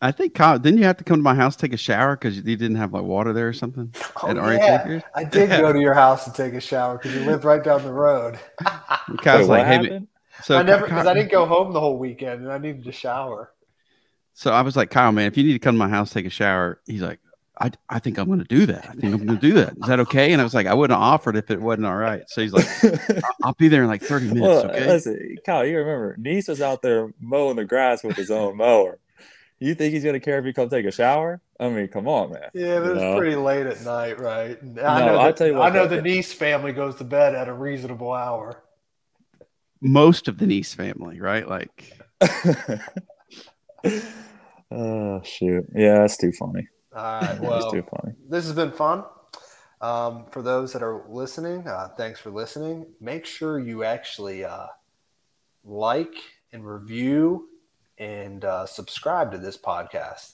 I 0.00 0.12
think 0.12 0.34
Kyle, 0.34 0.58
didn't 0.58 0.78
you 0.78 0.84
have 0.84 0.96
to 0.98 1.04
come 1.04 1.18
to 1.18 1.22
my 1.22 1.34
house 1.34 1.56
take 1.56 1.72
a 1.72 1.78
shower 1.78 2.16
because 2.16 2.36
you 2.36 2.42
didn't 2.42 2.76
have 2.76 2.92
like 2.92 3.04
water 3.04 3.32
there 3.32 3.48
or 3.48 3.52
something? 3.52 3.92
Oh, 4.22 4.50
yeah. 4.50 5.00
I 5.14 5.24
did 5.24 5.50
go 5.50 5.72
to 5.72 5.80
your 5.80 5.94
house 5.94 6.26
and 6.26 6.34
take 6.34 6.54
a 6.54 6.60
shower 6.60 6.98
because 6.98 7.14
you 7.14 7.24
lived 7.24 7.44
right 7.44 7.62
down 7.62 7.82
the 7.84 7.92
road. 7.92 8.38
Kyle's 9.22 9.48
Wait, 9.48 9.58
like, 9.58 9.66
hey, 9.66 10.00
so 10.42 10.58
I 10.58 10.62
never 10.62 10.84
because 10.84 11.06
I 11.06 11.14
didn't 11.14 11.30
go 11.30 11.46
home 11.46 11.72
the 11.72 11.80
whole 11.80 11.98
weekend 11.98 12.42
and 12.42 12.52
I 12.52 12.58
needed 12.58 12.84
to 12.84 12.92
shower. 12.92 13.52
So 14.34 14.52
I 14.52 14.62
was 14.62 14.76
like, 14.76 14.90
Kyle, 14.90 15.10
man, 15.10 15.26
if 15.26 15.36
you 15.36 15.42
need 15.42 15.54
to 15.54 15.58
come 15.58 15.74
to 15.74 15.78
my 15.78 15.88
house 15.88 16.12
take 16.12 16.26
a 16.26 16.30
shower, 16.30 16.80
he's 16.86 17.02
like, 17.02 17.18
I, 17.60 17.70
I 17.88 17.98
think 17.98 18.18
I'm 18.18 18.26
going 18.26 18.38
to 18.38 18.44
do 18.44 18.66
that. 18.66 18.88
I 18.88 18.92
think 18.92 19.12
I'm 19.12 19.26
going 19.26 19.38
to 19.38 19.46
do 19.46 19.54
that. 19.54 19.72
Is 19.78 19.88
that 19.88 20.00
okay? 20.00 20.32
And 20.32 20.40
I 20.40 20.44
was 20.44 20.54
like, 20.54 20.66
I 20.66 20.74
wouldn't 20.74 20.96
have 20.96 21.02
offered 21.02 21.36
if 21.36 21.50
it 21.50 21.60
wasn't 21.60 21.86
all 21.86 21.96
right. 21.96 22.22
So 22.28 22.40
he's 22.40 22.52
like, 22.52 22.66
I'll 23.42 23.54
be 23.54 23.68
there 23.68 23.82
in 23.82 23.88
like 23.88 24.02
30 24.02 24.26
minutes. 24.26 24.42
Well, 24.42 24.66
okay. 24.66 24.86
Listen, 24.86 25.36
Kyle, 25.44 25.66
you 25.66 25.78
remember, 25.78 26.14
Nice 26.18 26.48
was 26.48 26.62
out 26.62 26.82
there 26.82 27.12
mowing 27.20 27.56
the 27.56 27.64
grass 27.64 28.04
with 28.04 28.16
his 28.16 28.30
own 28.30 28.56
mower. 28.56 28.98
You 29.60 29.74
think 29.74 29.92
he's 29.92 30.04
gonna 30.04 30.20
care 30.20 30.38
if 30.38 30.44
you 30.44 30.52
come 30.52 30.68
take 30.68 30.86
a 30.86 30.92
shower? 30.92 31.40
I 31.58 31.68
mean, 31.68 31.88
come 31.88 32.06
on, 32.06 32.30
man. 32.30 32.50
Yeah, 32.54 32.78
but 32.78 32.90
it's 32.92 33.00
know? 33.00 33.18
pretty 33.18 33.34
late 33.34 33.66
at 33.66 33.82
night, 33.82 34.20
right? 34.20 34.56
I 34.62 35.00
no, 35.00 35.06
know 35.06 35.20
I 35.20 35.32
tell 35.32 35.48
you 35.48 35.54
what, 35.54 35.72
I 35.72 35.74
know 35.74 35.88
the 35.88 36.00
Nice 36.00 36.32
family 36.32 36.72
goes 36.72 36.94
to 36.96 37.04
bed 37.04 37.34
at 37.34 37.48
a 37.48 37.52
reasonable 37.52 38.12
hour. 38.12 38.62
Most 39.80 40.28
of 40.28 40.38
the 40.38 40.46
Nice 40.46 40.74
family, 40.74 41.20
right? 41.20 41.48
Like, 41.48 41.92
oh 44.70 45.22
shoot, 45.24 45.64
yeah, 45.74 45.94
that's 45.98 46.18
too 46.18 46.30
funny. 46.30 46.68
All 46.98 47.20
right, 47.20 47.40
well, 47.40 47.70
too 47.70 47.84
funny. 47.84 48.14
This 48.28 48.44
has 48.44 48.54
been 48.54 48.72
fun. 48.72 49.04
Um, 49.80 50.26
for 50.32 50.42
those 50.42 50.72
that 50.72 50.82
are 50.82 51.04
listening, 51.08 51.68
uh, 51.68 51.90
thanks 51.96 52.18
for 52.18 52.30
listening. 52.30 52.86
Make 53.00 53.24
sure 53.24 53.60
you 53.60 53.84
actually 53.84 54.44
uh, 54.44 54.66
like 55.64 56.14
and 56.52 56.66
review 56.66 57.48
and 57.98 58.44
uh, 58.44 58.66
subscribe 58.66 59.30
to 59.30 59.38
this 59.38 59.56
podcast. 59.56 60.32